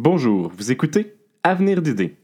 Bonjour, 0.00 0.52
vous 0.56 0.70
écoutez 0.70 1.16
Avenir 1.42 1.82
d'idées. 1.82 2.14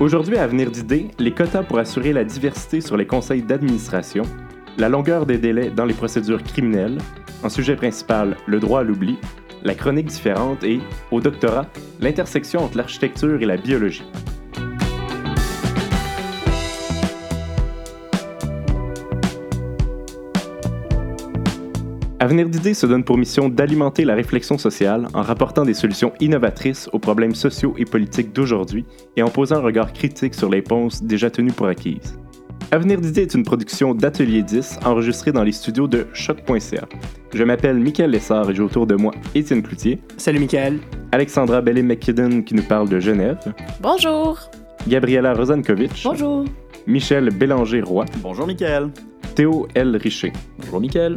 Aujourd'hui 0.00 0.38
Avenir 0.38 0.70
d'idées, 0.70 1.08
les 1.18 1.32
quotas 1.32 1.62
pour 1.62 1.78
assurer 1.78 2.14
la 2.14 2.24
diversité 2.24 2.80
sur 2.80 2.96
les 2.96 3.06
conseils 3.06 3.42
d'administration, 3.42 4.22
la 4.78 4.88
longueur 4.88 5.26
des 5.26 5.36
délais 5.36 5.68
dans 5.68 5.84
les 5.84 5.92
procédures 5.92 6.42
criminelles, 6.42 6.96
en 7.42 7.50
sujet 7.50 7.76
principal 7.76 8.34
le 8.46 8.60
droit 8.60 8.80
à 8.80 8.82
l'oubli, 8.82 9.18
la 9.62 9.74
chronique 9.74 10.06
différente 10.06 10.64
et, 10.64 10.80
au 11.10 11.20
doctorat, 11.20 11.66
l'intersection 12.00 12.60
entre 12.60 12.78
l'architecture 12.78 13.42
et 13.42 13.46
la 13.46 13.58
biologie. 13.58 14.06
Avenir 22.28 22.50
d'idées 22.50 22.74
se 22.74 22.84
donne 22.84 23.04
pour 23.04 23.16
mission 23.16 23.48
d'alimenter 23.48 24.04
la 24.04 24.14
réflexion 24.14 24.58
sociale 24.58 25.08
en 25.14 25.22
rapportant 25.22 25.64
des 25.64 25.72
solutions 25.72 26.12
innovatrices 26.20 26.90
aux 26.92 26.98
problèmes 26.98 27.34
sociaux 27.34 27.74
et 27.78 27.86
politiques 27.86 28.34
d'aujourd'hui 28.34 28.84
et 29.16 29.22
en 29.22 29.30
posant 29.30 29.56
un 29.56 29.60
regard 29.60 29.94
critique 29.94 30.34
sur 30.34 30.50
les 30.50 30.60
ponces 30.60 31.02
déjà 31.02 31.30
tenues 31.30 31.52
pour 31.52 31.68
acquises. 31.68 32.18
Avenir 32.70 33.00
d'idées 33.00 33.22
est 33.22 33.32
une 33.32 33.44
production 33.44 33.94
d'Atelier 33.94 34.42
10 34.42 34.80
enregistrée 34.84 35.32
dans 35.32 35.42
les 35.42 35.52
studios 35.52 35.88
de 35.88 36.06
choc.ca. 36.12 36.86
Je 37.32 37.44
m'appelle 37.44 37.78
Michael 37.78 38.10
Lessard 38.10 38.50
et 38.50 38.54
j'ai 38.54 38.62
autour 38.62 38.86
de 38.86 38.94
moi 38.94 39.14
Étienne 39.34 39.62
Cloutier. 39.62 39.98
Salut 40.18 40.40
Michael. 40.40 40.80
Alexandra 41.12 41.62
Bellé-McKidden 41.62 42.44
qui 42.44 42.54
nous 42.54 42.62
parle 42.62 42.90
de 42.90 43.00
Genève. 43.00 43.38
Bonjour. 43.80 44.38
Gabriela 44.86 45.32
Rozankovitch. 45.32 46.04
Bonjour. 46.04 46.44
Michel 46.86 47.30
Bélanger-Roy. 47.30 48.04
Bonjour 48.18 48.46
Michael. 48.46 48.90
Théo 49.34 49.66
L. 49.74 49.96
Richer. 49.96 50.34
Bonjour 50.58 50.82
Michael. 50.82 51.16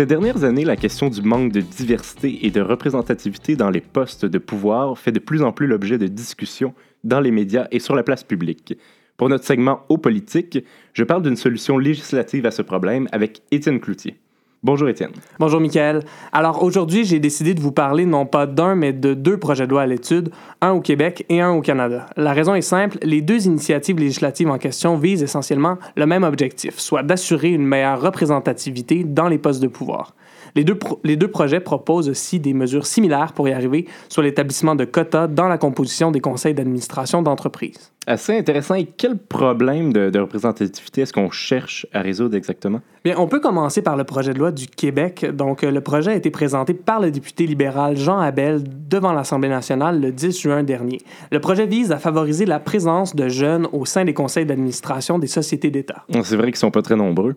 Ces 0.00 0.06
dernières 0.06 0.44
années, 0.44 0.64
la 0.64 0.76
question 0.76 1.10
du 1.10 1.20
manque 1.20 1.52
de 1.52 1.60
diversité 1.60 2.46
et 2.46 2.50
de 2.50 2.62
représentativité 2.62 3.54
dans 3.54 3.68
les 3.68 3.82
postes 3.82 4.24
de 4.24 4.38
pouvoir 4.38 4.96
fait 4.96 5.12
de 5.12 5.18
plus 5.18 5.42
en 5.42 5.52
plus 5.52 5.66
l'objet 5.66 5.98
de 5.98 6.06
discussions 6.06 6.72
dans 7.04 7.20
les 7.20 7.30
médias 7.30 7.68
et 7.70 7.80
sur 7.80 7.94
la 7.94 8.02
place 8.02 8.24
publique. 8.24 8.78
Pour 9.18 9.28
notre 9.28 9.44
segment 9.44 9.84
Eau 9.90 9.98
politique, 9.98 10.64
je 10.94 11.04
parle 11.04 11.20
d'une 11.20 11.36
solution 11.36 11.76
législative 11.76 12.46
à 12.46 12.50
ce 12.50 12.62
problème 12.62 13.08
avec 13.12 13.42
Étienne 13.50 13.78
Cloutier. 13.78 14.16
Bonjour 14.62 14.90
Étienne. 14.90 15.12
Bonjour 15.38 15.58
Michael. 15.58 16.02
Alors 16.32 16.62
aujourd'hui, 16.62 17.06
j'ai 17.06 17.18
décidé 17.18 17.54
de 17.54 17.60
vous 17.60 17.72
parler 17.72 18.04
non 18.04 18.26
pas 18.26 18.46
d'un, 18.46 18.74
mais 18.74 18.92
de 18.92 19.14
deux 19.14 19.38
projets 19.38 19.66
de 19.66 19.70
loi 19.70 19.80
à 19.80 19.86
l'étude, 19.86 20.30
un 20.60 20.72
au 20.72 20.82
Québec 20.82 21.24
et 21.30 21.40
un 21.40 21.48
au 21.52 21.62
Canada. 21.62 22.10
La 22.18 22.34
raison 22.34 22.54
est 22.54 22.60
simple, 22.60 22.98
les 23.00 23.22
deux 23.22 23.46
initiatives 23.46 23.98
législatives 23.98 24.50
en 24.50 24.58
question 24.58 24.98
visent 24.98 25.22
essentiellement 25.22 25.78
le 25.96 26.04
même 26.04 26.24
objectif, 26.24 26.78
soit 26.78 27.02
d'assurer 27.02 27.48
une 27.48 27.64
meilleure 27.64 28.02
représentativité 28.02 29.02
dans 29.02 29.28
les 29.28 29.38
postes 29.38 29.62
de 29.62 29.66
pouvoir. 29.66 30.14
Les 30.54 30.64
deux, 30.64 30.78
les 31.04 31.16
deux 31.16 31.28
projets 31.28 31.60
proposent 31.60 32.08
aussi 32.08 32.40
des 32.40 32.54
mesures 32.54 32.86
similaires 32.86 33.32
pour 33.32 33.48
y 33.48 33.52
arriver, 33.52 33.86
soit 34.08 34.24
l'établissement 34.24 34.74
de 34.74 34.84
quotas 34.84 35.26
dans 35.26 35.48
la 35.48 35.58
composition 35.58 36.10
des 36.10 36.20
conseils 36.20 36.54
d'administration 36.54 37.22
d'entreprise. 37.22 37.92
Assez 38.06 38.36
intéressant. 38.36 38.74
Et 38.74 38.86
quel 38.86 39.18
problème 39.18 39.92
de, 39.92 40.10
de 40.10 40.18
représentativité 40.18 41.02
est-ce 41.02 41.12
qu'on 41.12 41.30
cherche 41.30 41.86
à 41.92 42.00
résoudre 42.00 42.34
exactement? 42.36 42.80
Bien, 43.04 43.14
on 43.18 43.28
peut 43.28 43.40
commencer 43.40 43.82
par 43.82 43.96
le 43.96 44.04
projet 44.04 44.32
de 44.32 44.38
loi 44.38 44.52
du 44.52 44.66
Québec. 44.66 45.26
Donc, 45.32 45.62
le 45.62 45.80
projet 45.80 46.12
a 46.12 46.14
été 46.14 46.30
présenté 46.30 46.74
par 46.74 47.00
le 47.00 47.10
député 47.10 47.46
libéral 47.46 47.96
Jean 47.96 48.18
Abel 48.18 48.62
devant 48.88 49.12
l'Assemblée 49.12 49.48
nationale 49.48 50.00
le 50.00 50.12
10 50.12 50.40
juin 50.40 50.62
dernier. 50.62 51.00
Le 51.30 51.40
projet 51.40 51.66
vise 51.66 51.92
à 51.92 51.98
favoriser 51.98 52.46
la 52.46 52.58
présence 52.58 53.14
de 53.14 53.28
jeunes 53.28 53.68
au 53.72 53.84
sein 53.84 54.04
des 54.04 54.14
conseils 54.14 54.46
d'administration 54.46 55.18
des 55.18 55.26
sociétés 55.26 55.70
d'État. 55.70 56.04
C'est 56.22 56.36
vrai 56.36 56.46
qu'ils 56.46 56.56
sont 56.56 56.70
pas 56.70 56.82
très 56.82 56.96
nombreux. 56.96 57.36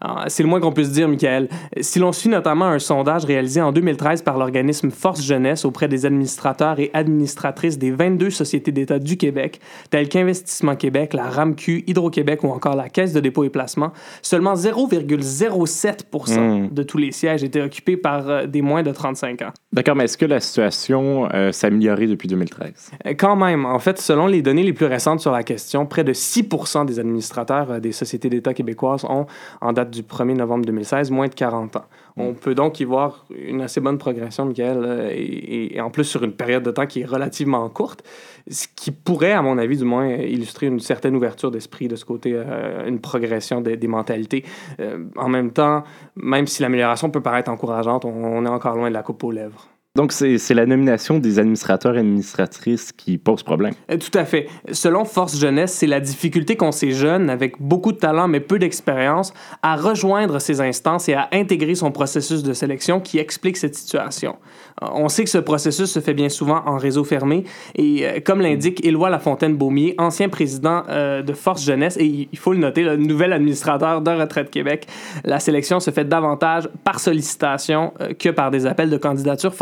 Ah, 0.00 0.24
c'est 0.28 0.42
le 0.42 0.48
moins 0.48 0.60
qu'on 0.60 0.72
puisse 0.72 0.90
dire, 0.92 1.08
Michael. 1.08 1.48
Si 1.80 1.98
l'on 1.98 2.12
suit 2.12 2.28
notamment 2.28 2.66
un 2.66 2.78
sondage 2.78 3.24
réalisé 3.24 3.60
en 3.60 3.72
2013 3.72 4.22
par 4.22 4.38
l'organisme 4.38 4.90
Force 4.90 5.22
Jeunesse 5.22 5.64
auprès 5.64 5.88
des 5.88 6.06
administrateurs 6.06 6.78
et 6.80 6.90
administratrices 6.94 7.78
des 7.78 7.90
22 7.90 8.30
sociétés 8.30 8.72
d'État 8.72 8.98
du 8.98 9.16
Québec, 9.16 9.60
telles 9.90 10.08
qu'Investissement 10.08 10.76
Québec, 10.76 11.14
la 11.14 11.28
RAMQ, 11.30 11.84
Hydro-Québec 11.86 12.44
ou 12.44 12.48
encore 12.48 12.76
la 12.76 12.88
Caisse 12.88 13.12
de 13.12 13.20
dépôt 13.20 13.44
et 13.44 13.50
placement, 13.50 13.92
seulement 14.22 14.54
0,07% 14.54 16.36
Hmm. 16.36 16.68
de 16.72 16.82
tous 16.82 16.98
les 16.98 17.12
sièges 17.12 17.44
étaient 17.44 17.60
occupés 17.60 17.96
par 17.96 18.28
euh, 18.28 18.46
des 18.46 18.62
moins 18.62 18.82
de 18.82 18.90
35 18.92 19.42
ans. 19.42 19.52
D'accord, 19.72 19.96
mais 19.96 20.04
est-ce 20.04 20.18
que 20.18 20.24
la 20.26 20.40
situation 20.40 21.28
euh, 21.32 21.52
s'est 21.52 21.66
améliorée 21.68 22.06
depuis 22.06 22.28
2013? 22.28 22.90
Euh, 23.06 23.14
Quand 23.18 23.36
même, 23.36 23.64
en 23.64 23.78
fait, 23.78 23.98
selon 23.98 24.26
les 24.26 24.42
données 24.42 24.62
les 24.62 24.72
plus 24.72 24.86
récentes 24.86 25.20
sur 25.20 25.32
la 25.32 25.42
question, 25.42 25.86
près 25.86 26.04
de 26.04 26.12
6% 26.12 26.84
des 26.86 26.98
administrateurs 26.98 27.80
des 27.80 27.92
sociétés 27.92 28.28
d'État 28.28 28.54
québécoises 28.54 29.04
ont, 29.04 29.26
en 29.60 29.72
date 29.76 29.90
du 29.90 30.02
1er 30.02 30.34
novembre 30.34 30.64
2016, 30.64 31.10
moins 31.10 31.28
de 31.28 31.34
40 31.34 31.76
ans. 31.76 31.84
On 32.16 32.32
peut 32.32 32.54
donc 32.54 32.80
y 32.80 32.84
voir 32.84 33.26
une 33.30 33.60
assez 33.60 33.80
bonne 33.80 33.98
progression, 33.98 34.46
Michael, 34.46 34.78
euh, 34.82 35.10
et, 35.12 35.76
et 35.76 35.80
en 35.80 35.90
plus 35.90 36.04
sur 36.04 36.24
une 36.24 36.32
période 36.32 36.62
de 36.62 36.70
temps 36.70 36.86
qui 36.86 37.02
est 37.02 37.04
relativement 37.04 37.68
courte, 37.68 38.02
ce 38.48 38.66
qui 38.74 38.90
pourrait, 38.90 39.32
à 39.32 39.42
mon 39.42 39.58
avis 39.58 39.76
du 39.76 39.84
moins, 39.84 40.08
illustrer 40.08 40.66
une 40.66 40.80
certaine 40.80 41.14
ouverture 41.14 41.50
d'esprit 41.50 41.88
de 41.88 41.96
ce 41.96 42.06
côté, 42.06 42.32
euh, 42.34 42.88
une 42.88 43.00
progression 43.00 43.60
des, 43.60 43.76
des 43.76 43.88
mentalités. 43.88 44.44
Euh, 44.80 45.04
en 45.16 45.28
même 45.28 45.52
temps, 45.52 45.84
même 46.16 46.46
si 46.46 46.62
l'amélioration 46.62 47.10
peut 47.10 47.22
paraître 47.22 47.50
encourageante, 47.50 48.06
on, 48.06 48.24
on 48.24 48.46
est 48.46 48.48
encore 48.48 48.76
loin 48.76 48.88
de 48.88 48.94
la 48.94 49.02
coupe 49.02 49.22
aux 49.22 49.32
lèvres. 49.32 49.68
Donc, 49.96 50.12
c'est 50.12 50.52
la 50.52 50.66
nomination 50.66 51.18
des 51.18 51.38
administrateurs 51.38 51.96
et 51.96 52.00
administratrices 52.00 52.92
qui 52.92 53.16
pose 53.16 53.42
problème. 53.42 53.72
Euh, 53.90 53.96
Tout 53.96 54.16
à 54.18 54.26
fait. 54.26 54.46
Selon 54.70 55.06
Force 55.06 55.38
Jeunesse, 55.38 55.72
c'est 55.72 55.86
la 55.86 56.00
difficulté 56.00 56.54
qu'ont 56.54 56.70
ces 56.70 56.90
jeunes, 56.90 57.30
avec 57.30 57.54
beaucoup 57.62 57.92
de 57.92 57.96
talent 57.96 58.28
mais 58.28 58.40
peu 58.40 58.58
d'expérience, 58.58 59.32
à 59.62 59.74
rejoindre 59.74 60.38
ces 60.38 60.60
instances 60.60 61.08
et 61.08 61.14
à 61.14 61.30
intégrer 61.32 61.74
son 61.74 61.92
processus 61.92 62.42
de 62.42 62.52
sélection 62.52 63.00
qui 63.00 63.16
explique 63.16 63.56
cette 63.56 63.74
situation. 63.74 64.36
Euh, 64.82 64.86
On 64.92 65.08
sait 65.08 65.24
que 65.24 65.30
ce 65.30 65.38
processus 65.38 65.90
se 65.90 66.00
fait 66.00 66.12
bien 66.12 66.28
souvent 66.28 66.60
en 66.66 66.76
réseau 66.76 67.02
fermé 67.02 67.44
et, 67.74 68.06
euh, 68.06 68.20
comme 68.22 68.42
l'indique 68.42 68.84
Éloi 68.84 69.08
Lafontaine-Beaumier, 69.08 69.94
ancien 69.96 70.28
président 70.28 70.82
de 70.86 71.32
Force 71.32 71.64
Jeunesse, 71.64 71.96
et 71.96 72.28
il 72.30 72.38
faut 72.38 72.52
le 72.52 72.58
noter, 72.58 72.82
le 72.82 72.96
nouvel 72.96 73.32
administrateur 73.32 74.02
de 74.02 74.10
Retraite 74.10 74.50
Québec, 74.50 74.86
la 75.24 75.40
sélection 75.40 75.80
se 75.80 75.90
fait 75.90 76.04
davantage 76.04 76.68
par 76.84 77.00
sollicitation 77.00 77.94
que 78.18 78.28
par 78.28 78.50
des 78.50 78.66
appels 78.66 78.90
de 78.90 78.96
candidature 78.98 79.54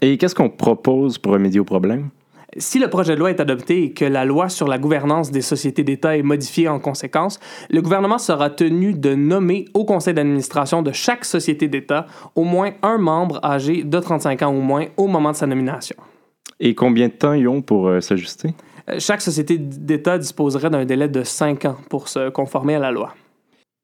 Et 0.00 0.18
qu'est-ce 0.18 0.34
qu'on 0.34 0.50
propose 0.50 1.18
pour 1.18 1.32
remédier 1.32 1.60
au 1.60 1.64
problème? 1.64 2.10
Si 2.56 2.80
le 2.80 2.88
projet 2.88 3.14
de 3.14 3.20
loi 3.20 3.30
est 3.30 3.38
adopté 3.38 3.84
et 3.84 3.92
que 3.92 4.04
la 4.04 4.24
loi 4.24 4.48
sur 4.48 4.66
la 4.66 4.78
gouvernance 4.78 5.30
des 5.30 5.40
sociétés 5.40 5.84
d'État 5.84 6.16
est 6.16 6.22
modifiée 6.22 6.68
en 6.68 6.80
conséquence, 6.80 7.38
le 7.70 7.80
gouvernement 7.80 8.18
sera 8.18 8.50
tenu 8.50 8.92
de 8.92 9.14
nommer 9.14 9.66
au 9.72 9.84
conseil 9.84 10.14
d'administration 10.14 10.82
de 10.82 10.90
chaque 10.90 11.24
société 11.24 11.68
d'État 11.68 12.06
au 12.34 12.42
moins 12.42 12.72
un 12.82 12.98
membre 12.98 13.38
âgé 13.44 13.84
de 13.84 13.98
35 14.00 14.42
ans 14.42 14.52
ou 14.52 14.60
moins 14.60 14.86
au 14.96 15.06
moment 15.06 15.30
de 15.30 15.36
sa 15.36 15.46
nomination. 15.46 15.96
Et 16.58 16.74
combien 16.74 17.06
de 17.06 17.12
temps 17.12 17.34
ils 17.34 17.46
ont 17.46 17.62
pour 17.62 17.86
euh, 17.86 18.00
s'ajuster? 18.00 18.54
Euh, 18.88 18.96
Chaque 18.98 19.22
société 19.22 19.56
d'État 19.56 20.18
disposerait 20.18 20.70
d'un 20.70 20.84
délai 20.84 21.08
de 21.08 21.22
5 21.22 21.64
ans 21.66 21.76
pour 21.88 22.08
se 22.08 22.30
conformer 22.30 22.74
à 22.74 22.80
la 22.80 22.90
loi. 22.90 23.14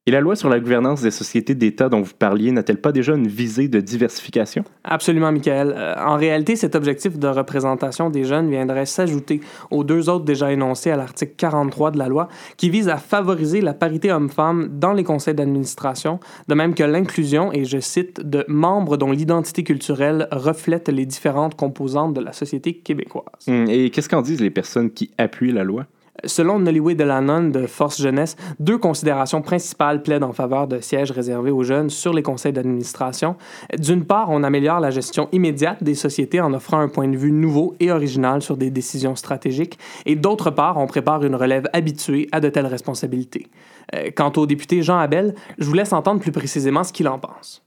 Et 0.08 0.12
la 0.12 0.20
loi 0.20 0.36
sur 0.36 0.48
la 0.48 0.60
gouvernance 0.60 1.02
des 1.02 1.10
sociétés 1.10 1.56
d'État 1.56 1.88
dont 1.88 2.00
vous 2.00 2.12
parliez 2.16 2.52
n'a-t-elle 2.52 2.80
pas 2.80 2.92
déjà 2.92 3.16
une 3.16 3.26
visée 3.26 3.66
de 3.66 3.80
diversification? 3.80 4.62
Absolument, 4.84 5.32
Michael. 5.32 5.74
Euh, 5.76 5.94
en 5.98 6.14
réalité, 6.14 6.54
cet 6.54 6.76
objectif 6.76 7.18
de 7.18 7.26
représentation 7.26 8.08
des 8.08 8.22
jeunes 8.22 8.48
viendrait 8.48 8.86
s'ajouter 8.86 9.40
aux 9.72 9.82
deux 9.82 10.08
autres 10.08 10.24
déjà 10.24 10.52
énoncés 10.52 10.92
à 10.92 10.96
l'article 10.96 11.32
43 11.36 11.90
de 11.90 11.98
la 11.98 12.06
loi, 12.06 12.28
qui 12.56 12.70
vise 12.70 12.88
à 12.88 12.98
favoriser 12.98 13.60
la 13.60 13.74
parité 13.74 14.12
homme-femme 14.12 14.68
dans 14.78 14.92
les 14.92 15.02
conseils 15.02 15.34
d'administration, 15.34 16.20
de 16.46 16.54
même 16.54 16.74
que 16.74 16.84
l'inclusion, 16.84 17.52
et 17.52 17.64
je 17.64 17.80
cite, 17.80 18.20
de 18.20 18.44
membres 18.46 18.96
dont 18.96 19.10
l'identité 19.10 19.64
culturelle 19.64 20.28
reflète 20.30 20.88
les 20.88 21.04
différentes 21.04 21.56
composantes 21.56 22.14
de 22.14 22.20
la 22.20 22.32
société 22.32 22.74
québécoise. 22.74 23.24
Hum, 23.48 23.66
Et 23.68 23.90
qu'est-ce 23.90 24.08
qu'en 24.08 24.22
disent 24.22 24.40
les 24.40 24.50
personnes 24.50 24.92
qui 24.92 25.10
appuient 25.18 25.50
la 25.50 25.64
loi? 25.64 25.86
Selon 26.24 26.58
Nollywood 26.58 26.96
Delanon 26.96 27.48
de 27.50 27.66
Force 27.66 28.00
Jeunesse, 28.00 28.36
deux 28.58 28.78
considérations 28.78 29.42
principales 29.42 30.02
plaident 30.02 30.24
en 30.24 30.32
faveur 30.32 30.66
de 30.66 30.80
sièges 30.80 31.10
réservés 31.10 31.50
aux 31.50 31.62
jeunes 31.62 31.90
sur 31.90 32.12
les 32.12 32.22
conseils 32.22 32.52
d'administration. 32.52 33.36
D'une 33.78 34.04
part, 34.04 34.30
on 34.30 34.42
améliore 34.42 34.80
la 34.80 34.90
gestion 34.90 35.28
immédiate 35.32 35.82
des 35.82 35.94
sociétés 35.94 36.40
en 36.40 36.54
offrant 36.54 36.78
un 36.78 36.88
point 36.88 37.08
de 37.08 37.16
vue 37.16 37.32
nouveau 37.32 37.74
et 37.80 37.90
original 37.90 38.42
sur 38.42 38.56
des 38.56 38.70
décisions 38.70 39.16
stratégiques. 39.16 39.78
Et 40.06 40.16
d'autre 40.16 40.50
part, 40.50 40.78
on 40.78 40.86
prépare 40.86 41.24
une 41.24 41.34
relève 41.34 41.68
habituée 41.72 42.28
à 42.32 42.40
de 42.40 42.48
telles 42.48 42.66
responsabilités. 42.66 43.48
Euh, 43.94 44.10
quant 44.14 44.32
au 44.36 44.46
député 44.46 44.82
Jean 44.82 44.98
Abel, 44.98 45.34
je 45.58 45.66
vous 45.66 45.74
laisse 45.74 45.92
entendre 45.92 46.20
plus 46.20 46.32
précisément 46.32 46.84
ce 46.84 46.92
qu'il 46.92 47.08
en 47.08 47.18
pense. 47.18 47.62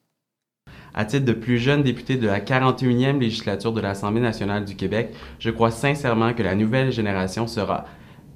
À 0.93 1.05
titre 1.05 1.25
de 1.25 1.33
plus 1.33 1.59
jeune 1.59 1.83
député 1.83 2.17
de 2.17 2.27
la 2.27 2.39
41e 2.39 3.19
législature 3.19 3.71
de 3.71 3.81
l'Assemblée 3.81 4.21
nationale 4.21 4.65
du 4.65 4.75
Québec, 4.75 5.13
je 5.37 5.51
crois 5.51 5.71
sincèrement 5.71 6.33
que 6.33 6.41
la 6.41 6.55
nouvelle 6.55 6.91
génération 6.91 7.45
sera 7.47 7.85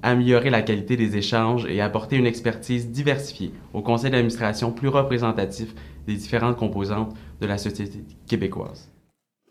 améliorer 0.04 0.50
la 0.50 0.62
qualité 0.62 0.96
des 0.96 1.16
échanges 1.16 1.66
et 1.66 1.80
apporter 1.80 2.16
une 2.16 2.26
expertise 2.26 2.90
diversifiée 2.90 3.52
au 3.72 3.80
conseil 3.80 4.10
d'administration 4.10 4.70
plus 4.70 4.88
représentatif 4.88 5.74
des 6.06 6.14
différentes 6.14 6.56
composantes 6.56 7.16
de 7.40 7.46
la 7.46 7.58
société 7.58 8.04
québécoise. 8.26 8.90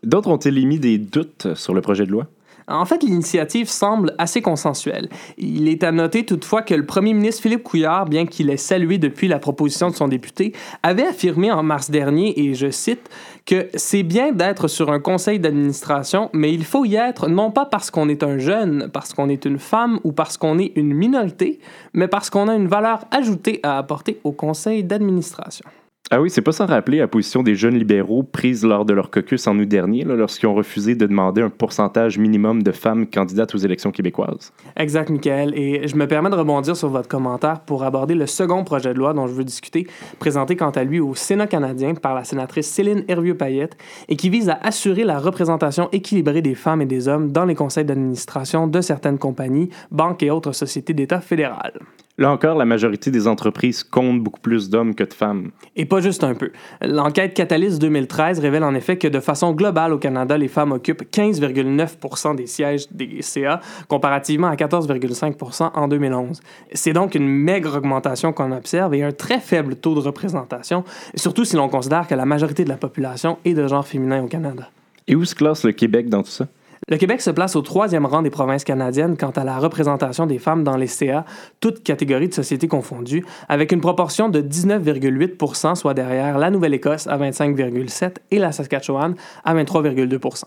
D'autres 0.04 0.30
ont-ils 0.30 0.56
émis 0.58 0.78
des 0.78 0.98
doutes 0.98 1.54
sur 1.54 1.74
le 1.74 1.80
projet 1.80 2.06
de 2.06 2.12
loi? 2.12 2.28
En 2.66 2.84
fait, 2.84 3.02
l'initiative 3.02 3.68
semble 3.68 4.14
assez 4.18 4.40
consensuelle. 4.40 5.08
Il 5.36 5.68
est 5.68 5.84
à 5.84 5.92
noter 5.92 6.24
toutefois 6.24 6.62
que 6.62 6.74
le 6.74 6.86
premier 6.86 7.12
ministre 7.12 7.42
Philippe 7.42 7.62
Couillard, 7.62 8.06
bien 8.06 8.26
qu'il 8.26 8.48
ait 8.50 8.56
salué 8.56 8.98
depuis 8.98 9.28
la 9.28 9.38
proposition 9.38 9.90
de 9.90 9.94
son 9.94 10.08
député, 10.08 10.54
avait 10.82 11.06
affirmé 11.06 11.52
en 11.52 11.62
mars 11.62 11.90
dernier, 11.90 12.38
et 12.40 12.54
je 12.54 12.70
cite, 12.70 13.10
que 13.44 13.68
c'est 13.74 14.02
bien 14.02 14.32
d'être 14.32 14.68
sur 14.68 14.90
un 14.90 15.00
conseil 15.00 15.38
d'administration, 15.38 16.30
mais 16.32 16.52
il 16.54 16.64
faut 16.64 16.84
y 16.84 16.96
être 16.96 17.28
non 17.28 17.50
pas 17.50 17.66
parce 17.66 17.90
qu'on 17.90 18.08
est 18.08 18.22
un 18.22 18.38
jeune, 18.38 18.88
parce 18.92 19.12
qu'on 19.12 19.28
est 19.28 19.44
une 19.44 19.58
femme 19.58 20.00
ou 20.02 20.12
parce 20.12 20.38
qu'on 20.38 20.58
est 20.58 20.72
une 20.76 20.94
minorité, 20.94 21.60
mais 21.92 22.08
parce 22.08 22.30
qu'on 22.30 22.48
a 22.48 22.54
une 22.54 22.68
valeur 22.68 23.04
ajoutée 23.10 23.60
à 23.62 23.76
apporter 23.76 24.20
au 24.24 24.32
conseil 24.32 24.84
d'administration. 24.84 25.66
Ah 26.10 26.20
oui, 26.20 26.28
c'est 26.28 26.42
pas 26.42 26.52
sans 26.52 26.66
rappeler 26.66 26.98
la 26.98 27.08
position 27.08 27.42
des 27.42 27.54
jeunes 27.54 27.76
libéraux 27.76 28.22
prise 28.22 28.62
lors 28.62 28.84
de 28.84 28.92
leur 28.92 29.10
caucus 29.10 29.46
en 29.46 29.58
août 29.58 29.66
dernier, 29.66 30.04
lorsqu'ils 30.04 30.46
ont 30.46 30.54
refusé 30.54 30.94
de 30.94 31.06
demander 31.06 31.40
un 31.40 31.48
pourcentage 31.48 32.18
minimum 32.18 32.62
de 32.62 32.72
femmes 32.72 33.06
candidates 33.06 33.54
aux 33.54 33.58
élections 33.58 33.90
québécoises. 33.90 34.52
Exact, 34.76 35.08
Michael. 35.08 35.58
Et 35.58 35.88
je 35.88 35.96
me 35.96 36.06
permets 36.06 36.28
de 36.28 36.36
rebondir 36.36 36.76
sur 36.76 36.90
votre 36.90 37.08
commentaire 37.08 37.60
pour 37.60 37.84
aborder 37.84 38.14
le 38.14 38.26
second 38.26 38.64
projet 38.64 38.92
de 38.92 38.98
loi 38.98 39.14
dont 39.14 39.26
je 39.26 39.32
veux 39.32 39.44
discuter, 39.44 39.86
présenté 40.18 40.56
quant 40.56 40.70
à 40.70 40.84
lui 40.84 41.00
au 41.00 41.14
Sénat 41.14 41.46
canadien 41.46 41.94
par 41.94 42.14
la 42.14 42.22
sénatrice 42.22 42.68
Céline 42.68 43.04
Hervieux-Payette 43.08 43.76
et 44.08 44.16
qui 44.16 44.28
vise 44.28 44.50
à 44.50 44.58
assurer 44.62 45.04
la 45.04 45.18
représentation 45.18 45.88
équilibrée 45.90 46.42
des 46.42 46.54
femmes 46.54 46.82
et 46.82 46.86
des 46.86 47.08
hommes 47.08 47.32
dans 47.32 47.46
les 47.46 47.54
conseils 47.54 47.86
d'administration 47.86 48.66
de 48.66 48.82
certaines 48.82 49.18
compagnies, 49.18 49.70
banques 49.90 50.22
et 50.22 50.30
autres 50.30 50.52
sociétés 50.52 50.92
d'État 50.92 51.22
fédérales. 51.22 51.80
Là 52.16 52.30
encore, 52.30 52.56
la 52.56 52.64
majorité 52.64 53.10
des 53.10 53.26
entreprises 53.26 53.82
comptent 53.82 54.22
beaucoup 54.22 54.38
plus 54.38 54.70
d'hommes 54.70 54.94
que 54.94 55.02
de 55.02 55.12
femmes. 55.12 55.50
Et 55.74 55.84
pas 55.84 56.00
juste 56.00 56.22
un 56.22 56.34
peu. 56.34 56.52
L'enquête 56.80 57.34
Catalyst 57.34 57.80
2013 57.80 58.38
révèle 58.38 58.62
en 58.62 58.72
effet 58.76 58.96
que 58.96 59.08
de 59.08 59.18
façon 59.18 59.52
globale 59.52 59.92
au 59.92 59.98
Canada, 59.98 60.38
les 60.38 60.46
femmes 60.46 60.70
occupent 60.70 61.02
15,9% 61.10 62.36
des 62.36 62.46
sièges 62.46 62.86
des 62.92 63.20
CA, 63.20 63.60
comparativement 63.88 64.46
à 64.46 64.54
14,5 64.54 65.72
en 65.74 65.88
2011. 65.88 66.40
C'est 66.72 66.92
donc 66.92 67.16
une 67.16 67.28
maigre 67.28 67.78
augmentation 67.78 68.32
qu'on 68.32 68.52
observe 68.52 68.94
et 68.94 69.02
un 69.02 69.10
très 69.10 69.40
faible 69.40 69.74
taux 69.74 69.96
de 69.96 70.00
représentation, 70.00 70.84
surtout 71.16 71.44
si 71.44 71.56
l'on 71.56 71.68
considère 71.68 72.06
que 72.06 72.14
la 72.14 72.26
majorité 72.26 72.62
de 72.62 72.68
la 72.68 72.76
population 72.76 73.38
est 73.44 73.54
de 73.54 73.66
genre 73.66 73.84
féminin 73.84 74.22
au 74.22 74.28
Canada. 74.28 74.70
Et 75.08 75.16
où 75.16 75.24
se 75.24 75.34
classe 75.34 75.64
le 75.64 75.72
Québec 75.72 76.08
dans 76.08 76.22
tout 76.22 76.30
ça? 76.30 76.46
Le 76.88 76.98
Québec 76.98 77.22
se 77.22 77.30
place 77.30 77.56
au 77.56 77.62
troisième 77.62 78.04
rang 78.04 78.20
des 78.20 78.28
provinces 78.28 78.62
canadiennes 78.62 79.16
quant 79.16 79.30
à 79.30 79.42
la 79.42 79.58
représentation 79.58 80.26
des 80.26 80.38
femmes 80.38 80.64
dans 80.64 80.76
les 80.76 80.86
CA, 80.86 81.24
toutes 81.60 81.82
catégories 81.82 82.28
de 82.28 82.34
sociétés 82.34 82.68
confondues, 82.68 83.24
avec 83.48 83.72
une 83.72 83.80
proportion 83.80 84.28
de 84.28 84.42
19,8% 84.42 85.76
soit 85.76 85.94
derrière 85.94 86.36
la 86.36 86.50
Nouvelle-Écosse 86.50 87.06
à 87.06 87.16
25,7 87.16 88.16
et 88.30 88.38
la 88.38 88.52
Saskatchewan 88.52 89.14
à 89.44 89.54
23,2% 89.54 90.44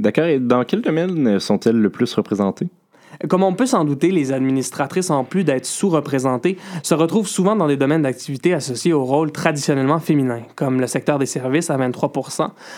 D'accord. 0.00 0.24
Et 0.24 0.40
dans 0.40 0.64
quel 0.64 0.82
domaine 0.82 1.38
sont-elles 1.38 1.80
le 1.80 1.90
plus 1.90 2.12
représentées? 2.14 2.68
Comme 3.28 3.42
on 3.42 3.54
peut 3.54 3.66
s'en 3.66 3.84
douter, 3.84 4.10
les 4.10 4.32
administratrices, 4.32 5.10
en 5.10 5.24
plus 5.24 5.44
d'être 5.44 5.66
sous-représentées, 5.66 6.58
se 6.82 6.94
retrouvent 6.94 7.28
souvent 7.28 7.56
dans 7.56 7.66
des 7.66 7.76
domaines 7.76 8.02
d'activité 8.02 8.54
associés 8.54 8.92
au 8.92 9.04
rôle 9.04 9.32
traditionnellement 9.32 9.98
féminin, 9.98 10.42
comme 10.54 10.80
le 10.80 10.86
secteur 10.86 11.18
des 11.18 11.26
services 11.26 11.70
à 11.70 11.76
23 11.76 12.12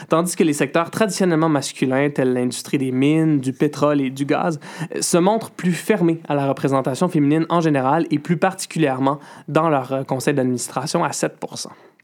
tandis 0.08 0.36
que 0.36 0.44
les 0.44 0.52
secteurs 0.52 0.90
traditionnellement 0.90 1.48
masculins, 1.48 2.10
tels 2.10 2.32
l'industrie 2.32 2.78
des 2.78 2.92
mines, 2.92 3.40
du 3.40 3.52
pétrole 3.52 4.00
et 4.00 4.10
du 4.10 4.24
gaz, 4.24 4.60
se 5.00 5.18
montrent 5.18 5.50
plus 5.50 5.72
fermés 5.72 6.20
à 6.28 6.34
la 6.34 6.46
représentation 6.46 7.08
féminine 7.08 7.46
en 7.48 7.60
général 7.60 8.06
et 8.10 8.18
plus 8.18 8.36
particulièrement 8.36 9.18
dans 9.48 9.68
leur 9.68 9.92
euh, 9.92 10.04
conseil 10.04 10.34
d'administration 10.34 11.04
à 11.04 11.12
7 11.12 11.38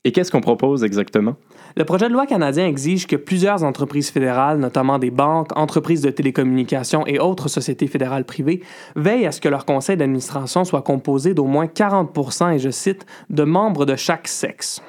et 0.05 0.13
qu'est-ce 0.13 0.31
qu'on 0.31 0.41
propose 0.41 0.85
exactement? 0.85 1.37
Le 1.77 1.85
projet 1.85 2.09
de 2.09 2.13
loi 2.13 2.27
canadien 2.27 2.67
exige 2.67 3.07
que 3.07 3.17
plusieurs 3.17 3.65
entreprises 3.65 4.11
fédérales, 4.11 4.59
notamment 4.59 4.99
des 4.99 5.11
banques, 5.11 5.57
entreprises 5.57 6.03
de 6.03 6.11
télécommunications 6.11 7.07
et 7.07 7.19
autres 7.19 7.49
sociétés 7.49 7.87
fédérales 7.87 8.25
privées, 8.25 8.63
veillent 8.97 9.27
à 9.27 9.33
ce 9.33 9.41
que 9.41 9.49
leur 9.49 9.65
conseil 9.65 9.97
d'administration 9.97 10.65
soit 10.65 10.83
composé 10.83 11.33
d'au 11.33 11.47
moins 11.47 11.67
40% 11.67 12.55
et 12.55 12.59
je 12.59 12.71
cite, 12.71 13.07
de 13.31 13.45
membres 13.45 13.87
de 13.87 13.97
chaque 13.97 14.29
sexe. 14.29 14.83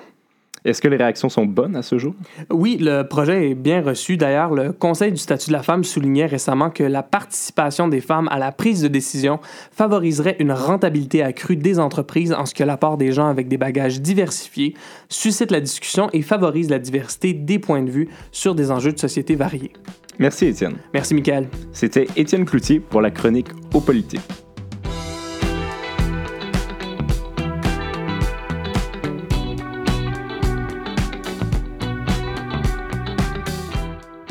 Est-ce 0.66 0.82
que 0.82 0.88
les 0.88 0.98
réactions 0.98 1.30
sont 1.30 1.46
bonnes 1.46 1.76
à 1.76 1.84
ce 1.84 2.00
jour? 2.00 2.16
Oui, 2.50 2.78
le 2.82 3.04
projet 3.04 3.52
est 3.52 3.56
bien 3.56 3.82
reçu. 3.82 4.18
D'ailleurs, 4.18 4.54
le 4.54 4.72
Conseil 4.72 5.12
du 5.12 5.18
statut 5.18 5.50
de 5.50 5.54
la 5.54 5.62
femme 5.62 5.84
soulignait 5.84 6.26
récemment 6.26 6.72
que 6.72 6.84
la 6.84 7.04
participation 7.04 7.88
des 7.88 8.02
femmes 8.02 8.28
à 8.32 8.40
la 8.40 8.52
prise 8.52 8.82
de 8.82 8.88
décision 8.88 9.40
favoriserait 9.72 10.38
une 10.40 10.52
rentabilité 10.52 11.22
accrue 11.22 11.56
des 11.56 11.80
entreprises 11.80 12.34
en 12.34 12.48
ce 12.48 12.56
que 12.56 12.64
l'apport 12.64 12.98
des 12.98 13.12
gens 13.12 13.28
avec 13.28 13.48
des 13.48 13.58
bagages 13.58 14.02
diversifiés 14.02 14.74
suscite 15.08 15.52
la 15.52 15.62
discussion 15.62 16.10
et 16.14 16.24
favorise 16.24 16.70
la 16.70 16.80
diversité 16.80 17.34
des 17.34 17.60
points 17.60 17.84
de 17.84 17.92
vue 17.92 18.10
sur 18.32 18.56
des 18.56 18.72
enjeux 18.72 18.92
de 18.92 19.00
société 19.00 19.36
variés. 19.36 19.72
Merci 20.18 20.48
Étienne. 20.48 20.78
Merci 20.94 21.14
Michael. 21.14 21.48
C'était 21.74 22.08
Étienne 22.16 22.46
Cloutier 22.46 22.80
pour 22.80 23.02
la 23.02 23.12
chronique 23.12 23.50
aux 23.74 23.82
politiques. 23.82 24.45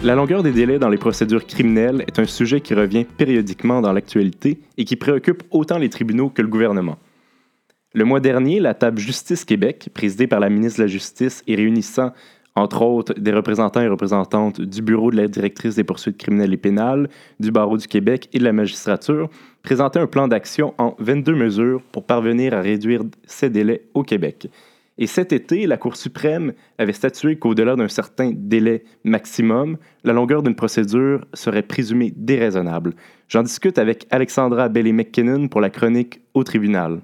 La 0.04 0.14
longueur 0.14 0.42
des 0.42 0.52
délais 0.52 0.78
dans 0.78 0.90
les 0.90 0.98
procédures 0.98 1.46
criminelles 1.46 2.04
est 2.06 2.18
un 2.18 2.26
sujet 2.26 2.60
qui 2.60 2.74
revient 2.74 3.06
périodiquement 3.06 3.80
dans 3.80 3.94
l'actualité 3.94 4.60
et 4.76 4.84
qui 4.84 4.96
préoccupe 4.96 5.42
autant 5.50 5.78
les 5.78 5.88
tribunaux 5.88 6.28
que 6.28 6.42
le 6.42 6.48
gouvernement. 6.48 6.98
Le 7.94 8.04
mois 8.04 8.20
dernier, 8.20 8.60
la 8.60 8.74
table 8.74 8.98
Justice 8.98 9.46
Québec, 9.46 9.88
présidée 9.94 10.26
par 10.26 10.40
la 10.40 10.50
ministre 10.50 10.80
de 10.80 10.82
la 10.84 10.88
Justice 10.88 11.42
et 11.46 11.54
réunissant, 11.54 12.12
entre 12.54 12.82
autres, 12.82 13.14
des 13.14 13.32
représentants 13.32 13.80
et 13.80 13.88
représentantes 13.88 14.60
du 14.60 14.82
Bureau 14.82 15.10
de 15.10 15.16
la 15.16 15.26
directrice 15.26 15.76
des 15.76 15.84
poursuites 15.84 16.18
criminelles 16.18 16.52
et 16.52 16.58
pénales, 16.58 17.08
du 17.40 17.50
Barreau 17.50 17.78
du 17.78 17.88
Québec 17.88 18.28
et 18.34 18.38
de 18.38 18.44
la 18.44 18.52
magistrature, 18.52 19.30
présentait 19.62 20.00
un 20.00 20.06
plan 20.06 20.28
d'action 20.28 20.74
en 20.76 20.96
22 20.98 21.34
mesures 21.34 21.80
pour 21.92 22.04
parvenir 22.04 22.52
à 22.52 22.60
réduire 22.60 23.00
ces 23.24 23.48
délais 23.48 23.86
au 23.94 24.02
Québec. 24.02 24.50
Et 24.96 25.08
cet 25.08 25.32
été, 25.32 25.66
la 25.66 25.76
Cour 25.76 25.96
suprême 25.96 26.52
avait 26.78 26.92
statué 26.92 27.36
qu'au-delà 27.36 27.74
d'un 27.74 27.88
certain 27.88 28.30
délai 28.32 28.84
maximum, 29.02 29.76
la 30.04 30.12
longueur 30.12 30.42
d'une 30.42 30.54
procédure 30.54 31.26
serait 31.34 31.62
présumée 31.62 32.12
déraisonnable. 32.14 32.94
J'en 33.26 33.42
discute 33.42 33.78
avec 33.78 34.06
Alexandra 34.10 34.68
Bailey-McKinnon 34.68 35.48
pour 35.48 35.60
la 35.60 35.70
chronique 35.70 36.20
au 36.32 36.44
tribunal. 36.44 37.00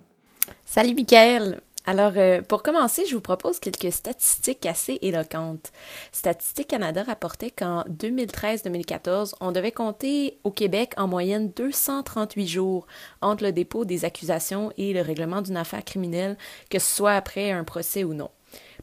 Salut, 0.65 0.95
Michael. 0.95 1.61
Alors, 1.87 2.13
euh, 2.17 2.43
pour 2.43 2.63
commencer, 2.63 3.05
je 3.09 3.15
vous 3.15 3.23
propose 3.23 3.59
quelques 3.59 3.93
statistiques 3.93 4.67
assez 4.67 4.99
éloquentes. 5.01 5.73
Statistique 6.13 6.69
Canada 6.69 7.03
rapportait 7.03 7.51
qu'en 7.51 7.85
2013-2014, 7.85 9.35
on 9.41 9.51
devait 9.51 9.73
compter 9.73 10.39
au 10.45 10.51
Québec 10.51 10.93
en 10.99 11.09
moyenne 11.09 11.51
238 11.57 12.47
jours 12.47 12.87
entre 13.23 13.45
le 13.45 13.53
dépôt 13.53 13.85
des 13.85 14.05
accusations 14.05 14.73
et 14.77 14.93
le 14.93 15.01
règlement 15.01 15.41
d'une 15.41 15.57
affaire 15.57 15.85
criminelle, 15.85 16.37
que 16.69 16.79
ce 16.79 16.97
soit 16.97 17.15
après 17.15 17.51
un 17.51 17.65
procès 17.65 18.05
ou 18.05 18.13
non. 18.13 18.31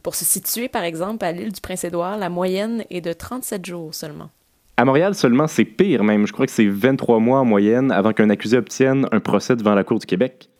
Pour 0.02 0.14
se 0.14 0.24
situer, 0.24 0.68
par 0.68 0.82
exemple, 0.82 1.24
à 1.24 1.32
l'île 1.32 1.52
du 1.52 1.60
Prince-Édouard, 1.60 2.18
la 2.18 2.28
moyenne 2.28 2.84
est 2.90 3.00
de 3.00 3.12
37 3.12 3.64
jours 3.64 3.94
seulement. 3.94 4.30
À 4.76 4.84
Montréal 4.84 5.14
seulement, 5.14 5.46
c'est 5.46 5.64
pire 5.64 6.04
même. 6.04 6.26
Je 6.26 6.32
crois 6.32 6.46
que 6.46 6.52
c'est 6.52 6.68
23 6.68 7.18
mois 7.20 7.40
en 7.40 7.44
moyenne 7.44 7.90
avant 7.90 8.12
qu'un 8.12 8.30
accusé 8.30 8.56
obtienne 8.56 9.08
un 9.12 9.20
procès 9.20 9.56
devant 9.56 9.74
la 9.74 9.82
Cour 9.82 9.98
du 9.98 10.06
Québec. 10.06 10.50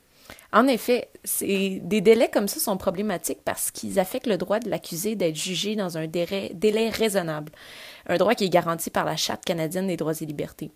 En 0.52 0.66
effet, 0.66 1.10
des 1.42 2.00
délais 2.00 2.30
comme 2.32 2.48
ça 2.48 2.58
sont 2.58 2.78
problématiques 2.78 3.42
parce 3.44 3.70
qu'ils 3.70 3.98
affectent 3.98 4.26
le 4.26 4.38
droit 4.38 4.60
de 4.60 4.70
l'accusé 4.70 5.14
d'être 5.14 5.36
jugé 5.36 5.76
dans 5.76 5.98
un 5.98 6.06
délai, 6.06 6.52
délai 6.54 6.88
raisonnable, 6.88 7.52
un 8.06 8.16
droit 8.16 8.34
qui 8.34 8.44
est 8.44 8.48
garanti 8.48 8.88
par 8.88 9.04
la 9.04 9.16
Charte 9.16 9.44
canadienne 9.44 9.88
des 9.88 9.98
droits 9.98 10.18
et 10.18 10.24
libertés. 10.24 10.70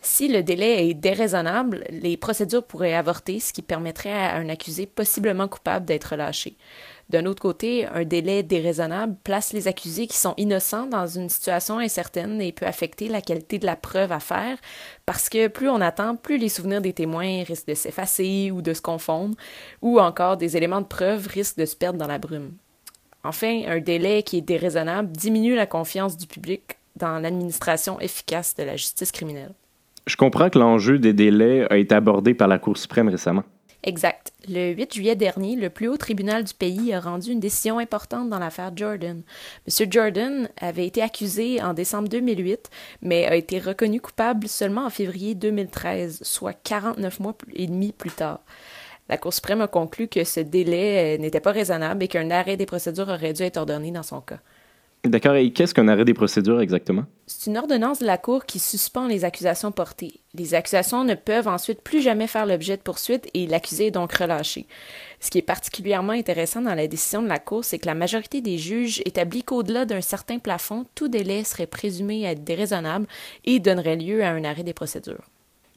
Si 0.00 0.28
le 0.28 0.42
délai 0.42 0.88
est 0.88 0.94
déraisonnable, 0.94 1.84
les 1.90 2.16
procédures 2.16 2.64
pourraient 2.64 2.94
avorter, 2.94 3.40
ce 3.40 3.52
qui 3.52 3.62
permettrait 3.62 4.12
à 4.12 4.36
un 4.36 4.48
accusé 4.48 4.86
possiblement 4.86 5.48
coupable 5.48 5.84
d'être 5.84 6.12
relâché. 6.12 6.56
D'un 7.08 7.26
autre 7.26 7.42
côté, 7.42 7.86
un 7.86 8.04
délai 8.04 8.42
déraisonnable 8.42 9.16
place 9.22 9.52
les 9.52 9.68
accusés 9.68 10.06
qui 10.06 10.16
sont 10.16 10.34
innocents 10.36 10.86
dans 10.86 11.06
une 11.06 11.28
situation 11.28 11.78
incertaine 11.78 12.40
et 12.40 12.52
peut 12.52 12.66
affecter 12.66 13.08
la 13.08 13.20
qualité 13.20 13.58
de 13.58 13.66
la 13.66 13.76
preuve 13.76 14.10
à 14.10 14.18
faire 14.18 14.58
parce 15.06 15.28
que 15.28 15.46
plus 15.46 15.68
on 15.68 15.80
attend, 15.80 16.16
plus 16.16 16.36
les 16.36 16.48
souvenirs 16.48 16.80
des 16.80 16.92
témoins 16.92 17.44
risquent 17.44 17.68
de 17.68 17.74
s'effacer 17.74 18.50
ou 18.50 18.60
de 18.60 18.74
se 18.74 18.82
confondre, 18.82 19.36
ou 19.82 20.00
encore 20.00 20.36
des 20.36 20.56
éléments 20.56 20.80
de 20.80 20.86
preuve 20.86 21.28
risquent 21.28 21.58
de 21.58 21.66
se 21.66 21.76
perdre 21.76 21.98
dans 21.98 22.08
la 22.08 22.18
brume. 22.18 22.54
Enfin, 23.22 23.62
un 23.66 23.80
délai 23.80 24.22
qui 24.22 24.38
est 24.38 24.42
déraisonnable 24.42 25.12
diminue 25.12 25.54
la 25.54 25.66
confiance 25.66 26.16
du 26.16 26.26
public 26.26 26.78
dans 26.96 27.18
l'administration 27.18 28.00
efficace 28.00 28.54
de 28.54 28.62
la 28.64 28.76
justice 28.76 29.12
criminelle. 29.12 29.54
Je 30.06 30.16
comprends 30.16 30.50
que 30.50 30.58
l'enjeu 30.58 30.98
des 30.98 31.12
délais 31.12 31.66
a 31.70 31.76
été 31.76 31.94
abordé 31.94 32.32
par 32.32 32.46
la 32.46 32.58
Cour 32.58 32.76
suprême 32.76 33.08
récemment. 33.08 33.42
Exact. 33.82 34.32
Le 34.48 34.72
8 34.72 34.94
juillet 34.94 35.14
dernier, 35.16 35.54
le 35.54 35.70
plus 35.70 35.88
haut 35.88 35.96
tribunal 35.96 36.42
du 36.42 36.54
pays 36.54 36.92
a 36.92 37.00
rendu 37.00 37.30
une 37.30 37.40
décision 37.40 37.78
importante 37.78 38.28
dans 38.28 38.38
l'affaire 38.38 38.72
Jordan. 38.74 39.22
M. 39.66 39.92
Jordan 39.92 40.48
avait 40.60 40.86
été 40.86 41.02
accusé 41.02 41.62
en 41.62 41.72
décembre 41.72 42.08
2008, 42.08 42.68
mais 43.02 43.26
a 43.26 43.36
été 43.36 43.58
reconnu 43.60 44.00
coupable 44.00 44.48
seulement 44.48 44.86
en 44.86 44.90
février 44.90 45.34
2013, 45.34 46.20
soit 46.22 46.52
49 46.52 47.20
mois 47.20 47.36
et 47.54 47.66
demi 47.66 47.92
plus 47.92 48.10
tard. 48.10 48.40
La 49.08 49.18
Cour 49.18 49.32
suprême 49.32 49.60
a 49.60 49.68
conclu 49.68 50.08
que 50.08 50.24
ce 50.24 50.40
délai 50.40 51.16
euh, 51.16 51.18
n'était 51.18 51.40
pas 51.40 51.52
raisonnable 51.52 52.02
et 52.02 52.08
qu'un 52.08 52.30
arrêt 52.30 52.56
des 52.56 52.66
procédures 52.66 53.08
aurait 53.08 53.34
dû 53.34 53.42
être 53.42 53.56
ordonné 53.56 53.92
dans 53.92 54.02
son 54.02 54.20
cas. 54.20 54.40
D'accord. 55.08 55.34
Et 55.34 55.52
qu'est-ce 55.52 55.74
qu'un 55.74 55.88
arrêt 55.88 56.04
des 56.04 56.14
procédures 56.14 56.60
exactement? 56.60 57.04
C'est 57.26 57.50
une 57.50 57.58
ordonnance 57.58 57.98
de 57.98 58.06
la 58.06 58.18
Cour 58.18 58.44
qui 58.44 58.58
suspend 58.58 59.06
les 59.06 59.24
accusations 59.24 59.72
portées. 59.72 60.20
Les 60.34 60.54
accusations 60.54 61.04
ne 61.04 61.14
peuvent 61.14 61.48
ensuite 61.48 61.82
plus 61.82 62.00
jamais 62.00 62.26
faire 62.26 62.46
l'objet 62.46 62.76
de 62.76 62.82
poursuites 62.82 63.28
et 63.34 63.46
l'accusé 63.46 63.86
est 63.86 63.90
donc 63.90 64.12
relâché. 64.12 64.66
Ce 65.20 65.30
qui 65.30 65.38
est 65.38 65.42
particulièrement 65.42 66.12
intéressant 66.12 66.60
dans 66.60 66.74
la 66.74 66.86
décision 66.86 67.22
de 67.22 67.28
la 67.28 67.38
Cour, 67.38 67.64
c'est 67.64 67.78
que 67.78 67.86
la 67.86 67.94
majorité 67.94 68.40
des 68.40 68.58
juges 68.58 69.02
établit 69.04 69.42
qu'au-delà 69.42 69.84
d'un 69.84 70.00
certain 70.00 70.38
plafond, 70.38 70.86
tout 70.94 71.08
délai 71.08 71.44
serait 71.44 71.66
présumé 71.66 72.24
être 72.24 72.44
déraisonnable 72.44 73.06
et 73.44 73.58
donnerait 73.58 73.96
lieu 73.96 74.22
à 74.22 74.30
un 74.30 74.44
arrêt 74.44 74.64
des 74.64 74.74
procédures. 74.74 75.24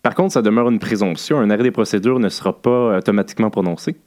Par 0.02 0.16
contre, 0.16 0.34
ça 0.34 0.42
demeure 0.42 0.70
une 0.70 0.80
présomption. 0.80 1.40
Un 1.40 1.50
arrêt 1.50 1.64
des 1.64 1.72
procédures 1.72 2.20
ne 2.20 2.30
sera 2.30 2.62
pas 2.62 2.98
automatiquement 2.98 3.50
prononcé. 3.50 3.98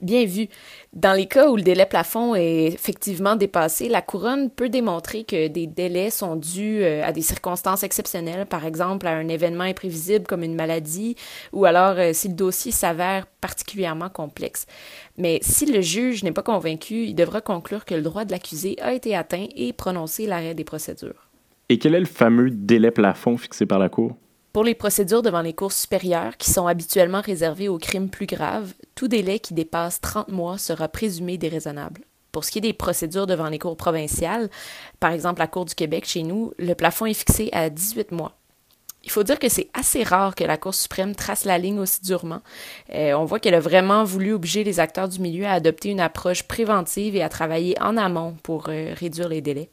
Bien 0.00 0.24
vu. 0.24 0.48
Dans 0.94 1.12
les 1.12 1.26
cas 1.26 1.50
où 1.50 1.56
le 1.56 1.62
délai 1.62 1.84
plafond 1.84 2.34
est 2.34 2.66
effectivement 2.66 3.36
dépassé, 3.36 3.88
la 3.88 4.00
couronne 4.00 4.50
peut 4.50 4.70
démontrer 4.70 5.24
que 5.24 5.48
des 5.48 5.66
délais 5.66 6.10
sont 6.10 6.36
dus 6.36 6.82
euh, 6.82 7.04
à 7.04 7.12
des 7.12 7.20
circonstances 7.20 7.82
exceptionnelles, 7.82 8.46
par 8.46 8.64
exemple 8.64 9.06
à 9.06 9.10
un 9.10 9.28
événement 9.28 9.64
imprévisible 9.64 10.26
comme 10.26 10.42
une 10.42 10.54
maladie, 10.54 11.16
ou 11.52 11.66
alors 11.66 11.96
euh, 11.98 12.12
si 12.14 12.28
le 12.28 12.34
dossier 12.34 12.72
s'avère 12.72 13.26
particulièrement 13.40 14.08
complexe. 14.08 14.66
Mais 15.18 15.38
si 15.42 15.66
le 15.66 15.82
juge 15.82 16.24
n'est 16.24 16.32
pas 16.32 16.42
convaincu, 16.42 17.04
il 17.04 17.14
devra 17.14 17.42
conclure 17.42 17.84
que 17.84 17.94
le 17.94 18.02
droit 18.02 18.24
de 18.24 18.32
l'accusé 18.32 18.76
a 18.80 18.94
été 18.94 19.14
atteint 19.14 19.46
et 19.54 19.74
prononcer 19.74 20.26
l'arrêt 20.26 20.54
des 20.54 20.64
procédures. 20.64 21.28
Et 21.68 21.78
quel 21.78 21.94
est 21.94 22.00
le 22.00 22.06
fameux 22.06 22.50
délai 22.50 22.90
plafond 22.90 23.36
fixé 23.36 23.66
par 23.66 23.78
la 23.78 23.90
Cour? 23.90 24.16
Pour 24.52 24.64
les 24.64 24.74
procédures 24.74 25.22
devant 25.22 25.42
les 25.42 25.52
cours 25.52 25.70
supérieures, 25.70 26.36
qui 26.36 26.50
sont 26.50 26.66
habituellement 26.66 27.20
réservées 27.20 27.68
aux 27.68 27.78
crimes 27.78 28.10
plus 28.10 28.26
graves, 28.26 28.74
tout 28.96 29.06
délai 29.06 29.38
qui 29.38 29.54
dépasse 29.54 30.00
30 30.00 30.28
mois 30.28 30.58
sera 30.58 30.88
présumé 30.88 31.38
déraisonnable. 31.38 32.00
Pour 32.32 32.44
ce 32.44 32.50
qui 32.50 32.58
est 32.58 32.62
des 32.62 32.72
procédures 32.72 33.28
devant 33.28 33.48
les 33.48 33.60
cours 33.60 33.76
provinciales, 33.76 34.50
par 34.98 35.12
exemple 35.12 35.38
la 35.38 35.46
Cour 35.46 35.66
du 35.66 35.74
Québec 35.76 36.04
chez 36.04 36.24
nous, 36.24 36.52
le 36.58 36.74
plafond 36.74 37.06
est 37.06 37.14
fixé 37.14 37.48
à 37.52 37.70
18 37.70 38.10
mois. 38.10 38.36
Il 39.04 39.10
faut 39.10 39.22
dire 39.22 39.38
que 39.38 39.48
c'est 39.48 39.70
assez 39.72 40.02
rare 40.02 40.34
que 40.34 40.44
la 40.44 40.56
Cour 40.56 40.74
suprême 40.74 41.14
trace 41.14 41.44
la 41.44 41.56
ligne 41.56 41.78
aussi 41.78 42.02
durement. 42.02 42.40
Euh, 42.92 43.12
on 43.14 43.24
voit 43.24 43.38
qu'elle 43.38 43.54
a 43.54 43.60
vraiment 43.60 44.02
voulu 44.02 44.32
obliger 44.32 44.64
les 44.64 44.80
acteurs 44.80 45.08
du 45.08 45.20
milieu 45.20 45.46
à 45.46 45.52
adopter 45.52 45.90
une 45.90 46.00
approche 46.00 46.42
préventive 46.42 47.14
et 47.14 47.22
à 47.22 47.28
travailler 47.28 47.80
en 47.80 47.96
amont 47.96 48.36
pour 48.42 48.68
euh, 48.68 48.94
réduire 48.94 49.28
les 49.28 49.40
délais. 49.40 49.70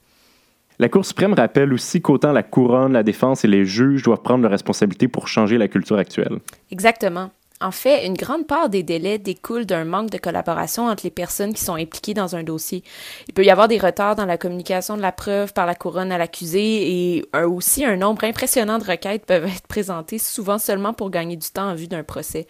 La 0.79 0.89
Cour 0.89 1.05
suprême 1.05 1.33
rappelle 1.33 1.73
aussi 1.73 2.03
qu'autant 2.03 2.31
la 2.31 2.43
couronne, 2.43 2.93
la 2.93 3.01
défense 3.01 3.43
et 3.43 3.47
les 3.47 3.65
juges 3.65 4.03
doivent 4.03 4.21
prendre 4.21 4.43
leurs 4.43 4.51
responsabilités 4.51 5.07
pour 5.07 5.27
changer 5.27 5.57
la 5.57 5.67
culture 5.67 5.97
actuelle. 5.97 6.37
Exactement. 6.69 7.31
En 7.59 7.71
fait, 7.71 8.05
une 8.05 8.13
grande 8.13 8.45
part 8.45 8.69
des 8.69 8.83
délais 8.83 9.17
découle 9.17 9.65
d'un 9.65 9.83
manque 9.83 10.11
de 10.11 10.19
collaboration 10.19 10.85
entre 10.85 11.03
les 11.03 11.09
personnes 11.09 11.55
qui 11.55 11.63
sont 11.63 11.73
impliquées 11.73 12.13
dans 12.13 12.35
un 12.35 12.43
dossier. 12.43 12.83
Il 13.27 13.33
peut 13.33 13.43
y 13.43 13.49
avoir 13.49 13.67
des 13.67 13.79
retards 13.79 14.15
dans 14.15 14.27
la 14.27 14.37
communication 14.37 14.95
de 14.95 15.01
la 15.01 15.11
preuve 15.11 15.53
par 15.53 15.65
la 15.65 15.73
couronne 15.73 16.11
à 16.11 16.19
l'accusé 16.19 17.15
et 17.15 17.25
aussi 17.33 17.83
un 17.83 17.95
nombre 17.95 18.25
impressionnant 18.25 18.77
de 18.77 18.83
requêtes 18.83 19.25
peuvent 19.25 19.45
être 19.45 19.65
présentées 19.65 20.19
souvent 20.19 20.59
seulement 20.59 20.93
pour 20.93 21.09
gagner 21.09 21.35
du 21.35 21.49
temps 21.49 21.71
en 21.71 21.73
vue 21.73 21.87
d'un 21.87 22.03
procès. 22.03 22.45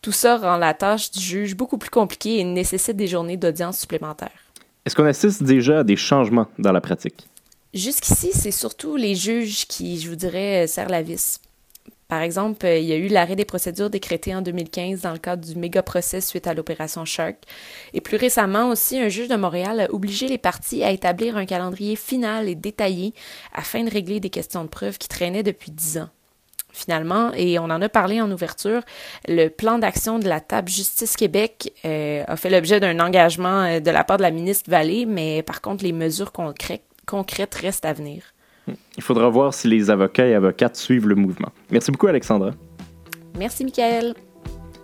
Tout 0.00 0.12
ça 0.12 0.38
rend 0.38 0.56
la 0.56 0.72
tâche 0.72 1.10
du 1.10 1.20
juge 1.20 1.54
beaucoup 1.54 1.76
plus 1.76 1.90
compliquée 1.90 2.38
et 2.38 2.44
nécessite 2.44 2.96
des 2.96 3.08
journées 3.08 3.36
d'audience 3.36 3.78
supplémentaires. 3.78 4.30
Est-ce 4.86 4.96
qu'on 4.96 5.04
assiste 5.04 5.42
déjà 5.42 5.80
à 5.80 5.84
des 5.84 5.96
changements 5.96 6.46
dans 6.58 6.72
la 6.72 6.80
pratique? 6.80 7.28
Jusqu'ici, 7.76 8.30
c'est 8.32 8.52
surtout 8.52 8.96
les 8.96 9.14
juges 9.14 9.66
qui, 9.66 10.00
je 10.00 10.08
vous 10.08 10.16
dirais, 10.16 10.64
euh, 10.64 10.66
serrent 10.66 10.88
la 10.88 11.02
vis. 11.02 11.42
Par 12.08 12.22
exemple, 12.22 12.64
euh, 12.64 12.78
il 12.78 12.86
y 12.86 12.92
a 12.94 12.96
eu 12.96 13.08
l'arrêt 13.08 13.36
des 13.36 13.44
procédures 13.44 13.90
décrété 13.90 14.34
en 14.34 14.40
2015 14.40 15.02
dans 15.02 15.12
le 15.12 15.18
cadre 15.18 15.46
du 15.46 15.58
méga 15.58 15.82
procès 15.82 16.22
suite 16.22 16.46
à 16.46 16.54
l'opération 16.54 17.04
Shark. 17.04 17.36
Et 17.92 18.00
plus 18.00 18.16
récemment 18.16 18.70
aussi, 18.70 18.98
un 18.98 19.08
juge 19.08 19.28
de 19.28 19.36
Montréal 19.36 19.80
a 19.80 19.92
obligé 19.92 20.26
les 20.26 20.38
parties 20.38 20.82
à 20.84 20.90
établir 20.90 21.36
un 21.36 21.44
calendrier 21.44 21.96
final 21.96 22.48
et 22.48 22.54
détaillé 22.54 23.12
afin 23.52 23.84
de 23.84 23.90
régler 23.90 24.20
des 24.20 24.30
questions 24.30 24.64
de 24.64 24.70
preuve 24.70 24.96
qui 24.96 25.08
traînaient 25.08 25.42
depuis 25.42 25.70
dix 25.70 25.98
ans. 25.98 26.08
Finalement, 26.72 27.30
et 27.34 27.58
on 27.58 27.64
en 27.64 27.82
a 27.82 27.90
parlé 27.90 28.22
en 28.22 28.30
ouverture, 28.30 28.80
le 29.28 29.48
plan 29.48 29.78
d'action 29.78 30.18
de 30.18 30.28
la 30.28 30.40
table 30.40 30.70
Justice 30.70 31.14
Québec 31.16 31.74
euh, 31.84 32.24
a 32.26 32.36
fait 32.36 32.48
l'objet 32.48 32.80
d'un 32.80 33.00
engagement 33.00 33.80
de 33.80 33.90
la 33.90 34.02
part 34.02 34.16
de 34.16 34.22
la 34.22 34.30
ministre 34.30 34.70
Vallée, 34.70 35.04
mais 35.04 35.42
par 35.42 35.60
contre, 35.60 35.84
les 35.84 35.92
mesures 35.92 36.32
concrètes 36.32 36.82
concrète 37.06 37.54
reste 37.54 37.84
à 37.84 37.92
venir. 37.92 38.22
Il 38.96 39.02
faudra 39.02 39.28
voir 39.28 39.54
si 39.54 39.68
les 39.68 39.90
avocats 39.90 40.26
et 40.26 40.34
avocates 40.34 40.76
suivent 40.76 41.06
le 41.06 41.14
mouvement. 41.14 41.50
Merci 41.70 41.92
beaucoup, 41.92 42.08
Alexandra. 42.08 42.50
Merci, 43.38 43.64
Michael. 43.64 44.14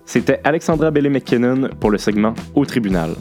C'était 0.06 0.40
Alexandra 0.44 0.90
Bellé-McKinnon 0.90 1.70
pour 1.80 1.90
le 1.90 1.98
segment 1.98 2.34
Au 2.54 2.64
tribunal. 2.64 3.14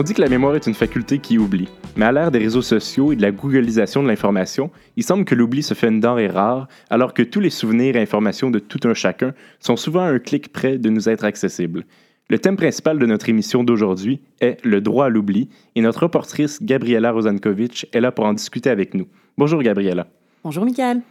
On 0.00 0.02
dit 0.02 0.14
que 0.14 0.22
la 0.22 0.30
mémoire 0.30 0.56
est 0.56 0.66
une 0.66 0.72
faculté 0.72 1.18
qui 1.18 1.36
oublie. 1.36 1.68
Mais 1.94 2.06
à 2.06 2.12
l'ère 2.12 2.30
des 2.30 2.38
réseaux 2.38 2.62
sociaux 2.62 3.12
et 3.12 3.16
de 3.16 3.20
la 3.20 3.32
googlisation 3.32 4.02
de 4.02 4.08
l'information, 4.08 4.70
il 4.96 5.04
semble 5.04 5.26
que 5.26 5.34
l'oubli 5.34 5.62
se 5.62 5.74
fait 5.74 5.88
une 5.88 6.00
denrée 6.00 6.28
rare, 6.28 6.68
alors 6.88 7.12
que 7.12 7.22
tous 7.22 7.38
les 7.38 7.50
souvenirs 7.50 7.96
et 7.96 8.00
informations 8.00 8.50
de 8.50 8.58
tout 8.60 8.80
un 8.88 8.94
chacun 8.94 9.34
sont 9.58 9.76
souvent 9.76 10.00
à 10.00 10.08
un 10.08 10.18
clic 10.18 10.54
près 10.54 10.78
de 10.78 10.88
nous 10.88 11.10
être 11.10 11.24
accessibles. 11.24 11.84
Le 12.30 12.38
thème 12.38 12.56
principal 12.56 12.98
de 12.98 13.04
notre 13.04 13.28
émission 13.28 13.62
d'aujourd'hui 13.62 14.22
est 14.40 14.56
le 14.64 14.80
droit 14.80 15.04
à 15.04 15.08
l'oubli 15.10 15.50
et 15.74 15.82
notre 15.82 16.04
reportrice 16.04 16.62
Gabriela 16.62 17.12
Rozankovich 17.12 17.84
est 17.92 18.00
là 18.00 18.10
pour 18.10 18.24
en 18.24 18.32
discuter 18.32 18.70
avec 18.70 18.94
nous. 18.94 19.06
Bonjour 19.36 19.62
Gabriela. 19.62 20.06
Bonjour 20.42 20.64
Michael. 20.64 21.02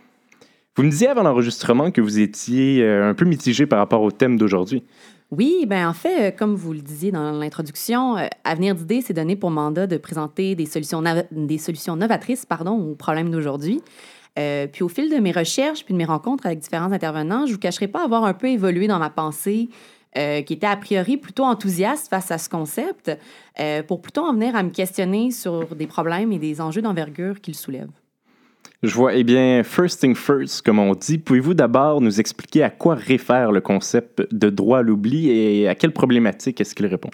Vous 0.75 0.83
me 0.83 0.89
disiez 0.89 1.09
avant 1.09 1.21
l'enregistrement 1.21 1.91
que 1.91 2.01
vous 2.01 2.19
étiez 2.19 2.81
euh, 2.81 3.09
un 3.09 3.13
peu 3.13 3.25
mitigé 3.25 3.67
par 3.67 3.77
rapport 3.77 4.01
au 4.01 4.09
thème 4.11 4.37
d'aujourd'hui. 4.37 4.83
Oui, 5.31 5.65
ben 5.67 5.87
en 5.87 5.93
fait, 5.93 6.29
euh, 6.29 6.35
comme 6.35 6.55
vous 6.55 6.73
le 6.73 6.81
disiez 6.81 7.11
dans 7.11 7.31
l'introduction, 7.31 8.17
euh, 8.17 8.25
Avenir 8.43 8.73
d'idées 8.73 9.01
s'est 9.01 9.13
donné 9.13 9.35
pour 9.35 9.51
mandat 9.51 9.85
de 9.85 9.97
présenter 9.97 10.55
des 10.55 10.65
solutions, 10.65 11.03
des 11.29 11.57
solutions 11.59 11.95
novatrices 11.95 12.47
pardon, 12.47 12.71
aux 12.71 12.95
problèmes 12.95 13.29
d'aujourd'hui. 13.29 13.81
Euh, 14.39 14.65
puis 14.65 14.81
au 14.81 14.89
fil 14.89 15.11
de 15.11 15.17
mes 15.17 15.31
recherches 15.31 15.85
puis 15.85 15.93
de 15.93 15.99
mes 15.99 16.05
rencontres 16.05 16.47
avec 16.47 16.59
différents 16.59 16.91
intervenants, 16.91 17.45
je 17.45 17.51
ne 17.51 17.53
vous 17.53 17.59
cacherai 17.59 17.87
pas 17.87 18.03
avoir 18.03 18.23
un 18.23 18.33
peu 18.33 18.47
évolué 18.47 18.87
dans 18.87 18.99
ma 18.99 19.09
pensée, 19.09 19.69
qui 20.15 20.53
était 20.53 20.65
a 20.65 20.75
priori 20.75 21.17
plutôt 21.17 21.43
enthousiaste 21.43 22.09
face 22.09 22.31
à 22.31 22.39
ce 22.39 22.49
concept, 22.49 23.11
pour 23.87 24.01
plutôt 24.01 24.25
en 24.25 24.33
venir 24.33 24.55
à 24.55 24.63
me 24.63 24.71
questionner 24.71 25.29
sur 25.29 25.75
des 25.75 25.85
problèmes 25.85 26.31
et 26.31 26.39
des 26.39 26.61
enjeux 26.61 26.81
d'envergure 26.81 27.39
qu'il 27.41 27.55
soulève. 27.55 27.89
Je 28.81 28.93
vois. 28.95 29.13
Eh 29.13 29.23
bien, 29.23 29.61
first 29.63 29.99
thing 29.99 30.15
first, 30.15 30.61
comme 30.61 30.79
on 30.79 30.93
dit, 30.95 31.17
pouvez-vous 31.17 31.53
d'abord 31.53 31.99
nous 31.99 32.19
expliquer 32.19 32.63
à 32.63 32.69
quoi 32.69 32.95
réfère 32.95 33.51
le 33.51 33.59
concept 33.59 34.33
de 34.33 34.49
droit 34.49 34.79
à 34.79 34.81
l'oubli 34.81 35.29
et 35.29 35.67
à 35.67 35.75
quelle 35.75 35.91
problématique 35.91 36.61
est-ce 36.61 36.73
qu'il 36.75 36.85
répond? 36.85 37.09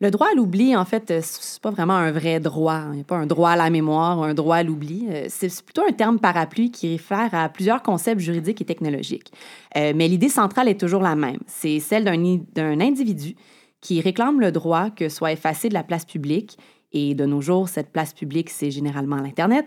Le 0.00 0.10
droit 0.10 0.28
à 0.32 0.34
l'oubli, 0.34 0.76
en 0.76 0.84
fait, 0.84 1.12
c'est 1.20 1.60
pas 1.60 1.72
vraiment 1.72 1.96
un 1.96 2.12
vrai 2.12 2.38
droit. 2.38 2.84
Il 2.92 2.94
n'y 2.94 3.00
a 3.00 3.04
pas 3.04 3.16
un 3.16 3.26
droit 3.26 3.50
à 3.50 3.56
la 3.56 3.68
mémoire 3.68 4.20
ou 4.20 4.22
un 4.22 4.32
droit 4.32 4.56
à 4.56 4.62
l'oubli. 4.62 5.06
Euh, 5.10 5.26
c'est 5.28 5.62
plutôt 5.62 5.82
un 5.86 5.92
terme 5.92 6.20
parapluie 6.20 6.70
qui 6.70 6.92
réfère 6.92 7.34
à 7.34 7.48
plusieurs 7.48 7.82
concepts 7.82 8.20
juridiques 8.20 8.60
et 8.60 8.64
technologiques. 8.64 9.32
Euh, 9.76 9.92
mais 9.94 10.06
l'idée 10.08 10.28
centrale 10.28 10.68
est 10.68 10.78
toujours 10.78 11.02
la 11.02 11.16
même. 11.16 11.40
C'est 11.46 11.80
celle 11.80 12.04
d'un 12.04 12.80
individu 12.80 13.34
qui 13.80 14.00
réclame 14.00 14.40
le 14.40 14.52
droit 14.52 14.90
que 14.90 15.08
soit 15.08 15.32
effacé 15.32 15.68
de 15.68 15.74
la 15.74 15.82
place 15.82 16.04
publique 16.04 16.58
et 16.92 17.14
de 17.14 17.26
nos 17.26 17.40
jours, 17.40 17.68
cette 17.68 17.90
place 17.90 18.12
publique, 18.12 18.50
c'est 18.50 18.70
généralement 18.70 19.16
l'Internet. 19.16 19.66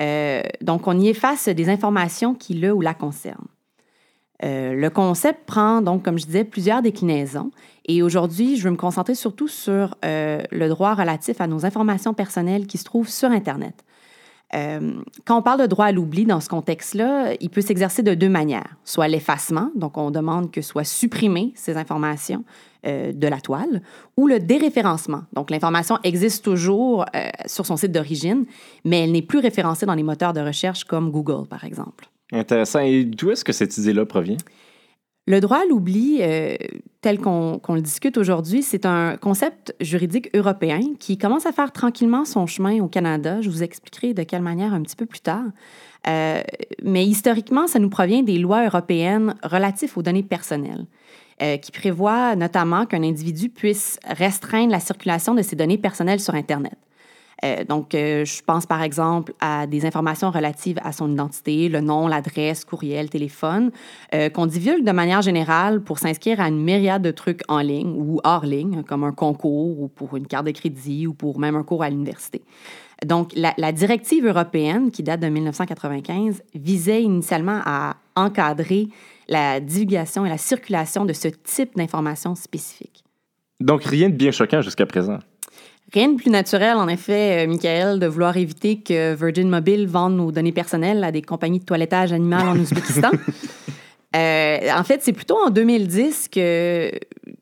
Euh, 0.00 0.42
donc, 0.60 0.86
on 0.86 0.98
y 0.98 1.08
efface 1.08 1.48
des 1.48 1.68
informations 1.68 2.34
qui 2.34 2.54
le 2.54 2.72
ou 2.72 2.80
la 2.80 2.94
concernent. 2.94 3.48
Euh, 4.42 4.72
le 4.74 4.90
concept 4.90 5.44
prend 5.44 5.82
donc, 5.82 6.02
comme 6.02 6.18
je 6.18 6.26
disais, 6.26 6.44
plusieurs 6.44 6.80
déclinaisons. 6.80 7.50
Et 7.86 8.02
aujourd'hui, 8.02 8.56
je 8.56 8.64
veux 8.64 8.70
me 8.70 8.76
concentrer 8.76 9.14
surtout 9.14 9.48
sur 9.48 9.96
euh, 10.04 10.42
le 10.50 10.68
droit 10.68 10.94
relatif 10.94 11.40
à 11.40 11.46
nos 11.46 11.66
informations 11.66 12.14
personnelles 12.14 12.66
qui 12.66 12.78
se 12.78 12.84
trouvent 12.84 13.08
sur 13.08 13.30
Internet. 13.30 13.84
Quand 14.52 15.38
on 15.38 15.42
parle 15.42 15.60
de 15.60 15.66
droit 15.66 15.86
à 15.86 15.92
l'oubli 15.92 16.24
dans 16.24 16.40
ce 16.40 16.48
contexte-là, 16.48 17.34
il 17.40 17.50
peut 17.50 17.60
s'exercer 17.60 18.02
de 18.02 18.14
deux 18.14 18.28
manières. 18.28 18.76
Soit 18.84 19.08
l'effacement, 19.08 19.70
donc 19.76 19.96
on 19.96 20.10
demande 20.10 20.50
que 20.50 20.60
soient 20.60 20.84
supprimées 20.84 21.52
ces 21.54 21.76
informations, 21.76 22.44
euh, 22.86 23.12
de 23.12 23.28
la 23.28 23.42
toile, 23.42 23.82
ou 24.16 24.26
le 24.26 24.40
déréférencement. 24.40 25.24
Donc, 25.34 25.50
l'information 25.50 25.98
existe 26.02 26.42
toujours 26.42 27.04
euh, 27.14 27.28
sur 27.44 27.66
son 27.66 27.76
site 27.76 27.92
d'origine, 27.92 28.46
mais 28.86 29.04
elle 29.04 29.12
n'est 29.12 29.20
plus 29.20 29.38
référencée 29.38 29.84
dans 29.84 29.92
les 29.94 30.02
moteurs 30.02 30.32
de 30.32 30.40
recherche 30.40 30.84
comme 30.84 31.10
Google, 31.10 31.46
par 31.46 31.64
exemple. 31.64 32.08
Intéressant. 32.32 32.80
Et 32.80 33.04
d'où 33.04 33.32
est-ce 33.32 33.44
que 33.44 33.52
cette 33.52 33.76
idée-là 33.76 34.06
provient? 34.06 34.38
Le 35.26 35.40
droit 35.40 35.58
à 35.58 35.64
l'oubli, 35.66 36.18
euh, 36.22 36.56
tel 37.02 37.20
qu'on 37.20 37.60
le 37.68 37.80
discute 37.80 38.18
aujourd'hui, 38.18 38.62
c'est 38.62 38.84
un 38.84 39.16
concept 39.16 39.74
juridique 39.80 40.28
européen 40.34 40.80
qui 40.98 41.18
commence 41.18 41.46
à 41.46 41.52
faire 41.52 41.72
tranquillement 41.72 42.24
son 42.24 42.46
chemin 42.46 42.80
au 42.80 42.88
Canada. 42.88 43.40
Je 43.40 43.48
vous 43.48 43.62
expliquerai 43.62 44.12
de 44.12 44.22
quelle 44.22 44.42
manière 44.42 44.74
un 44.74 44.82
petit 44.82 44.96
peu 44.96 45.06
plus 45.06 45.20
tard. 45.20 45.44
mais 46.06 47.06
historiquement, 47.06 47.66
ça 47.66 47.78
nous 47.78 47.90
provient 47.90 48.22
des 48.22 48.38
lois 48.38 48.64
européennes 48.64 49.34
relatives 49.42 49.96
aux 49.96 50.02
données 50.02 50.22
personnelles. 50.22 50.86
Euh, 51.42 51.56
qui 51.56 51.72
prévoit 51.72 52.36
notamment 52.36 52.84
qu'un 52.84 53.02
individu 53.02 53.48
puisse 53.48 53.98
restreindre 54.04 54.72
la 54.72 54.80
circulation 54.80 55.34
de 55.34 55.40
ses 55.40 55.56
données 55.56 55.78
personnelles 55.78 56.20
sur 56.20 56.34
Internet. 56.34 56.76
Euh, 57.44 57.64
donc, 57.64 57.94
euh, 57.94 58.24
je 58.24 58.42
pense 58.42 58.66
par 58.66 58.82
exemple 58.82 59.32
à 59.40 59.66
des 59.66 59.86
informations 59.86 60.30
relatives 60.30 60.78
à 60.82 60.92
son 60.92 61.10
identité, 61.10 61.68
le 61.68 61.80
nom, 61.80 62.06
l'adresse, 62.06 62.64
courriel, 62.64 63.08
téléphone, 63.08 63.70
euh, 64.14 64.28
qu'on 64.28 64.46
divulgue 64.46 64.84
de 64.84 64.92
manière 64.92 65.22
générale 65.22 65.80
pour 65.80 65.98
s'inscrire 65.98 66.40
à 66.40 66.48
une 66.48 66.62
myriade 66.62 67.02
de 67.02 67.10
trucs 67.10 67.42
en 67.48 67.60
ligne 67.60 67.94
ou 67.96 68.20
hors 68.24 68.44
ligne, 68.44 68.82
comme 68.82 69.04
un 69.04 69.12
concours 69.12 69.80
ou 69.80 69.88
pour 69.88 70.16
une 70.16 70.26
carte 70.26 70.46
de 70.46 70.52
crédit 70.52 71.06
ou 71.06 71.14
pour 71.14 71.38
même 71.38 71.56
un 71.56 71.62
cours 71.62 71.82
à 71.82 71.90
l'université. 71.90 72.42
Donc, 73.06 73.30
la, 73.34 73.54
la, 73.56 73.72
directive 73.72 74.26
européenne, 74.26 74.90
qui 74.90 75.02
date 75.02 75.20
de 75.20 75.28
1995, 75.28 76.42
visait 76.54 77.02
initialement 77.02 77.62
à 77.64 77.96
encadrer 78.14 78.88
la 79.26 79.58
divulgation 79.60 80.26
et 80.26 80.28
la 80.28 80.36
circulation 80.36 81.06
de 81.06 81.14
ce 81.14 81.28
type 81.28 81.76
d'informations 81.76 82.34
spécifiques. 82.34 83.02
Donc, 83.58 83.84
rien 83.84 84.10
de 84.10 84.16
bien 84.16 84.32
choquant 84.32 84.60
jusqu'à 84.60 84.84
présent. 84.84 85.18
Rien 85.92 86.08
de 86.10 86.16
plus 86.16 86.30
naturel, 86.30 86.76
en 86.76 86.86
effet, 86.86 87.44
euh, 87.44 87.48
Michael, 87.48 87.98
de 87.98 88.06
vouloir 88.06 88.36
éviter 88.36 88.80
que 88.80 89.14
Virgin 89.14 89.48
Mobile 89.48 89.88
vende 89.88 90.16
nos 90.16 90.30
données 90.30 90.52
personnelles 90.52 91.02
à 91.02 91.10
des 91.10 91.22
compagnies 91.22 91.58
de 91.58 91.64
toilettage 91.64 92.12
animal 92.12 92.48
en 92.48 92.56
Ouzbékistan. 92.56 93.10
euh, 94.16 94.58
en 94.72 94.84
fait, 94.84 95.02
c'est 95.02 95.12
plutôt 95.12 95.36
en 95.44 95.50
2010 95.50 96.28
que, 96.28 96.92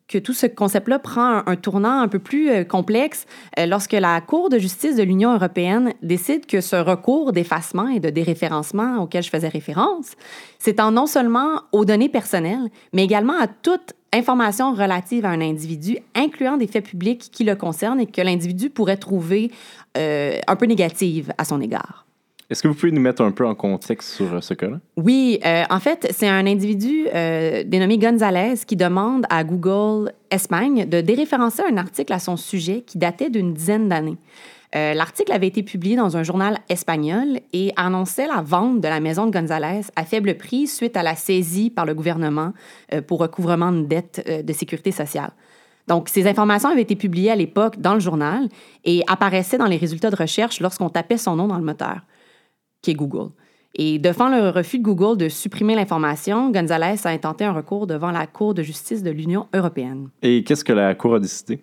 que 0.08 0.18
tout 0.18 0.32
ce 0.32 0.46
concept-là 0.46 0.98
prend 0.98 1.26
un, 1.26 1.44
un, 1.46 1.56
tournant 1.56 2.00
un 2.00 2.08
peu 2.08 2.18
plus 2.18 2.50
euh, 2.50 2.64
complexe 2.64 3.26
euh, 3.58 3.66
lorsque 3.66 3.92
la 3.92 4.20
Cour 4.22 4.48
de 4.48 4.58
justice 4.58 4.96
de 4.96 5.02
l'Union 5.02 5.34
européenne 5.34 5.92
décide 6.02 6.46
que 6.46 6.62
ce 6.62 6.76
recours 6.76 7.32
d'effacement 7.32 7.88
et 7.88 8.00
de 8.00 8.08
déréférencement 8.08 9.02
auquel 9.02 9.22
je 9.22 9.28
faisais 9.28 9.48
référence 9.48 10.12
s'étend 10.58 10.90
non 10.90 11.06
seulement 11.06 11.62
aux 11.72 11.84
données 11.84 12.08
personnelles, 12.08 12.70
mais 12.94 13.04
également 13.04 13.38
à 13.38 13.46
toute 13.46 13.92
information 14.12 14.72
relative 14.72 15.24
à 15.24 15.30
un 15.30 15.40
individu, 15.40 15.98
incluant 16.14 16.56
des 16.56 16.66
faits 16.66 16.84
publics 16.84 17.28
qui 17.30 17.44
le 17.44 17.56
concernent 17.56 18.00
et 18.00 18.06
que 18.06 18.20
l'individu 18.22 18.70
pourrait 18.70 18.96
trouver 18.96 19.50
euh, 19.96 20.38
un 20.46 20.56
peu 20.56 20.66
négatives 20.66 21.32
à 21.38 21.44
son 21.44 21.60
égard. 21.60 22.06
Est-ce 22.50 22.62
que 22.62 22.68
vous 22.68 22.74
pouvez 22.74 22.92
nous 22.92 23.00
mettre 23.00 23.20
un 23.20 23.30
peu 23.30 23.46
en 23.46 23.54
contexte 23.54 24.08
sur 24.14 24.42
ce 24.42 24.54
cas-là? 24.54 24.78
Oui, 24.96 25.38
euh, 25.44 25.64
en 25.68 25.80
fait, 25.80 26.10
c'est 26.16 26.28
un 26.28 26.46
individu 26.46 27.06
euh, 27.14 27.62
dénommé 27.62 27.98
Gonzalez 27.98 28.54
qui 28.66 28.74
demande 28.74 29.26
à 29.28 29.44
Google 29.44 30.12
Espagne 30.30 30.88
de 30.88 31.02
déréférencer 31.02 31.62
un 31.70 31.76
article 31.76 32.12
à 32.14 32.18
son 32.18 32.38
sujet 32.38 32.82
qui 32.86 32.96
datait 32.96 33.28
d'une 33.28 33.52
dizaine 33.52 33.90
d'années. 33.90 34.16
Euh, 34.74 34.92
L'article 34.94 35.32
avait 35.32 35.46
été 35.46 35.62
publié 35.62 35.96
dans 35.96 36.16
un 36.16 36.22
journal 36.22 36.58
espagnol 36.68 37.40
et 37.52 37.72
annonçait 37.76 38.26
la 38.26 38.42
vente 38.42 38.80
de 38.80 38.88
la 38.88 39.00
maison 39.00 39.26
de 39.26 39.30
González 39.30 39.82
à 39.96 40.04
faible 40.04 40.36
prix 40.36 40.66
suite 40.66 40.96
à 40.96 41.02
la 41.02 41.14
saisie 41.14 41.70
par 41.70 41.86
le 41.86 41.94
gouvernement 41.94 42.52
euh, 42.92 43.00
pour 43.00 43.20
recouvrement 43.20 43.72
de 43.72 43.82
dettes 43.82 44.22
euh, 44.28 44.42
de 44.42 44.52
sécurité 44.52 44.92
sociale. 44.92 45.30
Donc, 45.86 46.10
ces 46.10 46.26
informations 46.26 46.68
avaient 46.68 46.82
été 46.82 46.96
publiées 46.96 47.30
à 47.30 47.36
l'époque 47.36 47.80
dans 47.80 47.94
le 47.94 48.00
journal 48.00 48.48
et 48.84 49.02
apparaissaient 49.06 49.56
dans 49.56 49.66
les 49.66 49.78
résultats 49.78 50.10
de 50.10 50.16
recherche 50.16 50.60
lorsqu'on 50.60 50.90
tapait 50.90 51.16
son 51.16 51.36
nom 51.36 51.48
dans 51.48 51.56
le 51.56 51.64
moteur, 51.64 52.00
qui 52.82 52.90
est 52.90 52.94
Google. 52.94 53.30
Et 53.74 53.98
devant 53.98 54.28
le 54.28 54.50
refus 54.50 54.78
de 54.78 54.82
Google 54.82 55.16
de 55.16 55.30
supprimer 55.30 55.74
l'information, 55.74 56.50
González 56.50 56.96
a 57.04 57.08
intenté 57.08 57.44
un 57.44 57.52
recours 57.52 57.86
devant 57.86 58.10
la 58.10 58.26
Cour 58.26 58.52
de 58.52 58.62
justice 58.62 59.02
de 59.02 59.10
l'Union 59.10 59.46
européenne. 59.54 60.10
Et 60.20 60.44
qu'est-ce 60.44 60.64
que 60.64 60.74
la 60.74 60.94
Cour 60.94 61.14
a 61.14 61.20
décidé? 61.20 61.60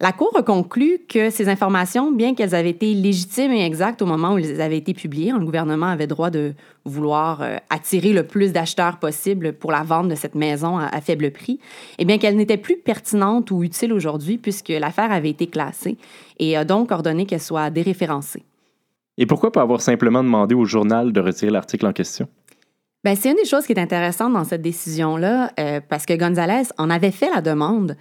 La 0.00 0.12
Cour 0.12 0.30
a 0.36 0.44
conclu 0.44 1.00
que 1.08 1.28
ces 1.28 1.48
informations, 1.48 2.12
bien 2.12 2.36
qu'elles 2.36 2.54
avaient 2.54 2.70
été 2.70 2.94
légitimes 2.94 3.50
et 3.50 3.64
exactes 3.64 4.00
au 4.00 4.06
moment 4.06 4.34
où 4.34 4.38
elles 4.38 4.60
avaient 4.60 4.78
été 4.78 4.94
publiées, 4.94 5.32
le 5.32 5.44
gouvernement 5.44 5.86
avait 5.86 6.06
droit 6.06 6.30
de 6.30 6.54
vouloir 6.84 7.42
euh, 7.42 7.56
attirer 7.68 8.12
le 8.12 8.22
plus 8.22 8.52
d'acheteurs 8.52 9.00
possible 9.00 9.54
pour 9.54 9.72
la 9.72 9.82
vente 9.82 10.08
de 10.08 10.14
cette 10.14 10.36
maison 10.36 10.78
à, 10.78 10.84
à 10.84 11.00
faible 11.00 11.32
prix, 11.32 11.58
et 11.98 12.04
bien 12.04 12.18
qu'elles 12.18 12.36
n'étaient 12.36 12.58
plus 12.58 12.76
pertinentes 12.76 13.50
ou 13.50 13.64
utiles 13.64 13.92
aujourd'hui 13.92 14.38
puisque 14.38 14.68
l'affaire 14.68 15.10
avait 15.10 15.30
été 15.30 15.48
classée 15.48 15.96
et 16.38 16.56
a 16.56 16.64
donc 16.64 16.92
ordonné 16.92 17.26
qu'elle 17.26 17.42
soit 17.42 17.70
déréférencée. 17.70 18.44
Et 19.16 19.26
pourquoi 19.26 19.50
pas 19.50 19.62
avoir 19.62 19.80
simplement 19.80 20.22
demandé 20.22 20.54
au 20.54 20.64
journal 20.64 21.12
de 21.12 21.20
retirer 21.20 21.50
l'article 21.50 21.86
en 21.86 21.92
question? 21.92 22.28
Bien, 23.02 23.16
c'est 23.16 23.30
une 23.30 23.36
des 23.36 23.44
choses 23.44 23.66
qui 23.66 23.72
est 23.72 23.80
intéressante 23.80 24.32
dans 24.32 24.44
cette 24.44 24.62
décision-là, 24.62 25.50
euh, 25.58 25.80
parce 25.88 26.06
que 26.06 26.14
González 26.14 26.68
en 26.78 26.88
avait 26.88 27.10
fait 27.10 27.30
la 27.30 27.40
demande. 27.40 27.96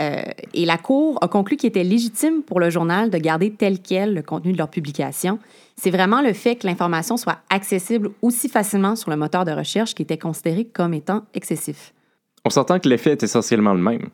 Euh, 0.00 0.22
et 0.54 0.64
la 0.64 0.78
Cour 0.78 1.18
a 1.20 1.28
conclu 1.28 1.56
qu'il 1.56 1.68
était 1.68 1.84
légitime 1.84 2.42
pour 2.42 2.58
le 2.58 2.70
journal 2.70 3.10
de 3.10 3.18
garder 3.18 3.50
tel 3.50 3.80
quel 3.80 4.14
le 4.14 4.22
contenu 4.22 4.52
de 4.52 4.58
leur 4.58 4.68
publication. 4.68 5.38
C'est 5.76 5.90
vraiment 5.90 6.22
le 6.22 6.32
fait 6.32 6.56
que 6.56 6.66
l'information 6.66 7.16
soit 7.16 7.38
accessible 7.50 8.10
aussi 8.22 8.48
facilement 8.48 8.96
sur 8.96 9.10
le 9.10 9.16
moteur 9.16 9.44
de 9.44 9.52
recherche 9.52 9.94
qui 9.94 10.02
était 10.02 10.18
considéré 10.18 10.64
comme 10.64 10.94
étant 10.94 11.22
excessif. 11.34 11.92
On 12.44 12.50
s'entend 12.50 12.78
que 12.78 12.88
l'effet 12.88 13.12
est 13.12 13.22
essentiellement 13.22 13.74
le 13.74 13.80
même. 13.80 14.08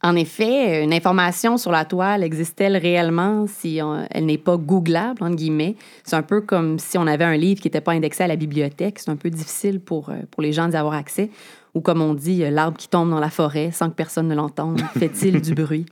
En 0.00 0.14
effet, 0.14 0.84
une 0.84 0.92
information 0.92 1.56
sur 1.56 1.72
la 1.72 1.84
toile 1.84 2.22
existe-t-elle 2.22 2.76
réellement 2.76 3.46
si 3.48 3.80
on, 3.82 4.06
elle 4.10 4.26
n'est 4.26 4.38
pas 4.38 4.56
googlable, 4.56 5.24
entre 5.24 5.34
guillemets? 5.34 5.74
C'est 6.04 6.14
un 6.14 6.22
peu 6.22 6.40
comme 6.40 6.78
si 6.78 6.96
on 6.98 7.06
avait 7.08 7.24
un 7.24 7.36
livre 7.36 7.60
qui 7.60 7.66
n'était 7.66 7.80
pas 7.80 7.92
indexé 7.92 8.22
à 8.22 8.28
la 8.28 8.36
bibliothèque. 8.36 9.00
C'est 9.00 9.10
un 9.10 9.16
peu 9.16 9.28
difficile 9.28 9.80
pour, 9.80 10.12
pour 10.30 10.42
les 10.42 10.52
gens 10.52 10.68
d'y 10.68 10.76
avoir 10.76 10.94
accès. 10.94 11.30
Ou 11.78 11.80
comme 11.80 12.02
on 12.02 12.12
dit, 12.12 12.42
l'arbre 12.50 12.76
qui 12.76 12.88
tombe 12.88 13.08
dans 13.08 13.20
la 13.20 13.30
forêt 13.30 13.70
sans 13.70 13.88
que 13.88 13.94
personne 13.94 14.26
ne 14.26 14.34
l'entende, 14.34 14.80
fait-il 14.98 15.40
du 15.40 15.54
bruit? 15.54 15.86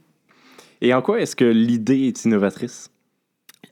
Et 0.81 0.93
en 0.93 1.01
quoi 1.01 1.21
est-ce 1.21 1.33
que 1.33 1.45
l'idée 1.45 2.07
est 2.09 2.25
innovatrice? 2.25 2.91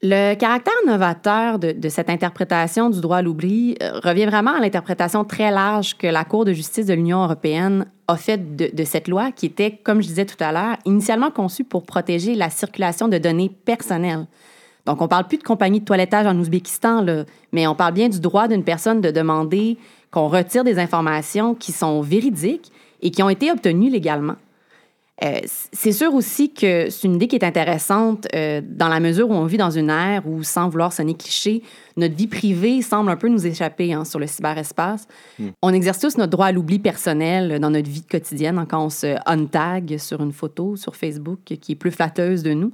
Le 0.01 0.34
caractère 0.36 0.73
novateur 0.88 1.60
de, 1.60 1.73
de, 1.73 1.89
cette 1.89 2.10
interprétation 2.10 2.89
du 2.89 3.01
droit 3.01 3.17
à 3.17 3.21
l'oubli 3.21 3.75
euh, 3.84 3.99
revient 4.01 4.28
vraiment 4.28 4.54
à 4.54 4.62
l'interprétation 4.62 5.25
très 5.25 5.51
large 5.51 5.97
que 5.97 6.08
la 6.08 6.23
Cour 6.23 6.45
de 6.45 6.54
justice 6.54 6.86
de 6.86 6.93
l'Union 6.93 7.21
européenne 7.21 7.86
a 8.08 8.15
faite 8.15 8.56
de, 8.56 8.69
de, 8.73 8.84
cette 8.86 9.10
loi 9.10 9.34
qui 9.34 9.47
était, 9.47 9.78
comme 9.84 10.01
je 10.01 10.08
disais 10.08 10.25
tout 10.25 10.41
à 10.41 10.54
l'heure, 10.54 10.78
initialement 10.86 11.32
conçue 11.32 11.65
pour 11.65 11.84
protéger 11.84 12.34
la 12.34 12.49
circulation 12.49 13.10
de 13.10 13.17
données 13.17 13.51
personnelles. 13.65 14.25
Donc, 14.86 15.01
on 15.01 15.06
ne 15.06 15.10
parle 15.10 15.28
plus 15.28 15.39
de 15.39 15.43
compagnie 15.43 15.82
de 15.82 15.86
toilettage 15.86 16.28
en 16.28 16.38
Ouzbékistan, 16.39 17.01
là, 17.01 17.25
mais 17.51 17.67
on 17.67 17.75
parle 17.75 17.93
bien 17.93 18.08
du 18.08 18.21
droit 18.21 18.47
d'une 18.47 18.63
personne 18.63 19.01
de 19.01 19.12
demander 19.12 19.78
qu'on 20.15 20.30
retire 20.30 20.63
des 20.63 20.80
informations 20.80 21.56
qui 21.56 21.73
sont 21.73 21.99
véridiques 21.99 22.71
et 23.01 23.12
qui 23.12 23.21
ont 23.21 23.28
été 23.28 23.51
obtenues 23.51 23.89
légalement. 23.89 24.38
Euh, 25.23 25.39
c'est 25.73 25.91
sûr 25.91 26.13
aussi 26.13 26.54
que 26.54 26.89
c'est 26.89 27.04
une 27.04 27.15
idée 27.15 27.28
qui 27.28 27.36
est 27.36 27.43
intéressante 27.43 28.25
euh, 28.34 28.62
dans 28.65 28.88
la 28.88 29.01
mesure 29.01 29.30
où 29.30 29.34
on 29.34 29.45
vit 29.45 29.58
dans 29.58 29.71
une 29.71 29.89
ère 29.89 30.25
où, 30.25 30.41
sans 30.43 30.69
vouloir 30.69 30.93
sonner 30.93 31.15
cliché, 31.15 31.63
notre 31.97 32.15
vie 32.15 32.28
privée 32.28 32.82
semble 32.82 33.12
un 33.12 33.17
peu 33.17 33.28
nous 33.28 33.45
échapper 33.45 33.91
hein, 33.91 34.06
sur 34.06 34.19
le 34.19 34.28
cyberespace. 34.28 35.06
Mm. 35.38 35.47
On 35.62 35.73
exerce 35.73 35.99
tous 35.99 36.17
notre 36.17 36.32
droit 36.32 36.45
à 36.45 36.51
l'oubli 36.54 36.80
personnel 36.80 37.60
dans 37.60 37.69
notre 37.69 37.89
vie 37.89 38.04
quotidienne 38.04 38.58
hein, 38.58 38.65
quand 38.69 38.86
on 38.86 38.89
se 38.89 39.17
untag 39.25 39.97
sur 39.97 40.21
une 40.21 40.32
photo 40.32 40.78
sur 40.78 40.95
Facebook 40.95 41.39
qui 41.43 41.73
est 41.73 41.75
plus 41.75 41.91
flatteuse 41.91 42.41
de 42.41 42.54
nous. 42.54 42.71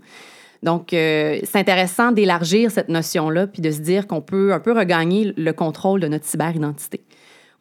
Donc, 0.63 0.93
euh, 0.93 1.39
c'est 1.43 1.57
intéressant 1.57 2.11
d'élargir 2.11 2.69
cette 2.69 2.89
notion-là 2.89 3.47
puis 3.47 3.63
de 3.63 3.71
se 3.71 3.79
dire 3.79 4.05
qu'on 4.05 4.21
peut 4.21 4.53
un 4.53 4.59
peu 4.59 4.73
regagner 4.73 5.33
le 5.35 5.53
contrôle 5.53 5.99
de 5.99 6.07
notre 6.07 6.25
cyberidentité. 6.25 7.01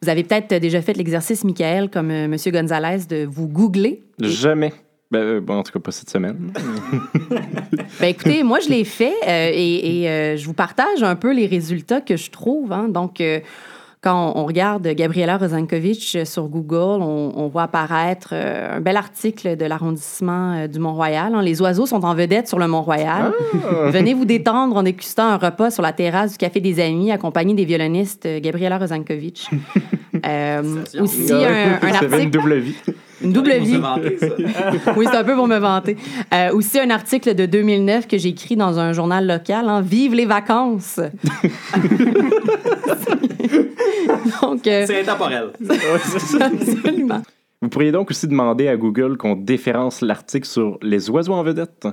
Vous 0.03 0.09
avez 0.09 0.23
peut-être 0.23 0.55
déjà 0.55 0.81
fait 0.81 0.93
l'exercice, 0.93 1.43
Michael, 1.43 1.87
comme 1.91 2.09
euh, 2.09 2.25
M. 2.25 2.35
Gonzalez, 2.47 3.05
de 3.07 3.23
vous 3.23 3.47
googler. 3.47 4.01
Jamais. 4.19 4.73
Ben, 5.11 5.19
euh, 5.19 5.41
bon, 5.41 5.59
en 5.59 5.63
tout 5.63 5.71
cas, 5.71 5.79
pas 5.79 5.91
cette 5.91 6.09
semaine. 6.09 6.51
ben, 7.99 8.07
écoutez, 8.07 8.41
moi, 8.41 8.59
je 8.61 8.69
l'ai 8.69 8.83
fait 8.83 9.13
euh, 9.27 9.51
et, 9.53 10.01
et 10.01 10.09
euh, 10.09 10.37
je 10.37 10.45
vous 10.47 10.55
partage 10.55 11.03
un 11.03 11.15
peu 11.15 11.31
les 11.31 11.45
résultats 11.45 12.01
que 12.01 12.17
je 12.17 12.31
trouve. 12.31 12.71
Hein. 12.71 12.87
Donc, 12.89 13.21
euh, 13.21 13.41
quand 14.01 14.33
on, 14.35 14.41
on, 14.41 14.45
regarde 14.45 14.87
Gabriela 14.87 15.37
Rosankovitch 15.37 16.23
sur 16.23 16.47
Google, 16.47 17.01
on, 17.01 17.33
on 17.35 17.47
voit 17.47 17.63
apparaître 17.63 18.33
un 18.33 18.81
bel 18.81 18.97
article 18.97 19.55
de 19.55 19.65
l'arrondissement 19.65 20.67
du 20.67 20.79
Mont-Royal. 20.79 21.35
Hein. 21.35 21.41
Les 21.41 21.61
oiseaux 21.61 21.85
sont 21.85 22.03
en 22.03 22.15
vedette 22.15 22.47
sur 22.47 22.57
le 22.57 22.67
Mont-Royal. 22.67 23.31
Ah! 23.53 23.89
Venez 23.89 24.13
vous 24.13 24.25
détendre 24.25 24.75
en 24.75 24.83
dégustant 24.83 25.27
un 25.27 25.37
repas 25.37 25.69
sur 25.69 25.83
la 25.83 25.93
terrasse 25.93 26.31
du 26.31 26.37
Café 26.37 26.59
des 26.59 26.79
Amis, 26.79 27.11
accompagné 27.11 27.53
des 27.53 27.65
violonistes 27.65 28.27
Gabriela 28.41 28.77
Rosankovitch. 28.77 29.49
aussi, 30.99 31.33
un, 31.33 31.79
un 31.81 31.93
article... 31.93 32.19
Une 32.21 32.31
double 32.31 32.55
vie. 32.55 32.75
Une 33.23 33.33
double 33.33 33.51
vie. 33.53 33.77
oui, 34.97 35.05
c'est 35.09 35.17
un 35.17 35.23
peu 35.23 35.35
pour 35.35 35.47
me 35.47 35.57
vanter. 35.57 35.97
Euh, 36.33 36.51
aussi, 36.53 36.79
un 36.79 36.89
article 36.89 37.35
de 37.35 37.45
2009 37.45 38.07
que 38.07 38.17
j'ai 38.17 38.29
écrit 38.29 38.55
dans 38.55 38.79
un 38.79 38.93
journal 38.93 39.27
local, 39.27 39.67
hein, 39.67 39.81
Vive 39.81 40.13
les 40.13 40.25
vacances! 40.25 40.99
donc, 44.41 44.65
euh, 44.67 44.85
c'est 44.85 45.01
intemporel. 45.01 45.49
Absolument. 46.39 47.21
Vous 47.61 47.69
pourriez 47.69 47.91
donc 47.91 48.09
aussi 48.09 48.27
demander 48.27 48.67
à 48.67 48.75
Google 48.75 49.17
qu'on 49.17 49.35
déférence 49.35 50.01
l'article 50.01 50.47
sur 50.47 50.79
les 50.81 51.09
oiseaux 51.09 51.33
en 51.33 51.43
vedette? 51.43 51.87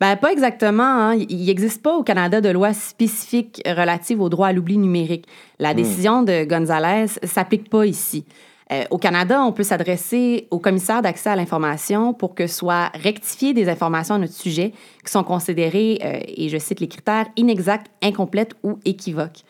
Ben, 0.00 0.16
pas 0.16 0.30
exactement. 0.30 0.82
Hein. 0.82 1.16
Il 1.28 1.46
n'existe 1.46 1.82
pas 1.82 1.96
au 1.96 2.02
Canada 2.02 2.40
de 2.40 2.50
loi 2.50 2.72
spécifique 2.72 3.62
relative 3.66 4.20
au 4.20 4.28
droit 4.28 4.48
à 4.48 4.52
l'oubli 4.52 4.76
numérique. 4.76 5.26
La 5.58 5.74
décision 5.74 6.22
mmh. 6.22 6.24
de 6.26 6.44
González 6.44 7.06
s'applique 7.24 7.70
pas 7.70 7.86
ici. 7.86 8.24
Euh, 8.72 8.84
au 8.90 8.98
Canada, 8.98 9.42
on 9.42 9.52
peut 9.52 9.62
s'adresser 9.62 10.48
au 10.50 10.58
commissaire 10.58 11.00
d'accès 11.00 11.30
à 11.30 11.36
l'information 11.36 12.12
pour 12.12 12.34
que 12.34 12.46
soient 12.46 12.90
rectifiées 12.94 13.54
des 13.54 13.68
informations 13.68 14.16
à 14.16 14.18
notre 14.18 14.32
sujet 14.32 14.72
qui 15.04 15.12
sont 15.12 15.22
considérées, 15.22 16.00
euh, 16.02 16.18
et 16.26 16.48
je 16.48 16.58
cite 16.58 16.80
les 16.80 16.88
critères, 16.88 17.26
inexactes, 17.36 17.86
incomplètes 18.02 18.54
ou 18.64 18.78
équivoques. 18.84 19.44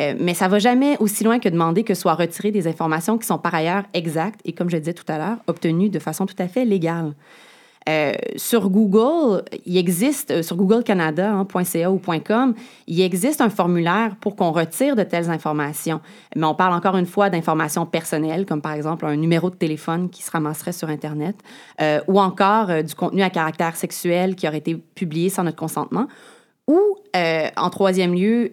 Euh, 0.00 0.14
mais 0.18 0.34
ça 0.34 0.48
va 0.48 0.58
jamais 0.58 0.96
aussi 0.98 1.24
loin 1.24 1.38
que 1.38 1.48
demander 1.48 1.84
que 1.84 1.94
soient 1.94 2.14
retirées 2.14 2.50
des 2.50 2.66
informations 2.66 3.16
qui 3.18 3.26
sont 3.26 3.38
par 3.38 3.54
ailleurs 3.54 3.84
exactes 3.94 4.40
et, 4.44 4.52
comme 4.52 4.68
je 4.68 4.76
disais 4.76 4.94
tout 4.94 5.10
à 5.10 5.16
l'heure, 5.16 5.38
obtenues 5.46 5.88
de 5.88 5.98
façon 5.98 6.26
tout 6.26 6.34
à 6.38 6.48
fait 6.48 6.64
légale. 6.64 7.14
Euh, 7.88 8.14
sur 8.34 8.68
Google, 8.68 9.44
il 9.64 9.76
existe, 9.76 10.32
euh, 10.32 10.42
sur 10.42 10.56
Google 10.56 10.82
Canada, 10.82 11.32
hein, 11.32 11.46
.ca 11.64 11.90
ou 11.90 12.00
.com, 12.24 12.54
il 12.88 13.00
existe 13.00 13.40
un 13.40 13.48
formulaire 13.48 14.16
pour 14.20 14.34
qu'on 14.34 14.50
retire 14.50 14.96
de 14.96 15.04
telles 15.04 15.30
informations. 15.30 16.00
Mais 16.34 16.44
on 16.44 16.54
parle 16.54 16.74
encore 16.74 16.96
une 16.96 17.06
fois 17.06 17.30
d'informations 17.30 17.86
personnelles, 17.86 18.44
comme 18.44 18.60
par 18.60 18.72
exemple 18.72 19.06
un 19.06 19.14
numéro 19.14 19.50
de 19.50 19.54
téléphone 19.54 20.10
qui 20.10 20.24
se 20.24 20.32
ramasserait 20.32 20.72
sur 20.72 20.88
Internet, 20.88 21.36
euh, 21.80 22.00
ou 22.08 22.18
encore 22.20 22.82
du 22.82 22.94
contenu 22.94 23.22
à 23.22 23.30
caractère 23.30 23.76
sexuel 23.76 24.34
qui 24.34 24.48
aurait 24.48 24.58
été 24.58 24.74
publié 24.74 25.28
sans 25.28 25.44
notre 25.44 25.56
consentement, 25.56 26.08
ou, 26.66 26.80
en 27.14 27.70
troisième 27.70 28.12
lieu, 28.12 28.52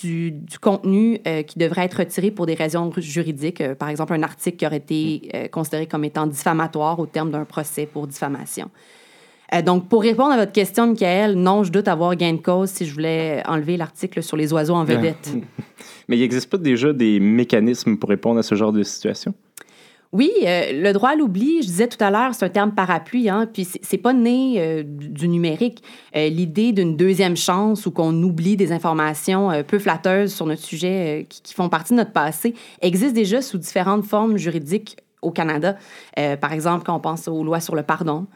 du, 0.00 0.34
contenu 0.60 1.20
qui 1.46 1.58
devrait 1.58 1.84
être 1.84 1.98
retiré 1.98 2.30
pour 2.30 2.46
des 2.46 2.54
raisons 2.54 2.90
juridiques, 2.96 3.62
par 3.74 3.88
exemple 3.88 4.12
un 4.14 4.22
article 4.22 4.56
qui 4.56 4.66
aurait 4.66 4.78
été 4.78 5.48
considéré 5.50 5.86
comme 5.86 6.04
étant 6.04 6.26
diffamatoire 6.26 6.98
au 6.98 7.06
terme 7.06 7.30
d'un 7.30 7.44
procès 7.44 7.86
pour 7.86 8.06
diffamation. 8.06 8.70
donc, 9.64 9.88
pour 9.88 10.02
répondre 10.02 10.32
à 10.32 10.36
votre 10.36 10.52
question, 10.52 10.86
Michael, 10.86 11.34
non, 11.34 11.64
je 11.64 11.72
doute 11.72 11.88
avoir 11.88 12.14
gain 12.16 12.34
de 12.34 12.38
cause 12.38 12.70
si 12.70 12.86
je 12.86 12.92
voulais 12.92 13.42
enlever 13.46 13.76
l'article 13.76 14.22
sur 14.22 14.36
les 14.36 14.52
oiseaux 14.52 14.74
en 14.74 14.84
vedette. 14.84 15.34
Mais 16.08 16.16
il 16.16 16.20
n'existe 16.20 16.50
pas 16.50 16.58
déjà 16.58 16.92
des 16.92 17.20
mécanismes 17.20 17.96
pour 17.96 18.08
répondre 18.08 18.38
à 18.38 18.42
ce 18.42 18.54
genre 18.54 18.72
de 18.72 18.82
situation? 18.82 19.34
Oui, 20.12 20.30
euh, 20.44 20.72
le 20.72 20.92
droit 20.92 21.10
à 21.10 21.16
l'oubli, 21.16 21.60
je 21.60 21.66
disais 21.66 21.86
tout 21.86 22.02
à 22.02 22.10
l'heure, 22.10 22.34
c'est 22.34 22.46
un 22.46 22.48
terme 22.48 22.72
parapluie, 22.72 23.28
hein, 23.28 23.46
puis 23.52 23.64
c'est 23.64 23.98
pas 23.98 24.14
né 24.14 24.54
euh, 24.56 24.82
du 24.86 25.28
numérique. 25.28 25.82
Euh, 26.16 26.30
l'idée 26.30 26.72
d'une 26.72 26.96
deuxième 26.96 27.36
chance 27.36 27.84
ou 27.84 27.90
qu'on 27.90 28.14
oublie 28.22 28.56
des 28.56 28.72
informations 28.72 29.50
peu 29.66 29.78
flatteuses 29.78 30.32
sur 30.32 30.46
notre 30.46 30.62
sujet 30.62 31.26
qui, 31.28 31.52
font 31.52 31.68
partie 31.68 31.92
de 31.92 31.98
notre 31.98 32.12
passé 32.12 32.54
existe 32.80 33.14
déjà 33.14 33.42
sous 33.42 33.58
différentes 33.58 34.04
formes 34.04 34.36
juridiques 34.36 34.96
au 35.20 35.30
Canada. 35.30 35.76
par 36.40 36.52
exemple, 36.52 36.84
quand 36.86 36.94
on 36.94 37.00
pense 37.00 37.26
aux 37.26 37.42
lois 37.42 37.60
sur 37.60 37.74
le 37.74 37.82
pardon. 37.82 38.26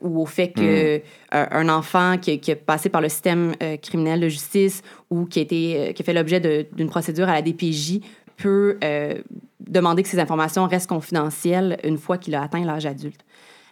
ou 0.00 0.20
au 0.20 0.26
fait 0.26 0.48
que 0.48 0.98
hmm. 0.98 1.00
un 1.32 1.68
enfant 1.68 2.18
qui, 2.18 2.40
qui, 2.40 2.52
a 2.52 2.56
passé 2.56 2.88
par 2.88 3.00
le 3.00 3.08
système 3.08 3.54
criminel 3.80 4.20
de 4.20 4.28
justice 4.28 4.82
ou 5.10 5.26
qui 5.26 5.38
a, 5.38 5.42
été, 5.42 5.92
qui 5.94 6.02
a 6.02 6.04
fait 6.04 6.12
l'objet 6.12 6.40
d'une 6.40 6.88
procédure 6.88 7.28
à 7.28 7.34
la 7.34 7.42
DPJ 7.42 8.00
peut 8.36 8.78
euh, 8.82 9.14
demander 9.60 10.02
que 10.02 10.08
ces 10.08 10.18
informations 10.18 10.66
restent 10.66 10.88
confidentielles 10.88 11.78
une 11.84 11.98
fois 11.98 12.18
qu'il 12.18 12.34
a 12.34 12.42
atteint 12.42 12.64
l'âge 12.64 12.86
adulte. 12.86 13.20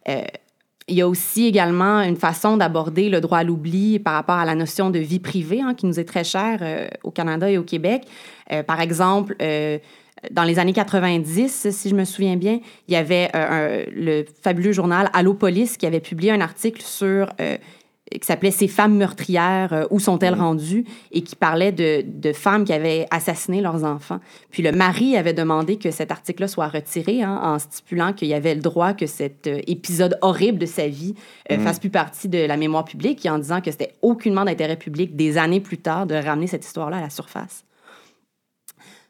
Euh, 0.09 0.22
il 0.88 0.96
y 0.96 1.01
a 1.01 1.09
aussi 1.09 1.46
également 1.46 2.01
une 2.03 2.16
façon 2.16 2.57
d'aborder 2.57 3.09
le 3.09 3.20
droit 3.20 3.38
à 3.38 3.44
l'oubli 3.44 4.01
par 4.01 4.14
rapport 4.14 4.35
à 4.35 4.44
la 4.44 4.57
notion 4.57 4.90
de 4.90 4.98
vie 4.98 5.20
privée 5.20 5.61
hein, 5.61 5.75
qui 5.75 5.87
nous 5.87 6.01
est 6.01 6.05
très 6.05 6.25
chère 6.25 6.59
euh, 6.61 6.88
au 7.05 7.12
Canada 7.12 7.48
et 7.48 7.57
au 7.57 7.62
Québec. 7.62 8.03
par 8.66 8.81
exemple, 8.81 9.37
dans 10.31 10.42
les 10.42 10.59
années 10.59 10.72
90, 10.72 11.70
si 11.70 11.88
je 11.88 11.94
me 11.94 12.05
souviens 12.05 12.37
bien, 12.37 12.59
il 12.88 12.94
y 12.94 12.96
avait 12.96 13.31
le 13.33 14.25
fabuleux 14.42 14.72
journal 14.72 15.09
Allopolis 15.14 15.77
qui 15.79 15.87
avait 15.87 16.01
publié 16.01 16.33
un 16.33 16.40
article 16.40 16.83
sur 16.83 17.29
qui 18.18 18.27
s'appelait 18.27 18.51
Ces 18.51 18.68
femmes 18.68 18.96
meurtrières, 18.96 19.72
euh, 19.72 19.85
où 19.90 19.98
sont-elles 19.98 20.35
rendues? 20.35 20.85
et 21.12 21.22
qui 21.22 21.37
parlait 21.37 21.72
de, 21.72 22.05
de, 22.07 22.33
femmes 22.33 22.64
qui 22.64 22.72
avaient 22.72 23.07
assassiné 23.11 23.61
leurs 23.61 23.85
enfants. 23.85 24.20
Puis 24.51 24.62
le 24.62 24.72
mari 24.72 25.16
avait 25.16 25.33
demandé 25.33 25.77
que 25.77 25.90
cet 25.90 26.11
article-là 26.11 26.48
soit 26.48 26.68
retiré 26.68 27.22
hein, 27.22 27.40
en 27.42 27.59
stipulant 27.59 28.12
qu'il 28.12 28.29
y 28.29 28.35
avait 28.35 28.55
le 28.55 28.61
droit 28.61 28.92
que 28.94 29.07
cet 29.07 29.46
euh, 29.46 29.61
épisode 29.66 30.18
horrible 30.22 30.59
de 30.59 30.66
sa 30.66 30.88
vie 30.88 31.14
euh, 31.51 31.59
fasse 31.59 31.79
plus 31.79 31.90
partie 31.90 32.29
de 32.29 32.38
la 32.38 32.57
mémoire 32.57 32.85
publique 32.85 33.25
et 33.27 33.31
en 33.31 33.38
disant 33.38 33.61
que 33.61 33.70
c'était 33.70 33.94
aucunement 34.03 34.44
d'intérêt 34.44 34.77
public 34.77 35.16
des 35.16 35.38
années 35.38 35.61
plus 35.61 35.79
tard 35.79 36.07
de 36.07 36.14
ramener 36.14 36.46
cette 36.46 36.64
histoire-là 36.64 36.98
à 36.98 37.03
la 37.03 37.11
surface. 37.11 37.64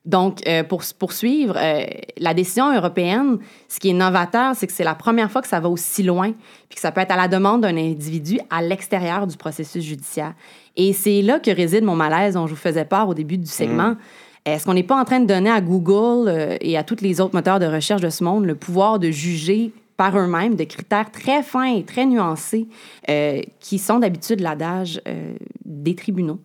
Donc, 0.04 0.40
euh, 0.48 0.64
pour 0.64 0.82
poursuivre, 0.98 1.54
euh, 1.56 1.84
la 2.18 2.34
décision 2.34 2.74
européenne, 2.74 3.38
ce 3.68 3.78
qui 3.78 3.90
est 3.90 3.92
novateur, 3.92 4.56
c'est 4.56 4.66
que 4.66 4.72
c'est 4.72 4.82
la 4.82 4.96
première 4.96 5.30
fois 5.30 5.42
que 5.42 5.48
ça 5.48 5.60
va 5.60 5.68
aussi 5.68 6.02
loin, 6.02 6.32
puis 6.68 6.74
que 6.74 6.80
ça 6.80 6.90
peut 6.90 7.00
être 7.00 7.12
à 7.12 7.16
la 7.16 7.28
demande 7.28 7.60
d'un 7.60 7.76
individu 7.76 8.40
à 8.50 8.62
l'extérieur 8.62 9.28
du 9.28 9.36
processus 9.36 9.84
judiciaire. 9.84 10.34
Et 10.76 10.92
c'est 10.92 11.22
là 11.22 11.38
que 11.38 11.52
réside 11.52 11.84
mon 11.84 11.94
malaise 11.94 12.34
dont 12.34 12.48
je 12.48 12.54
vous 12.54 12.60
faisais 12.60 12.84
part 12.84 13.08
au 13.08 13.14
début 13.14 13.38
du 13.38 13.46
segment. 13.46 13.90
Mmh. 13.90 13.98
Est-ce 14.46 14.66
qu'on 14.66 14.74
n'est 14.74 14.82
pas 14.82 15.00
en 15.00 15.04
train 15.04 15.20
de 15.20 15.26
donner 15.26 15.50
à 15.50 15.60
Google 15.60 16.28
euh, 16.28 16.56
et 16.60 16.76
à 16.76 16.82
tous 16.82 17.00
les 17.00 17.20
autres 17.20 17.36
moteurs 17.36 17.60
de 17.60 17.66
recherche 17.66 18.00
de 18.00 18.10
ce 18.10 18.24
monde 18.24 18.44
le 18.44 18.56
pouvoir 18.56 18.98
de 18.98 19.08
juger 19.12 19.70
par 19.96 20.18
eux-mêmes 20.18 20.56
de 20.56 20.64
critères 20.64 21.12
très 21.12 21.44
fins 21.44 21.76
et 21.76 21.84
très 21.84 22.06
nuancés 22.06 22.66
qui 23.60 23.78
sont 23.78 24.00
d'habitude 24.00 24.40
l'adage 24.40 25.00
des 25.64 25.94
tribunaux? 25.94 26.40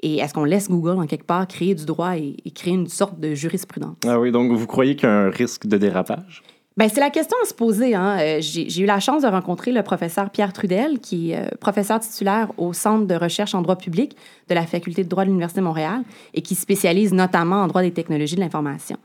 Et 0.00 0.18
est-ce 0.18 0.34
qu'on 0.34 0.44
laisse 0.44 0.68
Google, 0.68 1.00
en 1.00 1.06
quelque 1.06 1.24
part, 1.24 1.46
créer 1.46 1.74
du 1.74 1.86
droit 1.86 2.16
et, 2.16 2.36
créer 2.54 2.74
une 2.74 2.88
sorte 2.88 3.18
de 3.18 3.34
jurisprudence? 3.34 3.96
Ah 4.06 4.20
oui, 4.20 4.30
donc 4.30 4.52
vous 4.52 4.66
croyez 4.66 4.94
qu'il 4.94 5.08
y 5.08 5.12
a 5.12 5.14
un 5.14 5.30
risque 5.30 5.66
de 5.66 5.78
dérapage? 5.78 6.42
Bien, 6.76 6.90
c'est 6.90 7.00
la 7.00 7.08
question 7.08 7.38
à 7.42 7.46
se 7.46 7.54
poser. 7.54 7.94
Hein. 7.94 8.18
Euh, 8.20 8.38
j'ai 8.40 8.82
eu 8.82 8.84
la 8.84 9.00
chance 9.00 9.22
de 9.22 9.28
rencontrer 9.28 9.72
le 9.72 9.82
professeur 9.82 10.28
Pierre 10.28 10.52
Trudel, 10.52 10.98
qui 10.98 11.30
est 11.30 11.38
euh, 11.38 11.48
professeur 11.58 12.00
titulaire 12.00 12.52
au 12.58 12.74
Centre 12.74 13.06
de 13.06 13.14
recherche 13.14 13.54
en 13.54 13.62
droit 13.62 13.76
public 13.76 14.14
de 14.50 14.54
la 14.54 14.66
Faculté 14.66 15.02
de 15.02 15.08
droit 15.08 15.24
de 15.24 15.28
l'Université 15.28 15.60
de 15.62 15.64
Montréal 15.64 16.02
et 16.34 16.42
qui 16.42 16.54
spécialise 16.54 17.14
notamment 17.14 17.62
en 17.62 17.66
droit 17.66 17.80
des 17.80 17.92
technologies 17.92 18.34
de 18.36 18.40
l'information. 18.40 18.98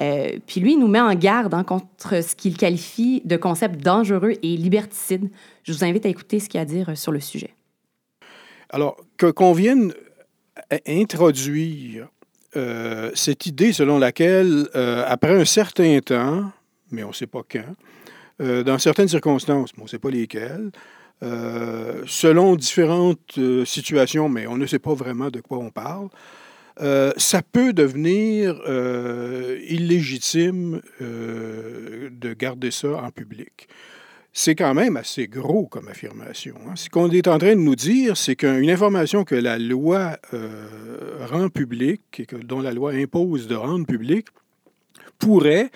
Euh, 0.00 0.38
puis 0.48 0.60
lui, 0.60 0.72
il 0.72 0.80
nous 0.80 0.88
met 0.88 1.00
en 1.00 1.14
garde 1.14 1.54
hein, 1.54 1.62
contre 1.62 2.24
ce 2.24 2.34
qu'il 2.34 2.56
qualifie 2.56 3.22
de 3.24 3.36
concept 3.36 3.80
dangereux 3.80 4.32
et 4.42 4.56
liberticide. 4.56 5.30
Je 5.62 5.72
vous 5.72 5.84
invite 5.84 6.06
à 6.06 6.08
écouter 6.08 6.40
ce 6.40 6.48
qu'il 6.48 6.58
a 6.58 6.62
à 6.62 6.66
dire 6.66 6.90
sur 6.96 7.12
le 7.12 7.20
sujet. 7.20 7.54
Alors, 8.70 8.96
qu'on 9.36 9.52
vienne 9.52 9.92
introduire 10.86 12.08
euh, 12.56 13.10
cette 13.14 13.46
idée 13.46 13.72
selon 13.72 13.98
laquelle, 13.98 14.68
euh, 14.74 15.04
après 15.06 15.40
un 15.40 15.46
certain 15.46 15.98
temps, 16.00 16.52
mais 16.90 17.02
on 17.02 17.08
ne 17.08 17.14
sait 17.14 17.26
pas 17.26 17.40
quand, 17.50 17.74
euh, 18.42 18.62
dans 18.62 18.78
certaines 18.78 19.08
circonstances, 19.08 19.70
mais 19.74 19.80
on 19.80 19.84
ne 19.84 19.90
sait 19.90 19.98
pas 19.98 20.10
lesquelles, 20.10 20.70
selon 22.06 22.56
différentes 22.56 23.38
situations, 23.64 24.28
mais 24.28 24.48
on 24.48 24.56
ne 24.56 24.66
sait 24.66 24.80
pas 24.80 24.92
vraiment 24.92 25.30
de 25.30 25.40
quoi 25.40 25.58
on 25.58 25.70
parle, 25.70 26.08
ça 27.16 27.42
peut 27.42 27.72
devenir 27.72 28.60
illégitime 29.68 30.82
de 31.00 32.34
garder 32.34 32.72
ça 32.72 33.00
en 33.04 33.12
public 33.12 33.68
c'est 34.32 34.54
quand 34.54 34.74
même 34.74 34.96
assez 34.96 35.28
gros 35.28 35.66
comme 35.66 35.88
affirmation. 35.88 36.54
Hein. 36.66 36.72
Ce 36.74 36.88
qu'on 36.88 37.10
est 37.10 37.28
en 37.28 37.38
train 37.38 37.54
de 37.54 37.60
nous 37.60 37.76
dire, 37.76 38.16
c'est 38.16 38.36
qu'une 38.36 38.70
information 38.70 39.24
que 39.24 39.34
la 39.34 39.58
loi 39.58 40.16
euh, 40.32 41.26
rend 41.30 41.50
publique 41.50 42.20
et 42.20 42.26
que, 42.26 42.36
dont 42.36 42.60
la 42.60 42.72
loi 42.72 42.92
impose 42.92 43.46
de 43.46 43.54
rendre 43.54 43.86
publique 43.86 44.28
pourrait 45.18 45.70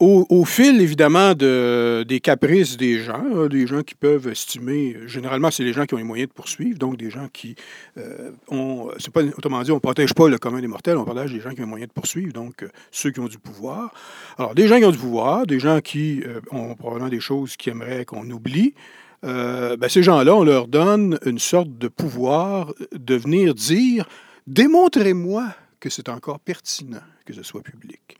au, 0.00 0.44
fil, 0.44 0.80
évidemment, 0.80 1.34
de, 1.34 2.04
des 2.06 2.20
caprices 2.20 2.76
des 2.76 3.00
gens, 3.00 3.24
hein, 3.34 3.48
des 3.48 3.66
gens 3.66 3.82
qui 3.82 3.96
peuvent 3.96 4.28
estimer, 4.28 4.96
généralement, 5.06 5.50
c'est 5.50 5.64
les 5.64 5.72
gens 5.72 5.86
qui 5.86 5.94
ont 5.94 5.98
les 5.98 6.04
moyens 6.04 6.28
de 6.28 6.34
poursuivre, 6.34 6.78
donc 6.78 6.96
des 6.96 7.10
gens 7.10 7.26
qui 7.32 7.56
euh, 7.96 8.30
ont, 8.48 8.90
c'est 8.98 9.12
pas, 9.12 9.22
autrement 9.24 9.60
dit, 9.62 9.72
on 9.72 9.76
ne 9.76 9.80
protège 9.80 10.14
pas 10.14 10.28
le 10.28 10.38
commun 10.38 10.60
des 10.60 10.68
mortels, 10.68 10.96
on 10.96 11.04
protège 11.04 11.32
des 11.32 11.40
gens 11.40 11.50
qui 11.50 11.60
ont 11.60 11.64
les 11.64 11.70
moyens 11.70 11.88
de 11.88 11.92
poursuivre, 11.92 12.32
donc 12.32 12.62
euh, 12.62 12.68
ceux 12.92 13.10
qui 13.10 13.18
ont 13.18 13.26
du 13.26 13.38
pouvoir. 13.38 13.92
Alors, 14.38 14.54
des 14.54 14.68
gens 14.68 14.78
qui 14.78 14.84
ont 14.84 14.92
du 14.92 14.98
pouvoir, 14.98 15.46
des 15.46 15.58
gens 15.58 15.80
qui 15.80 16.22
euh, 16.24 16.40
ont 16.52 16.76
probablement 16.76 17.10
des 17.10 17.20
choses 17.20 17.56
qu'ils 17.56 17.72
aimeraient 17.72 18.04
qu'on 18.04 18.28
oublie, 18.30 18.74
ben, 19.20 19.88
ces 19.88 20.04
gens-là, 20.04 20.32
on 20.32 20.44
leur 20.44 20.68
donne 20.68 21.18
une 21.26 21.40
sorte 21.40 21.76
de 21.76 21.88
pouvoir 21.88 22.72
de 22.92 23.16
venir 23.16 23.52
dire, 23.52 24.08
démontrez-moi 24.46 25.48
que 25.80 25.90
c'est 25.90 26.08
encore 26.08 26.38
pertinent 26.38 27.02
que 27.26 27.34
ce 27.34 27.42
soit 27.42 27.62
public. 27.62 28.16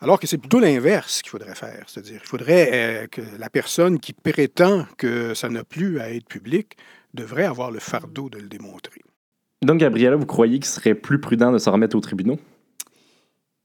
Alors 0.00 0.20
que 0.20 0.26
c'est 0.26 0.38
plutôt 0.38 0.60
l'inverse 0.60 1.22
qu'il 1.22 1.30
faudrait 1.30 1.54
faire. 1.54 1.84
C'est-à-dire 1.86 2.20
qu'il 2.20 2.28
faudrait 2.28 2.70
euh, 2.72 3.06
que 3.06 3.22
la 3.38 3.48
personne 3.48 3.98
qui 3.98 4.12
prétend 4.12 4.86
que 4.98 5.34
ça 5.34 5.48
n'a 5.48 5.64
plus 5.64 6.00
à 6.00 6.10
être 6.10 6.26
public 6.26 6.76
devrait 7.14 7.44
avoir 7.44 7.70
le 7.70 7.78
fardeau 7.78 8.28
de 8.28 8.38
le 8.38 8.48
démontrer. 8.48 9.00
Donc, 9.62 9.78
Gabriela, 9.78 10.16
vous 10.16 10.26
croyez 10.26 10.58
qu'il 10.58 10.66
serait 10.66 10.94
plus 10.94 11.20
prudent 11.20 11.52
de 11.52 11.58
s'en 11.58 11.72
remettre 11.72 11.96
aux 11.96 12.00
tribunaux? 12.00 12.38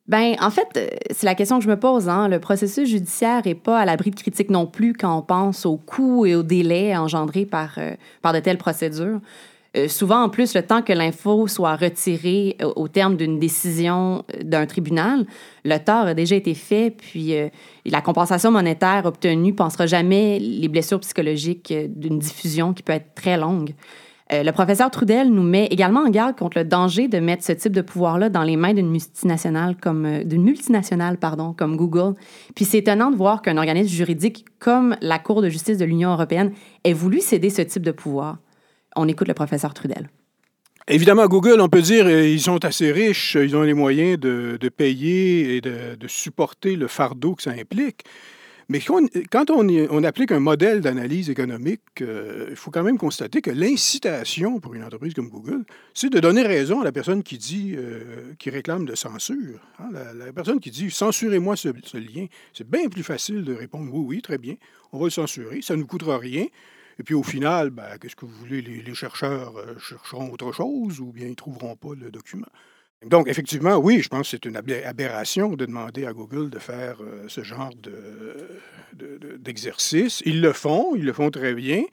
Ben, 0.08 0.36
en 0.42 0.50
fait, 0.50 0.68
euh, 0.76 0.88
c'est 1.12 1.26
la 1.26 1.36
question 1.36 1.60
que 1.60 1.65
je 1.65 1.70
me 1.70 1.80
pose. 1.80 2.10
Hein. 2.10 2.30
Le 2.30 2.39
processus 2.39 2.89
judiciaire 2.89 3.44
n'est 3.46 3.54
pas 3.54 3.80
à 3.80 3.86
l'abri 3.86 4.10
de 4.10 4.15
critiques 4.15 4.50
non 4.50 4.65
plus 4.65 4.94
quand 4.94 5.15
on 5.15 5.22
pense 5.22 5.68
aux 5.68 5.78
coûts 5.78 6.26
et 6.26 6.34
aux 6.36 6.42
délais 6.42 6.98
engendrés 6.98 7.46
par, 7.46 7.78
euh, 7.78 7.94
par 8.24 8.34
de 8.34 8.39
telles 8.39 8.58
procédures. 8.58 9.20
Euh, 9.77 9.88
souvent, 9.88 10.23
en 10.23 10.29
plus, 10.29 10.55
le 10.55 10.63
temps 10.63 10.82
que 10.82 10.93
l'info 10.93 11.47
soit 11.47 11.75
retirée 11.75 12.58
euh, 12.62 12.71
au 12.75 12.88
terme 12.88 13.17
d'une 13.17 13.38
décision 13.38 14.23
euh, 14.34 14.43
d'un 14.43 14.65
tribunal, 14.65 15.27
le 15.63 15.77
tort 15.77 16.08
a 16.08 16.13
déjà 16.15 16.36
été 16.36 16.55
fait, 16.55 16.89
puis 16.89 17.34
la 17.86 18.01
compensation 18.01 18.51
monétaire 18.51 19.05
obtenue 19.05 19.51
ne 19.51 19.55
pensera 19.55 19.86
jamais 19.86 20.39
les 20.39 20.67
blessures 20.67 20.99
psychologiques 21.01 21.73
d'une 21.89 22.17
diffusion 22.17 22.73
qui 22.73 22.82
peut 22.82 22.93
être 22.93 23.13
très 23.13 23.38
longue. 23.38 23.73
le 24.32 24.51
professeur 24.51 24.89
Trudel 24.89 25.29
nous 25.29 25.43
met 25.43 25.65
également 25.65 26.01
en 26.01 26.10
garde 26.10 26.38
contre 26.38 26.60
le 26.60 26.63
danger 26.63 27.08
de 27.08 27.19
mettre 27.19 27.43
ce 27.43 27.51
type 27.51 27.73
de 27.73 27.82
pouvoir-là 27.82 28.29
dans 28.29 28.43
les 28.43 28.55
mains 28.55 28.73
d'une 28.73 28.89
multinationale 28.89 29.75
comme 29.75 31.75
Google. 31.75 32.15
Puis 32.55 32.65
c'est 32.65 32.79
étonnant 32.79 33.12
de 33.12 33.17
voir 33.17 33.41
qu'un 33.41 33.58
organisme 33.58 33.93
juridique 33.93 34.45
comme 34.60 34.95
la 35.01 35.19
Cour 35.19 35.41
de 35.41 35.49
justice 35.49 35.77
de 35.77 35.86
l'Union 35.86 36.12
européenne 36.12 36.51
ait 36.84 36.93
voulu 36.93 37.19
céder 37.19 37.49
ce 37.49 37.62
type 37.62 37.84
de 37.84 37.91
pouvoir 37.91 38.38
on 38.95 39.08
écoute 39.08 39.28
le 39.28 39.34
professeur 39.34 39.73
Trudel. 39.73 40.10
Évidemment, 40.91 41.28
Google, 41.28 41.62
on 41.62 41.69
peut 41.69 41.84
dire, 41.84 42.08
euh, 42.08 42.28
ils 42.28 42.41
sont 42.41 42.65
assez 42.65 42.91
riches, 42.91 43.38
ils 43.39 43.56
ont 43.56 43.62
les 43.62 43.75
moyens 43.75 44.19
de, 44.19 44.58
payer 44.75 45.58
et 45.58 45.62
de, 45.62 46.08
supporter 46.08 46.75
le 46.75 46.88
fardeau 46.88 47.36
que 47.36 47.43
ça 47.43 47.52
implique. 47.52 48.04
Mais 48.69 48.80
quand 48.80 49.49
on, 49.49 49.67
on 49.67 50.04
applique 50.04 50.32
un 50.32 50.39
modèle 50.39 50.82
d'analyse 50.82 51.30
économique, 51.30 51.82
euh, 52.02 52.47
il 52.49 52.56
faut 52.56 52.69
quand 52.71 52.84
même 52.84 52.97
constater 52.99 53.41
que 53.41 53.49
l'incitation 53.52 54.60
pour 54.60 54.75
une 54.75 54.84
entreprise 54.84 55.13
comme 55.13 55.30
Google, 55.30 55.63
c'est 55.95 56.12
de 56.12 56.19
donner 56.19 56.43
raison 56.43 56.82
à 56.82 56.84
la 56.84 56.91
personne 56.91 57.21
qui 57.23 57.38
dit, 57.38 57.73
euh, 57.75 58.34
qui 58.38 58.49
réclame 58.49 58.86
de 58.86 58.93
censure. 58.93 59.60
Hein. 59.80 59.89
la, 60.15 60.34
personne 60.34 60.60
qui 60.60 60.69
dit 60.69 60.89
censurez-moi 60.89 61.56
ce, 61.56 61.69
lien, 61.97 62.25
c'est 62.54 62.67
bien 62.67 62.89
plus 62.89 63.04
facile 63.04 63.43
de 63.43 63.54
répondre 63.54 63.91
oui, 63.91 64.06
oui, 64.08 64.21
très 64.21 64.39
bien, 64.39 64.56
on 64.91 64.99
va 64.99 65.06
le 65.06 65.12
censurer, 65.12 65.62
ça 65.62 65.75
ne 65.75 65.82
nous 65.82 65.88
coûtera 65.88 66.17
rien. 66.17 66.45
Et 66.99 67.03
puis 67.03 67.15
au 67.15 67.23
final, 67.23 67.69
ben, 67.69 67.97
qu'est-ce 67.99 68.15
que 68.15 68.25
vous 68.25 68.35
voulez, 68.35 68.62
les, 68.62 68.93
chercheurs 68.93 69.53
chercheront 69.79 70.31
autre 70.31 70.51
chose 70.51 70.99
ou 70.99 71.12
bien 71.12 71.25
ils 71.25 71.31
ne 71.31 71.35
trouveront 71.35 71.75
pas 71.75 71.95
le 71.95 72.12
document? 72.12 72.47
Donc, 73.05 73.29
effectivement, 73.29 73.77
oui, 73.77 74.01
je 74.01 74.09
pense 74.09 74.23
que 74.23 74.27
c'est 74.31 74.45
une 74.45 74.57
aberration 74.57 75.53
de 75.53 75.65
demander 75.65 76.05
à 76.05 76.12
Google 76.12 76.49
de 76.49 76.59
faire 76.59 76.97
euh, 77.01 77.23
ce 77.29 77.43
genre 77.43 77.71
d'exercice. 79.39 80.21
De, 80.21 80.29
ils 80.29 80.41
le 80.41 80.51
font, 80.51 80.95
ils 80.95 81.05
le 81.05 81.13
font 81.13 81.31
très 81.31 81.53
bien. 81.53 81.83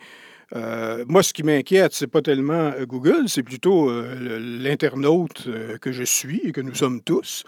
Euh, 0.55 1.05
moi, 1.07 1.23
ce 1.23 1.33
qui 1.33 1.45
m'inquiète, 1.45 1.93
c'est 1.93 2.09
pas 2.09 2.23
tellement 2.23 2.73
euh, 2.73 2.87
Google, 2.87 3.29
c'est 3.29 3.45
plutôt 3.45 3.89
l'internaute 3.91 5.49
que 5.81 5.93
je 5.93 6.03
suis 6.03 6.41
et 6.43 6.51
que 6.51 6.61
nous 6.61 6.75
sommes 6.75 7.01
tous, 7.01 7.45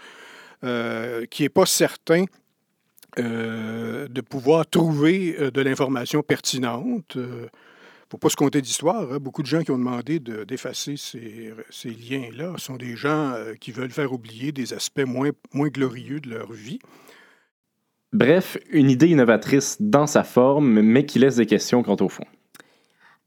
qui 0.61 1.43
n'est 1.43 1.49
pas 1.49 1.65
certain 1.65 2.25
de 3.19 4.21
pouvoir 4.21 4.67
trouver 4.67 5.51
de 5.51 5.61
l'information 5.61 6.21
pertinente 6.23 7.17
faut 8.09 8.17
pas 8.17 8.29
se 8.29 8.35
compter 8.35 8.61
d'histoire. 8.61 9.11
Hein. 9.11 9.17
Beaucoup 9.19 9.43
de 9.43 9.47
gens 9.47 9.63
qui 9.63 9.71
ont 9.71 9.77
demandé 9.77 10.19
d'effacer 10.19 10.95
ces, 10.97 11.53
ces 11.69 11.89
liens-là 11.89 12.53
sont 12.57 12.75
des 12.75 12.95
gens 12.95 13.33
euh, 13.33 13.53
qui 13.53 13.71
veulent 13.71 13.91
faire 13.91 14.11
oublier 14.11 14.51
des 14.51 14.73
aspects 14.73 15.05
moins 15.05 15.67
glorieux 15.67 16.19
de 16.19 16.29
leur 16.29 16.51
vie. 16.51 16.79
Bref, 18.11 18.57
une 18.71 18.89
idée 18.89 19.07
innovatrice 19.07 19.77
dans 19.79 20.07
sa 20.07 20.23
forme, 20.23 20.81
mais 20.81 21.05
qui 21.05 21.19
laisse 21.19 21.35
des 21.35 21.45
questions 21.45 21.83
quant 21.83 21.97
au 22.01 22.09
fond. 22.09 22.25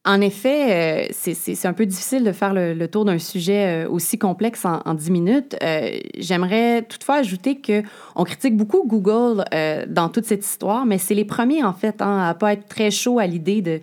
En 0.04 0.20
effet, 0.20 1.06
euh, 1.06 1.12
c'est 1.12 1.66
un 1.66 1.72
peu 1.72 1.86
difficile 1.86 2.24
de 2.24 2.32
faire 2.32 2.52
le, 2.54 2.86
tour 2.86 3.04
d'un 3.04 3.18
sujet 3.18 3.84
euh, 3.84 3.88
aussi 3.88 4.18
complexe 4.18 4.64
en, 4.64 4.80
en 4.84 4.94
10 4.94 5.10
minutes. 5.12 5.56
J'aimerais 6.18 6.82
toutefois 6.82 7.16
ajouter 7.16 7.60
qu'on 7.60 8.24
critique 8.24 8.56
beaucoup 8.56 8.84
Google 8.86 9.44
dans 9.88 10.08
toute 10.08 10.24
cette 10.24 10.44
histoire, 10.44 10.86
mais 10.86 10.98
c'est 10.98 11.14
les 11.14 11.24
premiers, 11.24 11.62
en 11.62 11.72
fait, 11.72 12.02
hein, 12.02 12.28
à 12.28 12.34
pas 12.34 12.52
être 12.52 12.66
très 12.66 12.90
chaud 12.90 13.20
à 13.20 13.26
l'idée 13.26 13.62
de, 13.62 13.80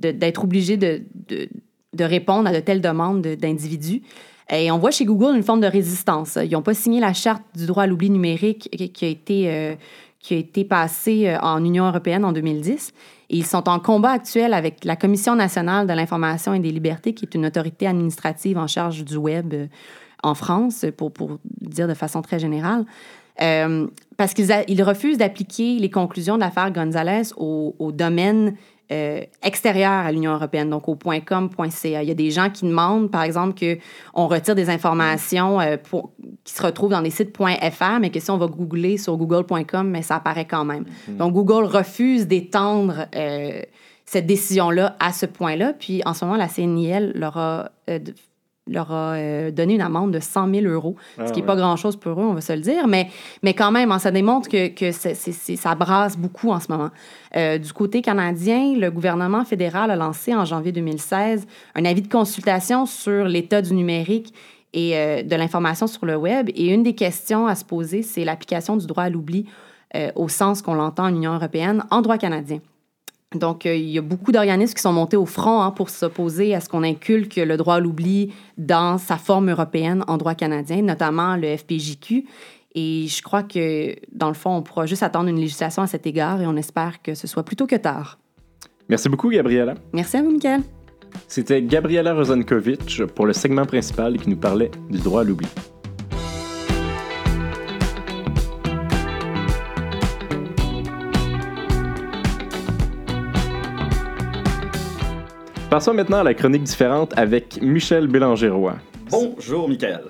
d'être 0.00 0.44
obligé 0.44 0.76
de, 0.76 1.02
de, 1.28 1.48
de, 1.92 2.04
répondre 2.04 2.48
à 2.48 2.52
de 2.52 2.60
telles 2.60 2.80
demandes 2.80 3.22
d'individus. 3.22 4.02
Et 4.50 4.70
on 4.70 4.78
voit 4.78 4.90
chez 4.90 5.04
Google 5.04 5.36
une 5.36 5.42
forme 5.42 5.60
de 5.60 5.66
résistance. 5.66 6.38
Ils 6.42 6.50
n'ont 6.50 6.62
pas 6.62 6.74
signé 6.74 7.00
la 7.00 7.12
charte 7.12 7.42
du 7.54 7.66
droit 7.66 7.84
à 7.84 7.86
l'oubli 7.86 8.10
numérique 8.10 8.68
qui 8.92 9.04
a 9.04 9.08
été, 9.08 9.48
euh, 9.48 9.74
qui 10.18 10.34
a 10.34 10.38
été 10.38 10.64
passée 10.64 11.28
euh, 11.28 11.38
en 11.40 11.64
Union 11.64 11.86
européenne 11.86 12.24
en 12.24 12.32
2010. 12.32 12.92
Ils 13.30 13.46
sont 13.46 13.68
en 13.68 13.78
combat 13.78 14.10
actuel 14.10 14.52
avec 14.52 14.84
la 14.84 14.96
Commission 14.96 15.34
nationale 15.34 15.86
de 15.86 15.92
l'information 15.92 16.52
et 16.52 16.58
des 16.58 16.70
libertés, 16.70 17.14
qui 17.14 17.24
est 17.24 17.34
une 17.34 17.46
autorité 17.46 17.86
administrative 17.86 18.58
en 18.58 18.66
charge 18.66 19.04
du 19.04 19.16
web 19.16 19.54
euh, 19.54 19.66
en 20.22 20.34
France, 20.34 20.84
pour, 20.96 21.12
pour 21.12 21.38
dire 21.60 21.88
de 21.88 21.94
façon 21.94 22.20
très 22.20 22.38
générale. 22.38 22.84
parce 24.18 24.34
qu'ils 24.34 24.82
refusent 24.82 25.16
d'appliquer 25.16 25.78
les 25.78 25.88
conclusions 25.88 26.34
de 26.34 26.40
l'affaire 26.40 26.70
Gonzalez 26.70 27.32
au 27.38 27.90
domaine 27.90 28.54
euh, 28.90 29.20
à 29.42 30.12
l'Union 30.12 30.32
européenne, 30.32 30.70
donc 30.70 30.88
au 30.88 30.96
.com, 30.96 31.48
.ca. 31.70 32.02
Il 32.02 32.08
y 32.08 32.10
a 32.10 32.14
des 32.14 32.30
gens 32.30 32.50
qui 32.50 32.64
demandent, 32.64 33.10
par 33.10 33.22
exemple, 33.22 33.54
qu'on 33.58 34.26
retire 34.26 34.54
des 34.54 34.70
informations 34.70 35.60
euh, 35.60 35.76
pour, 35.76 36.12
qui 36.44 36.54
se 36.54 36.62
retrouvent 36.62 36.90
dans 36.90 37.02
des 37.02 37.10
sites 37.10 37.36
.fr, 37.36 38.00
mais 38.00 38.10
que 38.10 38.20
si 38.20 38.30
on 38.30 38.38
va 38.38 38.46
googler 38.46 38.98
sur 38.98 39.16
google.com, 39.16 39.88
mais 39.88 40.02
ça 40.02 40.16
apparaît 40.16 40.46
quand 40.46 40.64
même. 40.64 40.84
Mm-hmm. 40.84 41.16
Donc, 41.16 41.32
Google 41.34 41.64
refuse 41.64 42.26
d'étendre 42.26 43.06
euh, 43.14 43.62
cette 44.04 44.26
décision-là 44.26 44.96
à 44.98 45.12
ce 45.12 45.26
point-là. 45.26 45.72
Puis, 45.72 46.02
en 46.04 46.14
ce 46.14 46.24
moment, 46.24 46.36
la 46.36 46.48
CNIL 46.48 47.12
leur 47.14 47.36
a 47.36 47.70
leur 48.70 48.92
a 48.92 49.14
euh, 49.14 49.50
donné 49.50 49.74
une 49.74 49.80
amende 49.82 50.12
de 50.12 50.20
100 50.20 50.54
000 50.54 50.66
euros, 50.66 50.96
ce 51.16 51.22
ah 51.22 51.30
qui 51.30 51.40
n'est 51.40 51.46
pas 51.46 51.56
grand-chose 51.56 51.96
pour 51.96 52.12
eux, 52.12 52.24
on 52.24 52.34
va 52.34 52.40
se 52.40 52.52
le 52.52 52.60
dire, 52.60 52.86
mais, 52.86 53.08
mais 53.42 53.52
quand 53.52 53.72
même, 53.72 53.92
hein, 53.92 53.98
ça 53.98 54.10
démontre 54.10 54.48
que, 54.48 54.68
que 54.68 54.92
ça 54.92 55.74
brasse 55.74 56.16
beaucoup 56.16 56.50
en 56.50 56.60
ce 56.60 56.70
moment. 56.70 56.90
Euh, 57.36 57.58
du 57.58 57.72
côté 57.72 58.00
canadien, 58.00 58.74
le 58.76 58.90
gouvernement 58.90 59.44
fédéral 59.44 59.90
a 59.90 59.96
lancé 59.96 60.34
en 60.34 60.44
janvier 60.44 60.72
2016 60.72 61.46
un 61.74 61.84
avis 61.84 62.02
de 62.02 62.08
consultation 62.08 62.86
sur 62.86 63.24
l'état 63.24 63.60
du 63.60 63.74
numérique 63.74 64.32
et 64.72 64.96
euh, 64.96 65.22
de 65.22 65.34
l'information 65.34 65.88
sur 65.88 66.06
le 66.06 66.16
web. 66.16 66.48
Et 66.54 66.72
une 66.72 66.84
des 66.84 66.94
questions 66.94 67.46
à 67.46 67.56
se 67.56 67.64
poser, 67.64 68.02
c'est 68.02 68.24
l'application 68.24 68.76
du 68.76 68.86
droit 68.86 69.04
à 69.04 69.10
l'oubli 69.10 69.46
au 70.14 70.28
sens 70.28 70.62
qu'on 70.62 70.74
l'entend 70.74 71.06
en 71.06 71.08
Union 71.08 71.34
européenne 71.34 71.82
en 71.90 72.00
droit 72.00 72.16
canadien. 72.16 72.60
Donc, 73.34 73.64
euh, 73.64 73.76
il 73.76 73.88
y 73.88 73.98
a 73.98 74.02
beaucoup 74.02 74.32
d'organismes 74.32 74.74
qui 74.74 74.82
sont 74.82 74.92
montés 74.92 75.16
au 75.16 75.26
front 75.26 75.62
hein, 75.62 75.70
pour 75.70 75.88
s'opposer 75.88 76.54
à 76.54 76.60
ce 76.60 76.68
qu'on 76.68 76.82
inculque 76.82 77.36
le 77.36 77.56
droit 77.56 77.76
à 77.76 77.80
l'oubli 77.80 78.32
dans 78.58 78.98
sa 78.98 79.16
forme 79.16 79.50
européenne 79.50 80.04
en 80.08 80.16
droit 80.16 80.34
canadien, 80.34 80.82
notamment 80.82 81.36
le 81.36 81.56
FPJQ. 81.56 82.24
Et 82.74 83.06
je 83.08 83.22
crois 83.22 83.44
que, 83.44 83.94
dans 84.12 84.28
le 84.28 84.34
fond, 84.34 84.56
on 84.56 84.62
pourra 84.62 84.86
juste 84.86 85.04
attendre 85.04 85.28
une 85.28 85.38
législation 85.38 85.82
à 85.82 85.86
cet 85.86 86.06
égard 86.06 86.40
et 86.40 86.46
on 86.46 86.56
espère 86.56 87.02
que 87.02 87.14
ce 87.14 87.26
soit 87.26 87.44
plutôt 87.44 87.66
que 87.66 87.76
tard. 87.76 88.18
Merci 88.88 89.08
beaucoup, 89.08 89.30
Gabriela. 89.30 89.74
Merci 89.92 90.16
à 90.16 90.22
vous, 90.22 90.30
Michael. 90.32 90.62
C'était 91.28 91.62
Gabriela 91.62 92.14
Rozankovitch 92.14 93.02
pour 93.04 93.26
le 93.26 93.32
segment 93.32 93.64
principal 93.64 94.18
qui 94.18 94.28
nous 94.28 94.36
parlait 94.36 94.70
du 94.90 94.98
droit 94.98 95.20
à 95.20 95.24
l'oubli. 95.24 95.46
Passons 105.70 105.94
maintenant 105.94 106.18
à 106.18 106.24
la 106.24 106.34
chronique 106.34 106.64
différente 106.64 107.16
avec 107.16 107.62
Michel 107.62 108.08
Bélanger-Roy. 108.08 108.74
Bonjour, 109.08 109.68
Michael. 109.68 110.02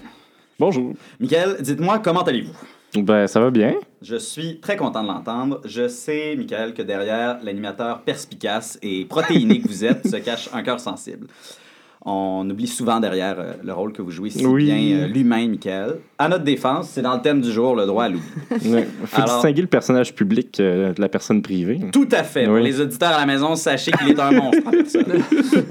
Bonjour. 0.59 0.95
Michael, 1.21 1.59
dites-moi, 1.61 1.99
comment 1.99 2.23
allez-vous? 2.23 3.03
Ben, 3.03 3.27
ça 3.27 3.41
va 3.41 3.51
bien. 3.51 3.75
Je 4.01 4.17
suis 4.17 4.59
très 4.61 4.79
content 4.79 5.03
de 5.03 5.09
l'entendre. 5.09 5.61
Je 5.67 5.87
sais, 5.87 6.35
Michael, 6.35 6.73
que 6.73 6.81
derrière 6.81 7.41
l'animateur 7.43 8.01
perspicace 8.01 8.79
et 8.81 9.05
protéiné 9.05 9.61
que 9.61 9.69
vous 9.69 9.85
êtes 9.85 10.09
se 10.09 10.17
cache 10.25 10.49
un 10.55 10.63
cœur 10.63 10.81
sensible. 10.81 11.27
On 12.07 12.49
oublie 12.49 12.67
souvent 12.67 12.99
derrière 12.99 13.39
euh, 13.39 13.53
le 13.63 13.75
rôle 13.75 13.93
que 13.93 14.01
vous 14.01 14.11
jouez 14.11 14.31
si 14.31 14.39
bien 14.39 15.03
euh, 15.03 15.07
l'humain, 15.09 15.47
Michael. 15.47 15.99
À 16.21 16.29
notre 16.29 16.45
défense, 16.45 16.91
c'est 16.91 17.01
dans 17.01 17.15
le 17.15 17.23
thème 17.23 17.41
du 17.41 17.51
jour, 17.51 17.75
le 17.75 17.87
droit 17.87 18.05
à 18.05 18.11
l'oubli. 18.11 18.27
Il 18.63 18.85
faut 19.07 19.23
distinguer 19.23 19.63
le 19.63 19.69
personnage 19.69 20.15
public 20.15 20.61
euh, 20.61 20.93
de 20.93 21.01
la 21.01 21.09
personne 21.09 21.41
privée. 21.41 21.81
Tout 21.95 22.09
à 22.13 22.25
fait. 22.25 22.45
Pour 22.45 22.57
les 22.57 22.79
auditeurs 22.79 23.13
à 23.13 23.21
la 23.21 23.27
maison, 23.27 23.57
sachez 23.57 23.91
qu'il 23.91 24.11
est 24.11 24.21
un 24.21 24.33
monstre. 24.33 24.61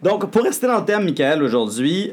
Donc, 0.00 0.30
pour 0.30 0.44
rester 0.44 0.68
dans 0.68 0.78
le 0.78 0.84
thème, 0.84 1.04
Michael, 1.04 1.42
aujourd'hui, 1.42 2.12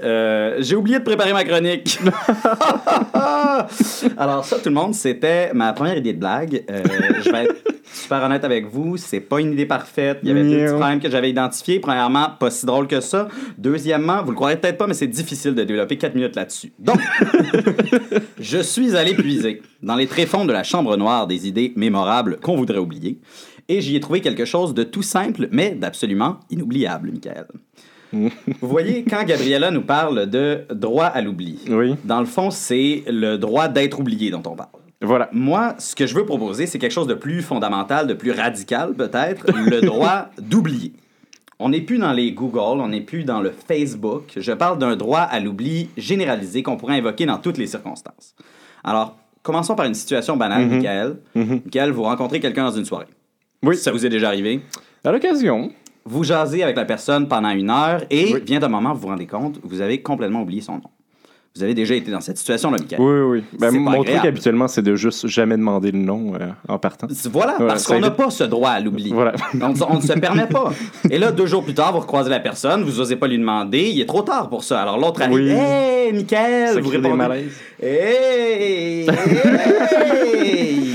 j'ai 0.60 0.76
oublié 0.76 0.98
de 0.98 1.04
préparer 1.04 1.32
ma 1.32 1.44
chronique. 1.44 2.00
Alors, 4.18 4.46
ça, 4.46 4.58
tout 4.58 4.70
le 4.70 4.76
monde, 4.76 4.96
c'était 4.96 5.54
ma 5.54 5.74
première 5.74 5.98
idée 5.98 6.14
de 6.14 6.20
blague. 6.20 6.64
je 6.68 7.32
vais 7.32 7.46
être 7.46 7.56
super 7.92 8.24
honnête 8.24 8.44
avec 8.44 8.68
vous, 8.68 8.98
c'est 8.98 9.20
pas 9.20 9.40
une 9.40 9.54
idée 9.54 9.66
parfaite. 9.66 10.20
Il 10.24 10.30
y 10.30 10.32
avait 10.32 10.44
des 10.44 10.66
petits 10.66 10.74
problèmes 10.74 11.00
que 11.00 11.10
j'avais 11.10 11.30
identifiés. 11.30 11.80
Premièrement, 11.80 12.28
pas 12.40 12.50
si 12.50 12.66
drôle 12.66 12.88
que 12.88 13.00
ça. 13.00 13.28
Deuxièmement, 13.58 14.24
vous 14.24 14.32
le 14.32 14.36
croirez 14.36 14.58
peut-être 14.58 14.78
pas, 14.78 14.88
mais 14.88 14.94
c'est 14.94 15.08
difficile 15.08 15.56
de 15.56 15.64
développer 15.64 15.98
4 15.98 16.16
minutes 16.16 16.36
là-dessus. 16.36 16.72
Donc, 16.80 17.00
je 18.40 18.60
suis 18.60 18.96
allé 18.96 19.14
puiser 19.14 19.62
dans 19.82 19.96
les 19.96 20.08
tréfonds 20.08 20.46
de 20.46 20.54
la 20.54 20.64
chambre 20.64 20.98
noire 20.98 21.28
des 21.28 21.48
idées 21.48 21.74
mémorables 21.76 22.38
qu'on 22.38 22.56
voudrait 22.56 22.80
oublier. 22.80 23.20
Et 23.68 23.82
j'y 23.82 23.96
ai 23.96 24.00
trouvé 24.00 24.22
quelque 24.22 24.46
chose 24.46 24.74
de 24.74 24.84
tout 24.84 25.04
simple, 25.04 25.48
mais 25.52 25.72
d'absolument 25.72 26.40
inoubliable, 26.50 27.12
Michael. 27.12 27.48
Vous 28.12 28.30
voyez, 28.68 29.04
quand 29.04 29.24
Gabriella 29.24 29.70
nous 29.70 29.84
parle 29.84 30.28
de 30.28 30.66
droit 30.74 31.06
à 31.06 31.22
l'oubli, 31.22 31.60
oui. 31.70 31.96
dans 32.04 32.20
le 32.20 32.26
fond, 32.26 32.50
c'est 32.50 33.04
le 33.08 33.38
droit 33.38 33.68
d'être 33.68 34.00
oublié 34.00 34.32
dont 34.32 34.42
on 34.48 34.56
parle. 34.56 34.70
Voilà. 35.02 35.30
Moi, 35.32 35.76
ce 35.78 35.96
que 35.96 36.08
je 36.08 36.16
veux 36.16 36.26
proposer, 36.26 36.66
c'est 36.66 36.80
quelque 36.80 36.92
chose 36.92 37.08
de 37.08 37.14
plus 37.14 37.42
fondamental, 37.42 38.08
de 38.08 38.14
plus 38.14 38.32
radical 38.32 38.94
peut-être, 38.96 39.46
le 39.56 39.82
droit 39.82 40.30
d'oublier. 40.42 40.94
On 41.62 41.70
n'est 41.70 41.82
plus 41.82 41.98
dans 41.98 42.14
les 42.14 42.32
Google, 42.32 42.80
on 42.80 42.88
n'est 42.88 43.02
plus 43.02 43.26
dans 43.26 43.42
le 43.42 43.52
Facebook. 43.52 44.32
Je 44.38 44.54
parle 44.54 44.78
d'un 44.78 44.96
droit 44.96 45.20
à 45.20 45.42
l'oubli 45.42 45.90
généralisé 45.98 46.64
qu'on 46.64 46.78
pourrait 46.78 46.98
invoquer 46.98 47.26
dans 47.26 47.38
toutes 47.38 47.58
les 47.58 47.68
circonstances. 47.68 48.34
Alors, 48.82 49.18
commençons 49.44 49.76
par 49.76 49.86
une 49.86 49.94
situation 49.94 50.38
banale, 50.38 50.68
mm 50.68 50.70
Michael. 50.70 51.18
Mhm. 51.36 51.62
Michael, 51.66 51.92
vous 51.92 52.04
rencontrez 52.04 52.40
quelqu'un 52.40 52.64
dans 52.64 52.72
une 52.78 52.86
soirée. 52.86 53.08
Oui. 53.62 53.76
Ça 53.76 53.92
vous 53.92 54.06
est 54.06 54.10
déjà 54.10 54.30
arrivé? 54.30 54.62
À 55.04 55.12
l'occasion. 55.12 55.72
Vous 56.06 56.24
jasez 56.24 56.64
avec 56.64 56.78
la 56.78 56.86
personne 56.86 57.28
pendant 57.28 57.50
une 57.50 57.70
heure 57.70 58.04
et 58.10 58.40
vient 58.40 58.64
un 58.64 58.70
moment, 58.70 58.94
vous 58.94 59.02
vous 59.02 59.08
rendez 59.08 59.28
compte, 59.28 59.60
vous 59.62 59.82
avez 59.82 60.02
complètement 60.02 60.44
oublié 60.44 60.62
son 60.62 60.76
nom. 60.76 60.90
Vous 61.56 61.64
avez 61.64 61.74
déjà 61.74 61.96
été 61.96 62.12
dans 62.12 62.22
cette 62.22 62.38
situation-là, 62.38 62.78
Michael. 62.80 63.02
Oui, 63.02 63.40
oui. 63.40 63.44
Ben, 63.60 63.72
mon 63.72 64.04
truc 64.04 64.24
habituellement, 64.24 64.68
c'est 64.68 64.84
de 64.84 64.96
juste 64.96 65.28
jamais 65.28 65.58
demander 65.58 65.92
le 65.92 65.98
nom 65.98 66.34
euh, 66.36 66.50
en 66.68 66.78
partant. 66.78 67.08
Voilà, 67.32 67.56
parce 67.58 67.86
qu'on 67.86 68.00
n'a 68.00 68.12
pas 68.12 68.30
ce 68.30 68.44
droit 68.44 68.70
à 68.70 68.80
l'oubli. 68.80 69.12
Voilà. 69.12 69.34
on, 69.60 69.96
ne 69.96 70.02
se 70.02 70.14
permet 70.14 70.48
pas. 70.48 70.72
Et 71.10 71.18
là, 71.18 71.32
deux 71.32 71.48
jours 71.48 71.64
plus 71.64 71.74
tard, 71.74 71.92
vous 71.92 72.00
recroisez 72.00 72.30
la 72.30 72.40
personne, 72.40 72.84
vous 72.84 73.00
n'osez 73.00 73.16
pas 73.16 73.28
lui 73.28 73.38
demander, 73.38 73.90
il 73.90 74.00
est 74.00 74.06
trop 74.06 74.22
tard 74.22 74.50
pour 74.50 74.64
ça. 74.64 74.82
Alors 74.82 75.00
l'autre 75.00 75.22
arrive, 75.22 75.36
oui. 75.36 75.50
Hey, 75.50 76.14
Michael, 76.14 76.76
ça 76.76 76.82
vous 76.82 76.90
répondez. 76.90 77.48
Des 77.82 77.88
Hey, 77.88 79.08
hey, 79.10 80.89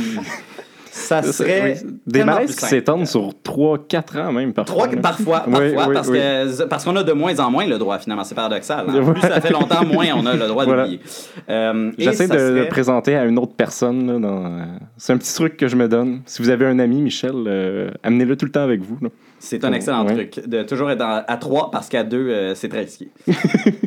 ça 1.05 1.23
serait. 1.23 1.81
Oui. 1.85 1.91
Des 2.07 2.25
malaises 2.25 2.57
qui 2.57 2.65
s'étendent 2.65 3.07
sur 3.07 3.31
3-4 3.45 4.19
ans 4.21 4.33
même 4.33 4.53
parfois. 4.53 4.89
Parfois, 5.03 5.45
Oui, 5.47 5.53
parfois 5.75 5.87
oui, 5.89 5.95
parce 5.95 6.09
que 6.11 6.65
parce 6.65 6.85
qu'on 6.85 6.97
a 6.97 7.03
de 7.03 7.13
moins 7.13 7.39
en 7.41 7.51
moins 7.51 7.67
le 7.67 7.79
droit 7.79 7.99
finalement, 7.99 8.25
c'est 8.25 8.35
paradoxal. 8.35 8.87
hein. 8.89 9.13
Plus 9.13 9.21
ça 9.21 9.41
fait 9.41 9.51
longtemps, 9.53 9.85
moins 9.85 10.07
on 10.17 10.27
a 10.27 10.35
le 10.35 10.47
droit 10.47 10.65
Voilà. 10.65 10.83
d'oublier. 10.85 11.01
Euh, 11.49 11.93
J'essaie 11.99 12.29
de 12.29 12.35
le 12.61 12.69
présenter 12.69 13.17
à 13.17 13.25
une 13.25 13.39
autre 13.39 13.55
personne. 13.57 14.07
là, 14.13 14.19
dans, 14.19 14.45
euh, 14.47 14.65
C'est 14.97 15.13
un 15.13 15.19
petit 15.19 15.35
truc 15.35 15.57
que 15.57 15.69
je 15.69 15.77
me 15.77 15.89
donne. 15.89 16.21
Si 16.27 16.43
vous 16.43 16.49
avez 16.51 16.67
un 16.67 16.79
ami, 16.79 17.01
Michel, 17.03 17.33
euh, 17.47 17.91
amenez-le 18.03 18.37
tout 18.37 18.47
le 18.47 18.51
temps 18.53 18.63
avec 18.63 18.81
vous. 18.83 18.99
là. 19.03 19.09
C'est 19.45 19.65
un 19.65 19.73
excellent 19.73 20.07
Ouais. 20.07 20.15
truc 20.29 20.49
de 20.49 20.63
toujours 20.63 20.91
être 20.91 21.03
à 21.05 21.37
trois 21.37 21.71
parce 21.71 21.89
qu'à 21.89 22.03
deux, 22.03 22.29
euh, 22.31 22.55
c'est 22.55 22.69
très 22.69 22.81
risqué. 22.81 23.09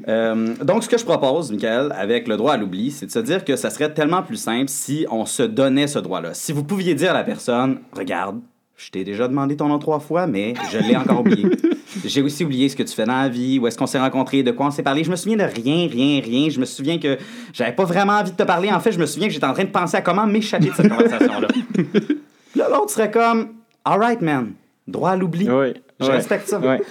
Euh, 0.07 0.53
donc, 0.63 0.83
ce 0.85 0.87
que 0.87 0.97
je 0.97 1.03
propose, 1.03 1.51
Michael, 1.51 1.91
avec 1.93 2.29
le 2.29 2.37
droit 2.37 2.53
à 2.53 2.57
l'oubli, 2.57 2.91
c'est 2.91 3.07
de 3.07 3.11
se 3.11 3.19
dire 3.19 3.43
que 3.43 3.57
ça 3.57 3.69
serait 3.69 3.93
tellement 3.93 4.23
plus 4.23 4.37
simple 4.37 4.69
si 4.69 5.05
on 5.11 5.25
se 5.25 5.43
donnait 5.43 5.87
ce 5.87 5.99
droit-là. 5.99 6.33
Si 6.33 6.53
vous 6.53 6.63
pouviez 6.63 6.95
dire 6.95 7.11
à 7.11 7.13
la 7.13 7.25
personne, 7.25 7.79
regarde, 7.91 8.39
je 8.77 8.89
t'ai 8.89 9.03
déjà 9.03 9.27
demandé 9.27 9.57
ton 9.57 9.67
nom 9.67 9.79
trois 9.79 9.99
fois, 9.99 10.25
mais 10.25 10.53
je 10.71 10.77
l'ai 10.77 10.95
encore 10.95 11.19
oublié. 11.19 11.49
J'ai 12.05 12.21
aussi 12.21 12.45
oublié 12.45 12.69
ce 12.69 12.77
que 12.77 12.83
tu 12.83 12.93
fais 12.95 13.03
dans 13.03 13.19
la 13.21 13.27
vie, 13.27 13.59
où 13.59 13.67
est-ce 13.67 13.77
qu'on 13.77 13.85
s'est 13.85 13.99
rencontrés, 13.99 14.43
de 14.43 14.51
quoi 14.51 14.67
on 14.67 14.71
s'est 14.71 14.83
parlé. 14.83 15.03
Je 15.03 15.11
me 15.11 15.17
souviens 15.17 15.35
de 15.37 15.43
rien, 15.43 15.89
rien, 15.89 16.21
rien. 16.21 16.49
Je 16.49 16.59
me 16.61 16.65
souviens 16.65 16.99
que 16.99 17.17
j'avais 17.51 17.73
pas 17.73 17.83
vraiment 17.83 18.13
envie 18.13 18.31
de 18.31 18.37
te 18.37 18.43
parler. 18.43 18.71
En 18.71 18.79
fait, 18.79 18.93
je 18.93 18.99
me 18.99 19.05
souviens 19.05 19.27
que 19.27 19.33
j'étais 19.33 19.45
en 19.45 19.53
train 19.53 19.63
de 19.65 19.69
penser 19.71 19.97
à 19.97 20.01
comment 20.01 20.25
m'échapper 20.25 20.67
de 20.69 20.73
cette 20.73 20.87
conversation-là. 20.89 21.47
Là, 22.55 22.67
l'autre 22.71 22.91
serait 22.91 23.11
comme, 23.11 23.49
all 23.83 23.99
right, 23.99 24.21
man, 24.21 24.53
droit 24.87 25.11
à 25.11 25.15
l'oubli. 25.15 25.49
Ouais, 25.49 25.73
Je 25.99 26.05
ouais, 26.07 26.11
respecte 26.13 26.47
ça. 26.47 26.59
ouais. 26.59 26.81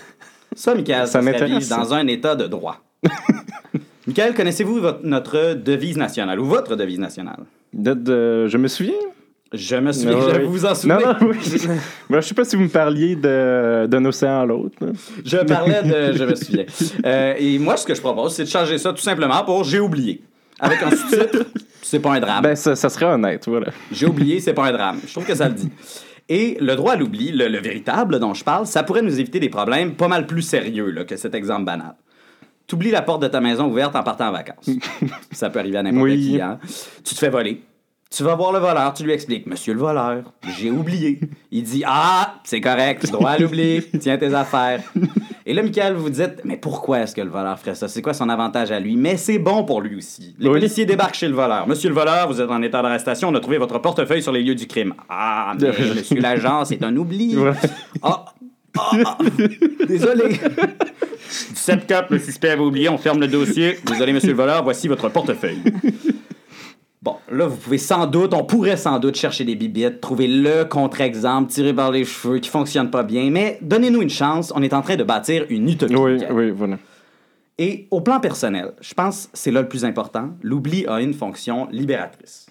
Ça, 0.54 0.74
Michael, 0.74 1.06
Ça 1.06 1.20
m'intéresse, 1.22 1.68
dans 1.68 1.92
un 1.94 2.06
état 2.06 2.34
de 2.34 2.46
droit. 2.46 2.82
Michael, 4.06 4.34
connaissez-vous 4.34 4.80
notre 5.02 5.54
devise 5.54 5.96
nationale 5.96 6.38
ou 6.40 6.44
votre 6.44 6.76
devise 6.76 6.98
nationale? 6.98 7.40
De- 7.72 7.92
de- 7.94 8.46
je 8.46 8.56
me 8.56 8.68
souviens. 8.68 8.92
Je 9.52 9.76
me 9.76 9.92
souviens, 9.92 10.16
Ouais, 10.18 10.34
je 10.34 10.40
vous 10.42 10.52
vous 10.52 10.64
en 10.64 10.68
Non, 10.70 10.74
souvenez. 10.74 11.04
non, 11.04 11.14
oui. 11.22 11.36
Moi, 12.08 12.20
je 12.20 12.26
sais 12.28 12.34
pas 12.34 12.44
si 12.44 12.56
vous 12.56 12.62
me 12.62 12.68
parliez 12.68 13.14
d'un 13.16 14.04
océan 14.04 14.40
à 14.40 14.46
l'autre. 14.46 14.76
Je 15.24 15.36
parlais 15.38 15.82
de. 15.82 16.16
Je 16.16 16.24
me 16.24 16.34
souviens. 16.34 16.64
Euh, 17.04 17.34
et 17.38 17.58
moi, 17.58 17.76
ce 17.76 17.86
que 17.86 17.94
je 17.94 18.00
propose, 18.00 18.34
c'est 18.34 18.44
de 18.44 18.48
changer 18.48 18.78
ça 18.78 18.92
tout 18.92 19.02
simplement 19.02 19.44
pour 19.44 19.62
J'ai 19.64 19.78
oublié. 19.80 20.20
Avec 20.58 20.82
un 20.82 20.90
sous-titre, 20.90 21.44
c'est 21.82 22.00
pas 22.00 22.14
un 22.14 22.20
drame. 22.20 22.42
Ben, 22.42 22.56
ça, 22.56 22.74
ça 22.74 22.88
serait 22.88 23.04
honnête, 23.06 23.44
voilà. 23.46 23.68
J'ai 23.92 24.06
oublié, 24.06 24.40
c'est 24.40 24.54
pas 24.54 24.66
un 24.66 24.72
drame. 24.72 24.98
Je 25.06 25.12
trouve 25.12 25.26
que 25.26 25.34
ça 25.34 25.48
le 25.48 25.54
dit. 25.54 25.70
Et 26.28 26.56
le 26.60 26.74
droit 26.74 26.94
à 26.94 26.96
l'oubli, 26.96 27.30
le, 27.32 27.46
le 27.48 27.58
véritable 27.58 28.18
dont 28.18 28.34
je 28.34 28.42
parle, 28.42 28.66
ça 28.66 28.82
pourrait 28.82 29.02
nous 29.02 29.20
éviter 29.20 29.38
des 29.38 29.48
problèmes 29.48 29.94
pas 29.94 30.08
mal 30.08 30.26
plus 30.26 30.42
sérieux 30.42 30.90
là, 30.90 31.04
que 31.04 31.16
cet 31.16 31.34
exemple 31.34 31.64
banal. 31.64 31.94
T'oublies 32.66 32.90
la 32.90 33.02
porte 33.02 33.22
de 33.22 33.28
ta 33.28 33.40
maison 33.40 33.66
ouverte 33.68 33.94
en 33.94 34.02
partant 34.02 34.28
en 34.28 34.32
vacances. 34.32 34.68
ça 35.30 35.50
peut 35.50 35.60
arriver 35.60 35.78
à 35.78 35.82
n'importe 35.84 36.02
Oui. 36.04 36.20
qui. 36.32 36.40
Hein? 36.40 36.58
Tu 37.04 37.14
te 37.14 37.18
fais 37.20 37.28
voler. 37.28 37.62
Tu 38.10 38.22
vas 38.24 38.34
voir 38.34 38.52
le 38.52 38.58
voleur, 38.58 38.92
tu 38.94 39.02
lui 39.04 39.12
expliques 39.12 39.46
Monsieur 39.46 39.72
le 39.74 39.80
voleur, 39.80 40.32
j'ai 40.58 40.70
oublié. 40.70 41.20
Il 41.52 41.62
dit 41.64 41.82
Ah, 41.86 42.36
c'est 42.44 42.60
correct, 42.60 43.08
droit 43.10 43.30
à 43.30 43.38
l'oubli, 43.38 43.82
tiens 44.00 44.16
tes 44.16 44.32
affaires. 44.34 44.82
Et 45.48 45.54
là, 45.54 45.62
Michael, 45.62 45.94
vous 45.94 46.10
dites 46.10 46.40
Mais 46.44 46.56
pourquoi 46.56 47.00
est-ce 47.00 47.14
que 47.14 47.20
le 47.20 47.30
voleur 47.30 47.56
ferait 47.58 47.76
ça? 47.76 47.86
C'est 47.86 48.02
quoi 48.02 48.12
son 48.14 48.28
avantage 48.28 48.72
à 48.72 48.80
lui? 48.80 48.96
Mais 48.96 49.16
c'est 49.16 49.38
bon 49.38 49.62
pour 49.64 49.80
lui 49.80 49.96
aussi. 49.96 50.34
Les 50.40 50.48
Oui. 50.48 50.54
policiers 50.54 50.84
débarquent 50.86 51.14
chez 51.14 51.28
le 51.28 51.34
voleur. 51.34 51.68
Monsieur 51.68 51.88
le 51.88 51.94
voleur, 51.94 52.26
vous 52.28 52.40
êtes 52.40 52.50
en 52.50 52.60
état 52.62 52.82
d'arrestation, 52.82 53.28
on 53.28 53.34
a 53.36 53.40
trouvé 53.40 53.58
votre 53.58 53.78
portefeuille 53.78 54.22
sur 54.22 54.32
les 54.32 54.42
lieux 54.42 54.56
du 54.56 54.66
crime. 54.66 54.92
Ah, 55.08 55.54
mais 55.60 55.68
monsieur 55.94 56.20
l'agent, 56.20 56.64
c'est 56.64 56.82
un 56.82 56.96
oubli. 56.96 57.34
Voilà. 57.34 57.54
Ah, 58.02 58.24
ah, 58.78 59.18
désolé. 59.86 60.24
17 61.54 61.86
cap, 61.86 62.10
le 62.10 62.18
suspect 62.18 62.50
avait 62.50 62.62
oublié, 62.62 62.88
on 62.88 62.98
ferme 62.98 63.20
le 63.20 63.28
dossier. 63.28 63.78
Désolé, 63.86 64.12
monsieur 64.12 64.30
le 64.30 64.36
voleur, 64.36 64.62
voici 64.64 64.88
votre 64.88 65.08
portefeuille. 65.08 65.58
Bon, 67.06 67.18
là, 67.30 67.46
vous 67.46 67.56
pouvez 67.56 67.78
sans 67.78 68.08
doute, 68.08 68.34
on 68.34 68.42
pourrait 68.42 68.76
sans 68.76 68.98
doute 68.98 69.14
chercher 69.14 69.44
des 69.44 69.54
bibittes, 69.54 70.00
trouver 70.00 70.26
le 70.26 70.64
contre-exemple 70.64 71.52
tiré 71.52 71.72
par 71.72 71.92
les 71.92 72.04
cheveux 72.04 72.40
qui 72.40 72.50
fonctionne 72.50 72.90
pas 72.90 73.04
bien, 73.04 73.30
mais 73.30 73.60
donnez-nous 73.62 74.02
une 74.02 74.10
chance, 74.10 74.52
on 74.56 74.60
est 74.60 74.74
en 74.74 74.82
train 74.82 74.96
de 74.96 75.04
bâtir 75.04 75.46
une 75.48 75.68
utopie. 75.68 75.94
Oui, 75.94 76.18
oui, 76.28 76.50
voilà. 76.50 76.78
Et 77.58 77.86
au 77.92 78.00
plan 78.00 78.18
personnel, 78.18 78.72
je 78.80 78.92
pense 78.92 79.26
que 79.26 79.30
c'est 79.34 79.52
là 79.52 79.62
le 79.62 79.68
plus 79.68 79.84
important, 79.84 80.30
l'oubli 80.42 80.84
a 80.88 81.00
une 81.00 81.14
fonction 81.14 81.68
libératrice. 81.70 82.46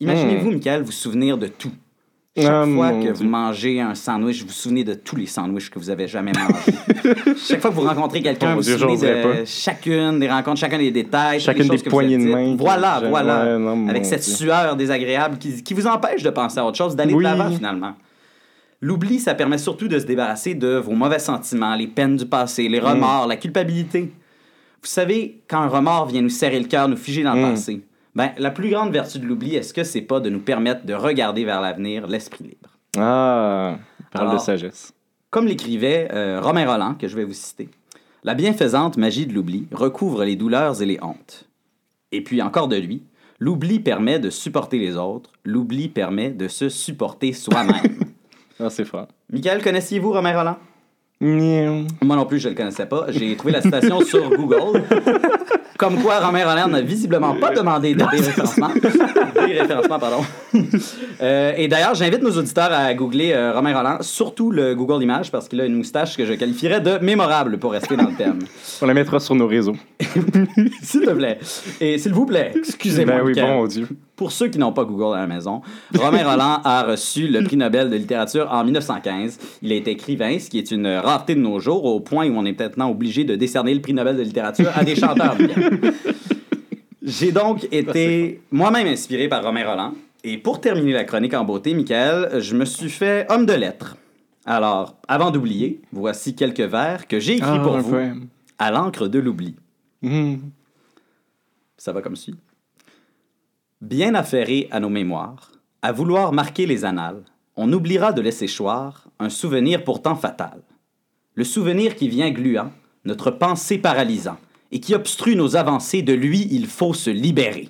Imaginez-vous, 0.00 0.50
Michael, 0.50 0.82
vous 0.82 0.90
souvenir 0.90 1.38
de 1.38 1.46
tout. 1.46 1.70
Chaque 2.38 2.50
Ah, 2.52 2.66
fois 2.66 2.90
que 2.92 3.00
Dieu. 3.00 3.12
vous 3.14 3.24
mangez 3.24 3.80
un 3.80 3.94
sandwich, 3.94 4.42
vous 4.42 4.48
vous 4.48 4.52
souvenez 4.52 4.84
de 4.84 4.92
tous 4.92 5.16
les 5.16 5.24
sandwichs 5.26 5.70
que 5.70 5.78
vous 5.78 5.88
avez 5.88 6.06
jamais 6.06 6.32
mangés. 6.32 7.34
Chaque 7.48 7.60
fois 7.62 7.70
que 7.70 7.74
vous 7.76 7.80
rencontrez 7.82 8.20
quelqu'un, 8.20 8.50
Mon 8.50 8.56
vous 8.56 8.62
vous 8.62 8.78
souvenez 8.78 8.96
de 8.98 9.22
pas. 9.22 9.44
chacune 9.46 10.18
des 10.20 10.28
rencontres, 10.28 10.60
chacun 10.60 10.76
des 10.78 10.90
détails, 10.90 11.40
Chacune 11.40 11.68
des 11.68 11.78
poignées 11.78 12.18
de 12.18 12.24
main 12.24 12.54
Voilà, 12.58 13.00
voilà. 13.08 13.44
Ouais, 13.44 13.58
non, 13.58 13.76
mon 13.76 13.88
Avec 13.88 14.04
cette 14.04 14.22
Dieu. 14.22 14.34
sueur 14.34 14.76
désagréable 14.76 15.38
qui, 15.38 15.62
qui 15.62 15.72
vous 15.72 15.86
empêche 15.86 16.22
de 16.22 16.28
penser 16.30 16.58
à 16.58 16.66
autre 16.66 16.76
chose, 16.76 16.94
d'aller 16.94 17.14
Oui. 17.14 17.24
de 17.24 17.28
l'avant 17.30 17.50
finalement. 17.50 17.94
L'oubli, 18.82 19.18
ça 19.18 19.34
permet 19.34 19.56
surtout 19.56 19.88
de 19.88 19.98
se 19.98 20.04
débarrasser 20.04 20.54
de 20.54 20.76
vos 20.76 20.92
mauvais 20.92 21.18
sentiments, 21.18 21.74
les 21.74 21.86
peines 21.86 22.16
du 22.16 22.26
passé, 22.26 22.68
Mm. 22.68 22.72
les 22.72 22.80
remords, 22.80 23.26
la 23.26 23.36
culpabilité. 23.36 24.00
Vous 24.82 24.88
savez, 24.88 25.40
quand 25.48 25.62
un 25.62 25.68
remords 25.68 26.06
vient 26.08 26.20
nous 26.20 26.28
serrer 26.28 26.60
le 26.60 26.66
cœur, 26.66 26.86
nous 26.86 26.98
figer 26.98 27.22
dans 27.22 27.32
le 27.32 27.40
Mm. 27.40 27.50
passé, 27.52 27.80
ben, 28.16 28.32
la 28.38 28.50
plus 28.50 28.70
grande 28.70 28.92
vertu 28.92 29.18
de 29.18 29.26
l'oubli, 29.26 29.56
est-ce 29.56 29.74
que 29.74 29.84
c'est 29.84 30.00
pas 30.00 30.20
de 30.20 30.30
nous 30.30 30.40
permettre 30.40 30.86
de 30.86 30.94
regarder 30.94 31.44
vers 31.44 31.60
l'avenir, 31.60 32.06
l'esprit 32.06 32.44
libre? 32.44 32.70
Ah, 32.96 33.76
parole 34.10 34.32
de 34.32 34.40
sagesse. 34.40 34.94
Comme 35.28 35.46
l'écrivait 35.46 36.08
euh, 36.14 36.40
Romain 36.40 36.66
Roland, 36.66 36.94
que 36.94 37.08
je 37.08 37.14
vais 37.14 37.24
vous 37.24 37.34
citer, 37.34 37.68
la 38.24 38.32
bienfaisante 38.32 38.96
magie 38.96 39.26
de 39.26 39.34
l'oubli 39.34 39.68
recouvre 39.70 40.24
les 40.24 40.34
douleurs 40.34 40.80
et 40.80 40.86
les 40.86 40.98
hontes. 41.02 41.46
Et 42.10 42.24
puis 42.24 42.40
encore 42.40 42.68
de 42.68 42.76
lui, 42.76 43.02
l'oubli 43.38 43.80
permet 43.80 44.18
de 44.18 44.30
supporter 44.30 44.78
les 44.78 44.96
autres, 44.96 45.32
l'oubli 45.44 45.88
permet 45.88 46.30
de 46.30 46.48
se 46.48 46.70
supporter 46.70 47.32
soi-même. 47.34 48.00
Ah, 48.58 48.70
c'est 48.70 48.86
fort. 48.86 49.06
Michael, 49.30 49.62
connaissiez-vous 49.62 50.12
Romain 50.12 50.34
Roland? 50.34 50.56
Moi 51.20 52.16
non 52.16 52.24
plus, 52.24 52.38
je 52.38 52.48
ne 52.48 52.54
le 52.54 52.56
connaissais 52.56 52.86
pas. 52.86 53.04
J'ai 53.10 53.36
trouvé 53.36 53.52
la 53.52 53.60
citation 53.60 54.00
sur 54.00 54.30
Google. 54.30 54.82
Comme 55.78 56.02
quoi, 56.02 56.20
Romain 56.20 56.44
Roland 56.44 56.68
n'a 56.68 56.80
visiblement 56.80 57.34
pas 57.34 57.50
demandé 57.50 57.94
de 57.94 58.04
déréférencement. 58.10 58.70
Déréférencement, 59.34 59.98
pardon. 59.98 60.24
Euh, 61.20 61.52
et 61.56 61.68
d'ailleurs, 61.68 61.94
j'invite 61.94 62.22
nos 62.22 62.32
auditeurs 62.32 62.72
à 62.72 62.92
googler 62.94 63.32
euh, 63.32 63.52
Romain 63.52 63.76
Roland, 63.76 63.98
surtout 64.00 64.50
le 64.50 64.74
Google 64.74 65.02
Images, 65.02 65.30
parce 65.30 65.48
qu'il 65.48 65.60
a 65.60 65.66
une 65.66 65.74
moustache 65.74 66.16
que 66.16 66.24
je 66.24 66.34
qualifierais 66.34 66.80
de 66.80 66.98
mémorable 66.98 67.58
pour 67.58 67.72
rester 67.72 67.96
dans 67.96 68.08
le 68.08 68.14
thème. 68.14 68.38
On 68.82 68.86
la 68.86 68.94
mettra 68.94 69.20
sur 69.20 69.34
nos 69.34 69.46
réseaux. 69.46 69.76
S'il 70.82 71.02
te 71.02 71.10
plaît. 71.10 71.38
Et 71.80 71.98
s'il 71.98 72.12
vous 72.12 72.26
plaît, 72.26 72.52
excusez-moi. 72.56 73.16
Ben 73.16 73.22
oui, 73.24 73.34
bon 73.34 73.66
Dieu. 73.66 73.88
Pour 74.16 74.32
ceux 74.32 74.48
qui 74.48 74.58
n'ont 74.58 74.72
pas 74.72 74.84
Google 74.84 75.14
à 75.14 75.20
la 75.20 75.26
maison, 75.26 75.60
Romain 75.94 76.24
Roland 76.30 76.60
a 76.64 76.84
reçu 76.84 77.28
le 77.28 77.44
prix 77.44 77.56
Nobel 77.56 77.90
de 77.90 77.96
littérature 77.96 78.48
en 78.50 78.64
1915. 78.64 79.38
Il 79.60 79.72
a 79.72 79.74
été 79.74 79.90
écrivain, 79.90 80.38
ce 80.38 80.48
qui 80.48 80.58
est 80.58 80.70
une 80.70 80.86
rareté 80.86 81.34
de 81.34 81.40
nos 81.40 81.60
jours, 81.60 81.84
au 81.84 82.00
point 82.00 82.26
où 82.28 82.34
on 82.34 82.46
est 82.46 82.58
maintenant 82.58 82.90
obligé 82.90 83.24
de 83.24 83.36
décerner 83.36 83.74
le 83.74 83.82
prix 83.82 83.92
Nobel 83.92 84.16
de 84.16 84.22
littérature 84.22 84.70
à 84.74 84.84
des 84.84 84.96
chanteurs. 84.96 85.36
J'ai 87.02 87.30
donc 87.30 87.68
été 87.70 88.40
moi-même 88.50 88.86
inspiré 88.86 89.28
par 89.28 89.44
Romain 89.44 89.68
Roland. 89.68 89.92
Et 90.24 90.38
pour 90.38 90.60
terminer 90.60 90.92
la 90.92 91.04
chronique 91.04 91.34
en 91.34 91.44
beauté, 91.44 91.74
Michael, 91.74 92.40
je 92.40 92.56
me 92.56 92.64
suis 92.64 92.90
fait 92.90 93.30
homme 93.30 93.46
de 93.46 93.52
lettres. 93.52 93.96
Alors, 94.44 94.96
avant 95.06 95.30
d'oublier, 95.30 95.80
voici 95.92 96.34
quelques 96.34 96.60
vers 96.60 97.06
que 97.06 97.20
j'ai 97.20 97.34
écrits 97.34 97.48
Ah, 97.52 97.60
pour 97.60 97.78
vous 97.78 97.96
à 98.58 98.70
l'encre 98.70 99.08
de 99.08 99.18
l'oubli. 99.18 99.54
Hmm. 100.02 100.36
Ça 101.76 101.92
va 101.92 102.00
comme 102.00 102.16
suit. 102.16 102.34
Bien 103.82 104.14
affairé 104.14 104.68
à 104.70 104.80
nos 104.80 104.88
mémoires, 104.88 105.52
à 105.82 105.92
vouloir 105.92 106.32
marquer 106.32 106.64
les 106.64 106.86
annales, 106.86 107.22
on 107.56 107.70
oubliera 107.74 108.14
de 108.14 108.22
laisser 108.22 108.46
choir 108.46 109.08
un 109.18 109.28
souvenir 109.28 109.84
pourtant 109.84 110.16
fatal. 110.16 110.62
Le 111.34 111.44
souvenir 111.44 111.94
qui 111.94 112.08
vient 112.08 112.30
gluant, 112.30 112.72
notre 113.04 113.30
pensée 113.30 113.76
paralysant, 113.76 114.38
et 114.72 114.80
qui 114.80 114.94
obstrue 114.94 115.36
nos 115.36 115.56
avancées, 115.56 116.00
de 116.00 116.14
lui 116.14 116.48
il 116.50 116.68
faut 116.68 116.94
se 116.94 117.10
libérer. 117.10 117.68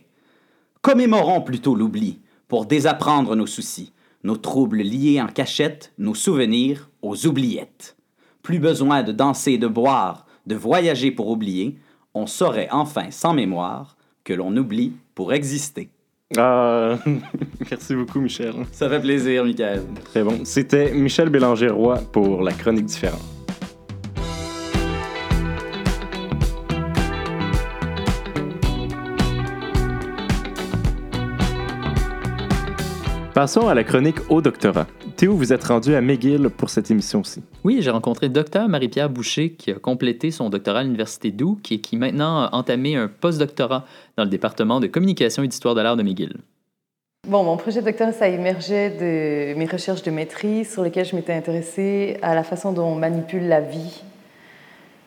Commémorons 0.80 1.40
plutôt 1.40 1.74
l'oubli, 1.74 2.20
pour 2.46 2.66
désapprendre 2.66 3.34
nos 3.34 3.48
soucis, 3.48 3.92
nos 4.22 4.36
troubles 4.36 4.82
liés 4.82 5.20
en 5.20 5.26
cachette, 5.26 5.92
nos 5.98 6.14
souvenirs 6.14 6.88
aux 7.02 7.26
oubliettes. 7.26 7.96
Plus 8.44 8.60
besoin 8.60 9.02
de 9.02 9.10
danser, 9.10 9.58
de 9.58 9.66
boire, 9.66 10.24
de 10.46 10.54
voyager 10.54 11.10
pour 11.10 11.28
oublier, 11.30 11.80
on 12.14 12.28
saurait 12.28 12.68
enfin 12.70 13.10
sans 13.10 13.34
mémoire 13.34 13.96
que 14.22 14.34
l'on 14.34 14.56
oublie 14.56 14.92
pour 15.16 15.32
exister. 15.32 15.90
Ah, 16.34 16.98
merci 17.70 17.94
beaucoup, 17.94 18.20
Michel. 18.20 18.52
Ça 18.72 18.88
fait 18.88 19.00
plaisir, 19.00 19.44
Michael. 19.44 19.82
Très 20.06 20.24
bon. 20.24 20.44
C'était 20.44 20.92
Michel 20.92 21.28
Bélanger-Roy 21.28 22.00
pour 22.12 22.42
la 22.42 22.52
chronique 22.52 22.86
différente. 22.86 23.22
Passons 33.32 33.68
à 33.68 33.74
la 33.74 33.84
chronique 33.84 34.18
au 34.28 34.40
doctorat. 34.40 34.86
Théo, 35.16 35.34
vous 35.34 35.54
êtes 35.54 35.64
rendu 35.64 35.94
à 35.94 36.02
McGill 36.02 36.50
pour 36.50 36.68
cette 36.68 36.90
émission-ci. 36.90 37.42
Oui, 37.64 37.78
j'ai 37.80 37.88
rencontré 37.88 38.28
Dr 38.28 38.68
Marie-Pierre 38.68 39.08
Boucher 39.08 39.52
qui 39.52 39.70
a 39.70 39.76
complété 39.76 40.30
son 40.30 40.50
doctorat 40.50 40.80
à 40.80 40.82
l'Université 40.82 41.30
d'Où, 41.30 41.58
qui, 41.62 41.80
qui 41.80 41.96
maintenant 41.96 42.42
a 42.42 42.50
entamé 42.52 42.96
un 42.96 43.08
postdoctorat 43.08 43.86
dans 44.18 44.24
le 44.24 44.28
département 44.28 44.78
de 44.78 44.88
communication 44.88 45.42
et 45.42 45.48
d'histoire 45.48 45.74
de 45.74 45.80
l'art 45.80 45.96
de 45.96 46.02
McGill. 46.02 46.36
Bon, 47.26 47.44
mon 47.44 47.56
projet 47.56 47.80
de 47.80 47.86
doctorat, 47.86 48.12
ça 48.12 48.28
émergeait 48.28 48.90
de 48.90 49.58
mes 49.58 49.64
recherches 49.64 50.02
de 50.02 50.10
maîtrise 50.10 50.70
sur 50.70 50.82
lesquelles 50.82 51.06
je 51.06 51.16
m'étais 51.16 51.32
intéressée 51.32 52.18
à 52.20 52.34
la 52.34 52.42
façon 52.42 52.74
dont 52.74 52.84
on 52.84 52.96
manipule 52.96 53.48
la 53.48 53.62
vie, 53.62 54.02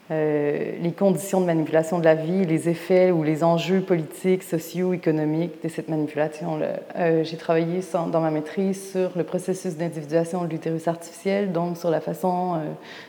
les 0.10 0.94
conditions 0.98 1.40
de 1.40 1.46
manipulation 1.46 2.00
de 2.00 2.06
la 2.06 2.16
vie, 2.16 2.46
les 2.46 2.68
effets 2.68 3.12
ou 3.12 3.24
les 3.24 3.44
enjeux 3.44 3.82
politiques, 3.82 4.44
sociaux, 4.44 4.94
économiques 4.94 5.64
de 5.64 5.70
cette 5.70 5.88
manipulation-là. 5.88 6.80
Euh, 6.96 7.24
j'ai 7.24 7.38
travaillé 7.38 7.82
dans 8.12 8.20
ma 8.20 8.32
maîtrise 8.32 8.92
sur 8.92 9.12
le 9.16 9.24
processus 9.24 9.76
d'individuation 9.76 10.44
de 10.44 10.50
l'utérus 10.50 10.88
artificiel, 10.88 11.52
donc 11.52 11.78
sur 11.78 11.90
la 11.90 12.02
façon 12.02 12.56
euh, 12.56 12.58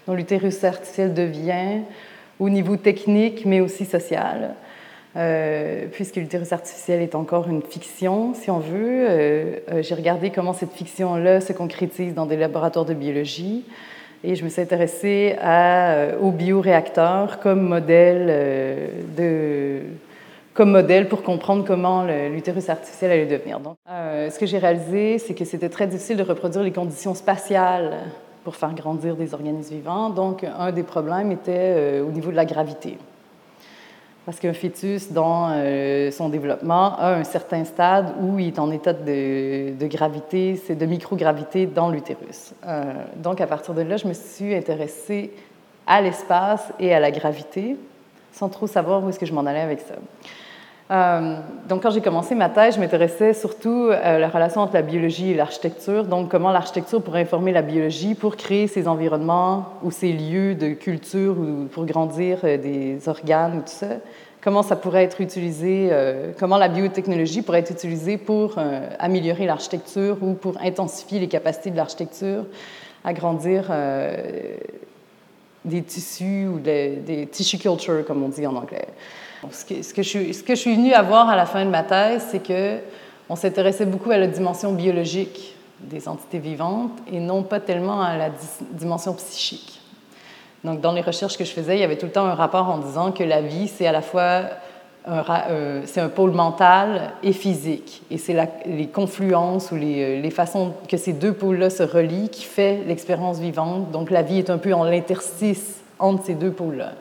dont 0.07 0.15
l'utérus 0.15 0.63
artificiel 0.63 1.15
devient 1.15 1.81
au 2.39 2.51
niveau 2.51 2.77
technique, 2.77 3.47
mais 3.47 3.61
aussi 3.61 3.85
social. 3.85 4.55
Euh, 5.17 5.87
puisque 5.91 6.17
l'utérus 6.17 6.53
artificiel 6.53 7.03
est 7.03 7.17
encore 7.17 7.49
une 7.49 7.63
fiction, 7.63 8.33
si 8.35 8.49
on 8.51 8.61
veut. 8.61 9.07
Euh, 9.09 9.57
euh, 9.73 9.83
j'ai 9.83 9.97
regardé 9.97 10.31
comment 10.31 10.53
cette 10.53 10.73
fiction-là 10.73 11.41
se 11.41 11.53
concrétise 11.53 12.15
dans 12.15 12.27
des 12.27 12.37
laboratoires 12.37 12.85
de 12.85 12.95
biologie 12.95 13.65
et 14.23 14.35
je 14.35 14.45
me 14.45 14.49
suis 14.49 14.61
intéressée 14.61 15.37
à, 15.41 16.09
aux 16.21 16.31
bioréacteurs 16.31 17.41
comme 17.41 17.63
modèle, 17.63 18.89
pour 21.09 21.23
comprendre 21.23 21.65
comment 21.67 22.05
l'utérus 22.05 22.69
artificiel 22.69 23.13
allait 23.13 23.27
devenir. 23.27 23.61
Donc, 23.61 23.77
ce 23.89 24.39
que 24.39 24.47
j'ai 24.47 24.59
réalisé, 24.59 25.19
c'est 25.19 25.35
que 25.35 25.45
c'était 25.45 25.71
très 25.71 25.87
difficile 25.87 26.17
de 26.17 26.23
reproduire 26.23 26.63
les 26.63 26.73
conditions 26.73 27.15
spatiales 27.15 27.97
pour 28.45 28.57
faire 28.57 28.75
grandir 28.75 29.17
des 29.17 29.35
organismes 29.35 29.75
vivants. 29.75 30.11
Donc, 30.11 30.45
un 30.45 30.73
des 30.73 30.83
problèmes 30.83 31.33
était 31.33 32.01
au 32.01 32.11
niveau 32.11 32.31
de 32.31 32.37
la 32.37 32.45
gravité. 32.45 32.99
Parce 34.27 34.39
qu'un 34.39 34.53
fœtus, 34.53 35.13
dans 35.13 35.49
euh, 35.51 36.11
son 36.11 36.29
développement, 36.29 36.97
a 36.99 37.15
un 37.15 37.25
certain 37.25 37.65
stade 37.65 38.15
où 38.21 38.39
il 38.39 38.49
est 38.49 38.59
en 38.59 38.71
état 38.71 38.93
de, 38.93 39.87
gravité, 39.87 40.61
c'est 40.67 40.75
de 40.77 40.87
microgravité 40.87 41.67
dans 41.67 41.91
l'utérus. 41.91 42.53
Euh, 42.67 42.93
donc, 43.17 43.41
à 43.41 43.47
partir 43.47 43.75
de 43.75 43.83
là, 43.83 43.97
je 43.97 44.07
me 44.07 44.13
suis 44.13 44.55
intéressée 44.55 45.33
à 45.87 46.01
l'espace 46.03 46.73
et 46.79 46.95
à 46.95 47.01
la 47.01 47.11
gravité, 47.11 47.77
sans 48.33 48.49
trop 48.49 48.67
savoir 48.67 49.03
où 49.03 49.09
est-ce 49.09 49.19
que 49.19 49.27
je 49.27 49.33
m'en 49.33 49.47
allais 49.47 49.61
avec 49.61 49.81
ça. 49.81 49.95
Euh, 50.91 51.37
donc, 51.69 51.85
quand 51.85 51.91
j'ai 51.91 52.01
commencé 52.01 52.35
ma 52.35 52.49
thèse, 52.49 52.75
je 52.75 52.81
m'intéressais 52.81 53.33
surtout 53.33 53.91
à 53.91 54.19
la 54.19 54.29
relation 54.29 54.63
entre 54.63 54.75
la 54.75 54.83
biologie 54.83 55.31
et 55.31 55.35
l'architecture. 55.35 56.05
Donc, 56.05 56.29
comment 56.29 56.51
l'architecture 56.51 57.01
pourrait 57.01 57.23
informer 57.23 57.53
la 57.53 57.63
biologie 57.63 58.17
pour 58.17 58.37
créer 58.37 58.67
ces 58.67 58.89
environnements 58.89 59.67
ou 59.85 59.93
ces 59.93 60.13
lieux 60.13 60.57
de 60.57 60.71
culture 60.71 61.39
ou 61.39 61.67
pour 61.67 61.87
grandir 61.87 62.39
euh, 62.43 62.57
des 62.57 63.09
organes 63.09 63.59
ou 63.59 63.61
tout 63.61 63.69
ça. 63.69 63.87
Comment 64.41 64.63
ça 64.63 64.75
pourrait 64.75 65.05
être 65.05 65.21
utilisé, 65.21 65.91
euh, 65.93 66.33
comment 66.39 66.57
la 66.57 66.69
biotechnologie 66.69 67.43
pourrait 67.43 67.61
être 67.61 67.73
utilisée 67.73 68.17
pour 68.17 68.57
améliorer 68.99 69.45
l'architecture 69.45 70.17
ou 70.23 70.33
pour 70.33 70.55
intensifier 70.63 71.21
les 71.21 71.29
capacités 71.29 71.71
de 71.71 71.77
l'architecture 71.77 72.47
à 73.05 73.13
grandir 73.13 73.71
des 75.63 75.83
tissus 75.83 76.47
ou 76.47 76.59
des, 76.59 76.97
des 76.97 77.27
tissue 77.27 77.59
culture, 77.59 78.03
comme 78.07 78.23
on 78.23 78.31
dit 78.31 78.47
en 78.47 78.57
anglais. 78.57 78.87
Ce 79.51 79.65
que, 79.65 80.03
je, 80.03 80.33
ce 80.33 80.43
que, 80.43 80.55
je, 80.55 80.61
suis 80.61 80.75
venue 80.75 80.93
à 80.93 81.03
la 81.37 81.47
fin 81.47 81.65
de 81.65 81.71
ma 81.71 81.83
thèse, 81.83 82.27
c'est 82.31 82.43
que 82.43 82.79
on 83.29 83.37
s'intéressait 83.37 83.87
beaucoup 83.87 84.11
à 84.11 84.19
la 84.19 84.27
dimension 84.27 84.73
biologique 84.73 85.55
des 85.81 86.09
entités 86.09 86.39
vivantes 86.39 86.93
et 87.11 87.21
non 87.21 87.43
pas 87.43 87.61
tellement 87.61 88.03
à 88.03 88.17
la 88.17 88.31
dimension 88.73 89.15
psychique. 89.15 89.81
Donc, 90.63 90.81
dans 90.81 90.93
les 90.93 91.01
recherches 91.01 91.39
que 91.39 91.45
je 91.45 91.53
faisais, 91.53 91.77
il 91.77 91.81
y 91.81 91.85
avait 91.85 91.97
tout 91.97 92.07
le 92.07 92.13
temps 92.13 92.27
un 92.27 92.35
rapport 92.35 92.69
en 92.69 92.79
disant 92.79 93.13
que 93.13 93.25
la 93.25 93.41
vie, 93.41 93.69
c'est 93.69 93.87
à 93.87 93.93
la 93.93 94.03
fois 94.03 94.43
un, 95.07 95.25
euh, 95.49 95.87
un 95.97 96.09
pôle 96.09 96.33
mental 96.33 97.13
et 97.23 97.33
physique. 97.33 98.03
Et 98.11 98.19
c'est 98.19 98.37
les 98.67 98.89
confluences 98.89 99.73
ou 99.73 99.77
les, 99.77 100.03
euh, 100.03 100.21
les, 100.21 100.31
façons 100.31 100.75
que 100.87 100.99
ces 100.99 101.15
deux 101.15 101.33
pôles-là 101.33 101.71
se 101.71 101.83
relient 101.83 102.29
qui 102.29 102.45
fait 102.45 102.83
l'expérience 102.87 103.39
vivante. 103.39 103.91
Donc, 103.91 104.11
la 104.11 104.21
vie 104.21 104.39
est 104.39 104.51
un 104.51 104.59
peu 104.59 104.75
en 104.75 104.85
l'interstice 104.85 105.81
entre 105.99 106.27
ces 106.27 106.35
deux 106.35 106.51
pôles-là. 106.51 106.93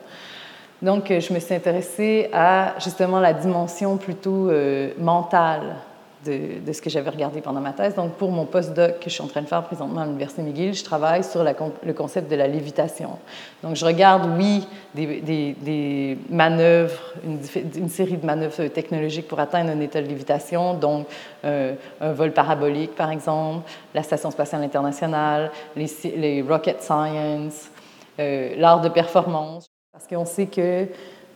Donc, 0.82 1.10
euh, 1.10 1.20
je 1.20 1.32
me 1.32 1.38
suis 1.38 1.54
intéressée 1.54 2.30
à 2.32 2.74
justement 2.78 3.20
la 3.20 3.34
dimension 3.34 3.98
plutôt 3.98 4.48
euh, 4.48 4.92
mentale 4.98 5.76
de, 6.24 6.64
de, 6.64 6.72
ce 6.72 6.80
que 6.82 6.90
j'avais 6.90 7.10
regardé 7.10 7.40
pendant 7.40 7.60
ma 7.60 7.72
thèse. 7.72 7.94
Donc, 7.94 8.12
pour 8.12 8.30
mon 8.30 8.46
postdoc 8.46 8.98
que 8.98 9.08
je 9.08 9.10
suis 9.10 9.22
en 9.22 9.26
train 9.26 9.42
de 9.42 9.46
faire 9.46 9.62
présentement 9.62 10.00
à 10.00 10.06
l'Université 10.06 10.42
McGill, 10.42 10.74
je 10.74 10.84
travaille 10.84 11.24
sur 11.24 11.44
le 11.44 11.92
concept 11.92 12.30
de 12.30 12.36
la 12.36 12.46
lévitation. 12.46 13.18
Donc, 13.62 13.76
je 13.76 13.84
regarde, 13.84 14.28
oui, 14.38 14.66
des, 14.94 15.20
des, 15.20 15.52
des 15.60 16.18
manœuvres, 16.28 17.14
une, 17.24 17.40
une, 17.76 17.88
série 17.88 18.16
de 18.16 18.26
manœuvres 18.26 18.66
technologiques 18.68 19.28
pour 19.28 19.40
atteindre 19.40 19.70
un 19.70 19.80
état 19.80 20.00
de 20.02 20.08
lévitation, 20.08 20.74
donc 20.74 21.06
euh, 21.44 21.74
un 22.00 22.12
vol 22.12 22.32
parabolique, 22.32 22.94
par 22.94 23.10
exemple, 23.10 23.68
la 23.94 24.02
Station 24.02 24.30
spatiale 24.30 24.62
internationale, 24.62 25.50
les, 25.76 25.88
les 26.16 26.42
rocket 26.42 26.82
science, 26.82 27.70
euh, 28.18 28.54
l'art 28.56 28.80
de 28.80 28.88
performance. 28.88 29.69
Parce 30.00 30.08
qu'on 30.08 30.24
sait 30.24 30.46
que 30.46 30.86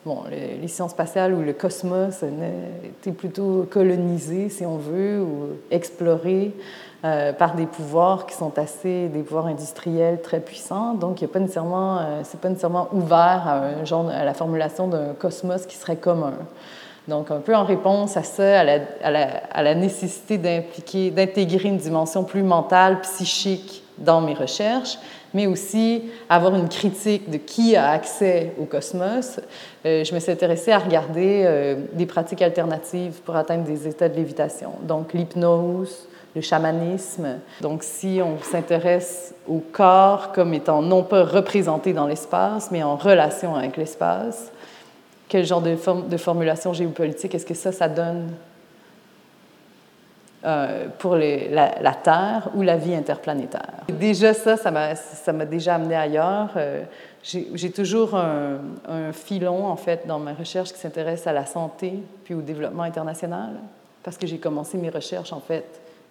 bon, 0.07 0.23
les 0.31 0.69
sciences 0.69 0.93
spatiales 0.93 1.35
ou 1.35 1.43
le 1.43 1.53
cosmos 1.53 2.23
était 2.23 3.12
plutôt 3.12 3.67
colonisé, 3.71 4.49
si 4.49 4.65
on 4.65 4.79
veut, 4.79 5.21
ou 5.21 5.49
exploré 5.71 6.53
euh, 7.05 7.35
par 7.35 7.57
des 7.57 7.67
pouvoirs 7.67 8.25
qui 8.25 8.35
sont 8.35 8.59
assez, 8.59 9.09
des 9.09 9.21
pouvoirs 9.21 9.49
industriels 9.49 10.23
très 10.23 10.41
puissants. 10.41 10.95
Donc, 10.95 11.21
il 11.21 11.25
n'est 11.25 11.29
pas 11.29 11.41
nécessairement, 11.41 11.99
euh, 11.99 12.23
pas 12.41 12.49
nécessairement 12.49 12.89
ouvert 12.93 13.47
à, 13.47 14.25
la 14.25 14.33
formulation 14.33 14.89
d'un 14.89 15.12
cosmos 15.12 15.67
qui 15.67 15.77
serait 15.77 15.97
commun. 15.97 16.33
Donc, 17.07 17.31
un 17.31 17.41
peu 17.41 17.55
en 17.55 17.65
réponse 17.65 18.17
à 18.17 18.23
ça, 18.23 18.61
à 18.61 19.62
la, 19.62 19.75
nécessité 19.75 20.39
d'intégrer 20.39 21.69
une 21.69 21.77
dimension 21.77 22.25
plus 22.25 22.43
mentale, 22.43 23.03
psychique 23.03 23.83
dans 23.99 24.23
mes 24.23 24.33
recherches, 24.33 24.99
mais 25.35 25.47
aussi 25.47 26.05
avoir 26.28 26.55
une 26.55 26.68
critique 26.68 27.28
de 27.28 27.37
qui 27.37 27.76
a 27.76 27.91
accès 27.91 28.53
au 28.59 28.64
cosmos. 28.64 29.41
Euh, 29.85 30.05
je 30.05 30.14
me 30.14 30.20
suis 30.20 30.30
intéressée 30.30 30.72
à 30.72 30.78
regarder 30.78 31.43
euh, 31.45 31.76
des 31.93 32.07
pratiques 32.07 32.41
alternatives 32.41 33.20
pour 33.24 33.37
atteindre 33.37 33.64
des 33.64 33.89
états 33.89 34.09
de 34.09 34.14
lévitation, 34.14 34.70
donc 34.82 35.12
l'hypnose, 35.12 36.09
le 36.35 36.41
chamanisme. 36.41 37.39
Donc, 37.61 37.82
si 37.82 38.20
on 38.22 38.43
s'intéresse 38.43 39.35
au 39.49 39.59
corps 39.72 40.32
comme 40.32 40.55
étant 40.55 40.82
non 40.82 41.03
pas 41.03 41.24
représenté 41.24 41.93
dans 41.93 42.07
l'espace, 42.07 42.70
mais 42.70 42.82
en 42.82 42.97
relation 42.97 43.55
avec 43.55 43.76
l'espace, 43.76 44.51
quel 45.28 45.45
genre 45.45 45.62
de, 45.62 45.76
de 46.09 46.16
formulation 46.16 46.72
géopolitique 46.72 47.35
est-ce 47.35 47.47
que 47.47 47.55
ça, 47.55 47.72
ça 47.72 47.89
donne 47.89 48.30
euh, 50.45 50.89
pour 50.99 51.17
la, 51.17 51.95
Terre 52.03 52.51
ou 52.55 52.61
la 52.61 52.77
vie 52.77 52.95
interplanétaire. 52.95 53.73
Déjà 53.89 54.35
ça, 54.35 54.59
ça 54.59 55.33
m'a 55.33 55.45
déjà 55.47 55.77
amené 55.77 55.97
ailleurs. 55.97 56.51
Euh, 56.57 56.83
j'ai 57.23 57.71
toujours 57.71 58.15
un, 58.15 58.59
filon, 59.13 59.67
en 59.67 59.77
fait, 59.77 60.07
dans 60.07 60.19
ma 60.19 60.35
recherche 60.35 60.71
qui 60.71 60.79
s'intéresse 60.79 61.27
à 61.27 61.33
la 61.33 61.47
santé 61.47 61.95
puis 62.25 62.35
au 62.35 62.43
développement 62.43 62.83
international, 62.83 63.55
parce 64.03 64.19
que 64.19 64.27
j'ai 64.27 64.37
commencé 64.37 64.77
mes 64.77 64.91
recherches, 64.91 65.33
en 65.33 65.41
fait, 65.41 65.65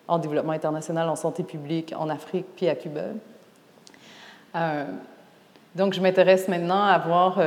en 0.08 0.18
développement 0.18 0.54
international, 0.54 1.10
en 1.10 1.16
santé 1.16 1.44
publique, 1.44 1.94
en 1.96 2.10
Afrique 2.10 2.48
puis 2.56 2.68
à 2.68 2.76
Cuba. 2.76 3.02
Euh, 4.56 4.86
donc, 5.76 5.94
je 5.94 6.02
m'intéresse 6.02 6.48
maintenant 6.48 6.84
à 6.84 6.98
voir 6.98 7.38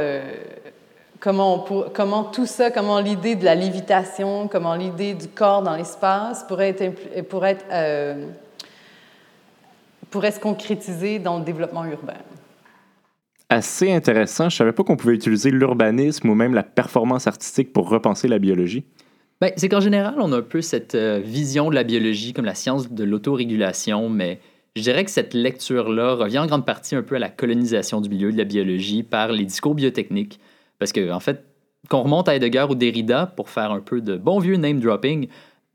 comment, 1.27 1.65
comment 1.93 2.23
tout 2.23 2.47
ça, 2.47 2.71
comment 2.71 3.01
l'idée 3.01 3.35
de 3.35 3.45
la 3.45 3.57
lévitation, 3.57 4.47
comment 4.47 4.77
l'idée 4.77 5.13
du 5.13 5.27
corps 5.27 5.61
dans 5.61 5.75
l'espace 5.75 6.45
pourrait, 6.45 6.69
être, 6.79 7.25
pourrait, 7.25 7.51
être, 7.51 7.65
euh, 7.73 8.29
pourrait 10.09 10.31
se 10.31 10.39
concrétiser 10.39 11.19
dans 11.19 11.39
le 11.39 11.45
développement 11.45 11.85
urbain. 11.85 12.15
Assez 13.49 13.93
intéressant. 13.93 14.49
Je 14.49 14.57
savais 14.57 14.71
pas 14.71 14.85
qu'on 14.85 14.97
pouvait 14.97 15.15
utiliser 15.15 15.51
l'urbanisme 15.51 16.31
ou 16.31 16.37
même 16.37 16.55
la 16.55 16.63
performance 16.63 17.27
artistique 17.27 17.73
pour 17.73 17.89
repenser 17.89 18.29
la 18.29 18.39
biologie. 18.39 18.85
Ben, 19.41 19.51
c'est 19.57 19.69
qu'en 19.69 19.81
général, 19.81 20.15
on 20.19 20.33
a 20.33 20.39
un 20.39 20.43
peu 20.43 20.63
cette 20.63 20.95
euh, 20.95 21.21
vision 21.23 21.71
de 21.71 21.75
la 21.75 21.83
biologie 21.83 22.35
comme 22.35 22.45
la 22.45 22.55
science 22.55 22.93
de 22.93 23.03
l'autorégulation, 23.03 24.09
mais 24.09 24.39
je 24.77 24.83
dirais 24.83 25.05
que 25.05 25.11
cette 25.11 25.35
lecture-là 25.35 26.15
revient 26.15 26.39
en 26.39 26.47
grande 26.47 26.65
partie 26.65 26.95
un 26.95 27.03
peu 27.03 27.17
à 27.17 27.19
la 27.19 27.31
colonisation 27.31 28.01
du 28.01 28.11
milieu 28.11 28.31
de 28.31 28.39
la 28.39 28.45
biologie 28.45 29.03
par 29.03 29.33
les 29.33 29.45
discours 29.45 29.75
biotechniques, 29.75 30.39
parce 30.79 30.93
que, 30.93 31.11
en 31.11 31.21
fait, 31.21 31.45
qu'on 31.89 32.03
remonte 32.03 32.29
à 32.29 32.37
Heidegger 32.37 32.67
ou 32.69 32.75
Derrida 32.75 33.27
pour 33.27 33.49
faire 33.49 33.71
un 33.71 33.81
peu 33.81 34.01
de 34.01 34.17
bon 34.17 34.39
vieux 34.39 34.57
name 34.57 34.81
dropping, 34.81 35.29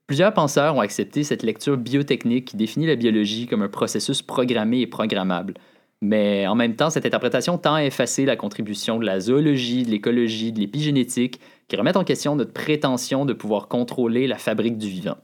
plusieurs 0.07 0.33
penseurs 0.33 0.75
ont 0.75 0.81
accepté 0.81 1.23
cette 1.23 1.43
lecture 1.43 1.77
biotechnique 1.77 2.45
qui 2.45 2.57
définit 2.57 2.87
la 2.87 2.95
biologie 2.95 3.47
comme 3.47 3.61
un 3.61 3.69
processus 3.69 4.21
programmé 4.21 4.81
et 4.81 4.87
programmable. 4.87 5.53
Mais 6.01 6.47
en 6.47 6.55
même 6.55 6.75
temps, 6.75 6.89
cette 6.89 7.05
interprétation 7.05 7.57
tend 7.57 7.75
à 7.75 7.83
effacer 7.83 8.25
la 8.25 8.35
contribution 8.35 8.97
de 8.97 9.05
la 9.05 9.19
zoologie, 9.19 9.83
de 9.83 9.91
l'écologie, 9.91 10.51
de 10.51 10.59
l'épigénétique, 10.59 11.39
qui 11.67 11.75
remettent 11.75 11.97
en 11.97 12.03
question 12.03 12.35
notre 12.35 12.53
prétention 12.53 13.23
de 13.23 13.33
pouvoir 13.33 13.67
contrôler 13.67 14.25
la 14.25 14.37
fabrique 14.37 14.77
du 14.77 14.89
vivant. 14.89 15.17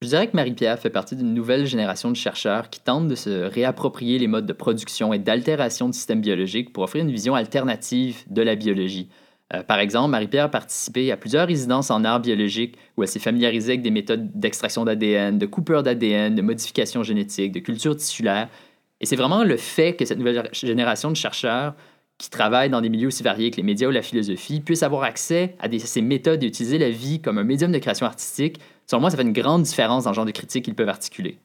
Je 0.00 0.06
dirais 0.06 0.28
que 0.28 0.36
Marie-Pierre 0.36 0.78
fait 0.78 0.90
partie 0.90 1.16
d'une 1.16 1.34
nouvelle 1.34 1.66
génération 1.66 2.10
de 2.10 2.16
chercheurs 2.16 2.70
qui 2.70 2.78
tentent 2.78 3.08
de 3.08 3.16
se 3.16 3.30
réapproprier 3.30 4.20
les 4.20 4.28
modes 4.28 4.46
de 4.46 4.52
production 4.52 5.12
et 5.12 5.18
d'altération 5.18 5.88
du 5.88 5.92
système 5.92 6.20
biologique 6.20 6.72
pour 6.72 6.84
offrir 6.84 7.02
une 7.02 7.10
vision 7.10 7.34
alternative 7.34 8.22
de 8.28 8.42
la 8.42 8.54
biologie, 8.54 9.08
Euh, 9.54 9.62
par 9.62 9.78
exemple, 9.78 10.10
Marie-Pierre 10.10 10.44
a 10.44 10.50
participé 10.50 11.10
à 11.10 11.16
plusieurs 11.16 11.46
résidences 11.46 11.90
en 11.90 12.04
art 12.04 12.20
biologique 12.20 12.76
où 12.96 13.02
elle 13.02 13.08
s'est 13.08 13.18
familiarisée 13.18 13.72
avec 13.72 13.82
des 13.82 13.90
méthodes 13.90 14.30
d'extraction 14.38 14.84
d'ADN, 14.84 15.38
de 15.38 15.46
coupure 15.46 15.82
d'ADN, 15.82 16.34
de 16.34 16.42
modification 16.42 17.02
génétique, 17.02 17.52
de 17.52 17.60
culture 17.60 17.96
tissulaire. 17.96 18.48
Et 19.00 19.06
c'est 19.06 19.16
vraiment 19.16 19.44
le 19.44 19.56
fait 19.56 19.96
que 19.96 20.04
cette 20.04 20.18
nouvelle 20.18 20.50
génération 20.52 21.10
de 21.10 21.16
chercheurs 21.16 21.74
qui 22.18 22.28
travaillent 22.30 22.68
dans 22.68 22.80
des 22.80 22.88
milieux 22.88 23.06
aussi 23.08 23.22
variés 23.22 23.50
que 23.50 23.56
les 23.56 23.62
médias 23.62 23.88
ou 23.88 23.92
la 23.92 24.02
philosophie 24.02 24.60
puissent 24.60 24.82
avoir 24.82 25.04
accès 25.04 25.56
à 25.60 25.68
ces 25.78 26.02
méthodes 26.02 26.42
et 26.42 26.46
utiliser 26.46 26.76
la 26.76 26.90
vie 26.90 27.22
comme 27.22 27.38
un 27.38 27.44
médium 27.44 27.72
de 27.72 27.78
création 27.78 28.06
artistique. 28.06 28.60
Selon 28.90 29.00
moi, 29.00 29.10
ça 29.10 29.16
fait 29.16 29.22
une 29.22 29.32
grande 29.32 29.62
différence 29.62 30.04
dans 30.04 30.10
le 30.10 30.14
genre 30.14 30.24
de 30.24 30.30
critique 30.30 30.64
qu'ils 30.64 30.74
peuvent 30.74 30.88
articuler. 30.88 31.38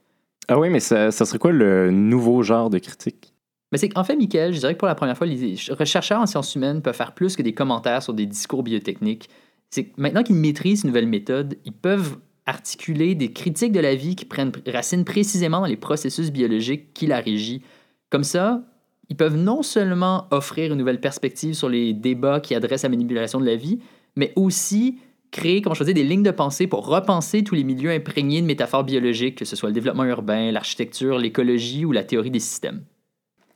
Ah 0.47 0.57
oui, 0.57 0.69
mais 0.69 0.79
ça, 0.79 1.11
ça 1.11 1.25
serait 1.25 1.39
quoi 1.39 1.51
le 1.51 1.91
nouveau 1.91 2.41
genre 2.41 2.69
de 2.69 2.79
critique? 2.79 3.33
Mais 3.71 3.77
c'est 3.77 3.89
qu'en 3.89 4.03
fait, 4.03 4.15
Michael, 4.15 4.53
je 4.53 4.59
dirais 4.59 4.73
que 4.73 4.79
pour 4.79 4.87
la 4.87 4.95
première 4.95 5.17
fois, 5.17 5.27
les 5.27 5.55
chercheurs 5.57 6.21
en 6.21 6.25
sciences 6.25 6.55
humaines 6.55 6.81
peuvent 6.81 6.95
faire 6.95 7.13
plus 7.13 7.35
que 7.35 7.41
des 7.41 7.53
commentaires 7.53 8.03
sur 8.03 8.13
des 8.13 8.25
discours 8.25 8.63
biotechniques. 8.63 9.29
C'est 9.71 9.85
que 9.85 9.93
maintenant 9.99 10.23
qu'ils 10.23 10.35
maîtrisent 10.35 10.83
une 10.83 10.89
nouvelle 10.89 11.07
méthode, 11.07 11.57
ils 11.65 11.73
peuvent 11.73 12.17
articuler 12.45 13.15
des 13.15 13.33
critiques 13.33 13.71
de 13.71 13.79
la 13.79 13.95
vie 13.95 14.15
qui 14.15 14.25
prennent 14.25 14.51
racine 14.67 15.03
précisément 15.05 15.61
dans 15.61 15.65
les 15.65 15.77
processus 15.77 16.31
biologiques 16.31 16.93
qui 16.93 17.07
la 17.07 17.19
régissent. 17.19 17.61
Comme 18.09 18.23
ça, 18.23 18.61
ils 19.09 19.17
peuvent 19.17 19.37
non 19.37 19.63
seulement 19.63 20.27
offrir 20.31 20.71
une 20.71 20.77
nouvelle 20.77 20.99
perspective 20.99 21.55
sur 21.55 21.67
les 21.67 21.93
débats 21.93 22.39
qui 22.39 22.53
adressent 22.53 22.83
la 22.83 22.89
manipulation 22.89 23.39
de 23.39 23.45
la 23.45 23.55
vie, 23.55 23.79
mais 24.15 24.33
aussi 24.35 24.99
créer, 25.33 25.61
comment 25.61 25.73
je 25.73 25.83
des 25.83 26.03
lignes 26.03 26.23
de 26.23 26.31
pensée 26.31 26.67
pour 26.67 26.87
repenser 26.87 27.43
tous 27.43 27.55
les 27.55 27.65
milieux 27.65 27.91
imprégnés 27.91 28.41
de 28.41 28.47
métaphores 28.47 28.85
biologiques, 28.85 29.39
que 29.39 29.45
ce 29.45 29.57
soit 29.57 29.67
le 29.67 29.73
développement 29.73 30.05
urbain, 30.05 30.51
l'architecture, 30.51 31.17
l'écologie 31.17 31.83
ou 31.83 31.91
la 31.91 32.05
théorie 32.05 32.31
des 32.31 32.39
systèmes. 32.39 32.83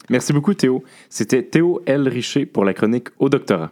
Merci 0.09 0.33
beaucoup 0.33 0.53
Théo. 0.53 0.83
C'était 1.09 1.43
Théo 1.43 1.81
L. 1.85 2.07
Richer 2.07 2.45
pour 2.45 2.65
la 2.65 2.73
chronique 2.73 3.09
au 3.19 3.29
doctorat. 3.29 3.71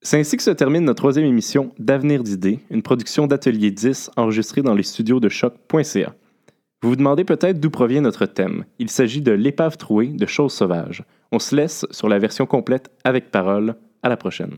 C'est 0.00 0.18
ainsi 0.18 0.36
que 0.36 0.42
se 0.42 0.50
termine 0.50 0.84
notre 0.84 1.02
troisième 1.02 1.26
émission 1.26 1.72
d'Avenir 1.78 2.22
d'idées, 2.22 2.58
une 2.70 2.82
production 2.82 3.26
d'Atelier 3.26 3.70
10 3.70 4.10
enregistrée 4.16 4.62
dans 4.62 4.74
les 4.74 4.82
studios 4.82 5.20
de 5.20 5.28
choc.ca. 5.28 6.14
Vous 6.82 6.88
vous 6.88 6.96
demandez 6.96 7.24
peut-être 7.24 7.60
d'où 7.60 7.70
provient 7.70 8.00
notre 8.00 8.26
thème. 8.26 8.64
Il 8.80 8.90
s'agit 8.90 9.22
de 9.22 9.30
l'épave 9.30 9.76
trouée 9.76 10.08
de 10.08 10.26
choses 10.26 10.52
sauvages. 10.52 11.04
On 11.30 11.38
se 11.38 11.54
laisse 11.54 11.86
sur 11.92 12.08
la 12.08 12.18
version 12.18 12.46
complète 12.46 12.90
avec 13.04 13.30
parole. 13.30 13.76
À 14.02 14.08
la 14.08 14.16
prochaine. 14.16 14.56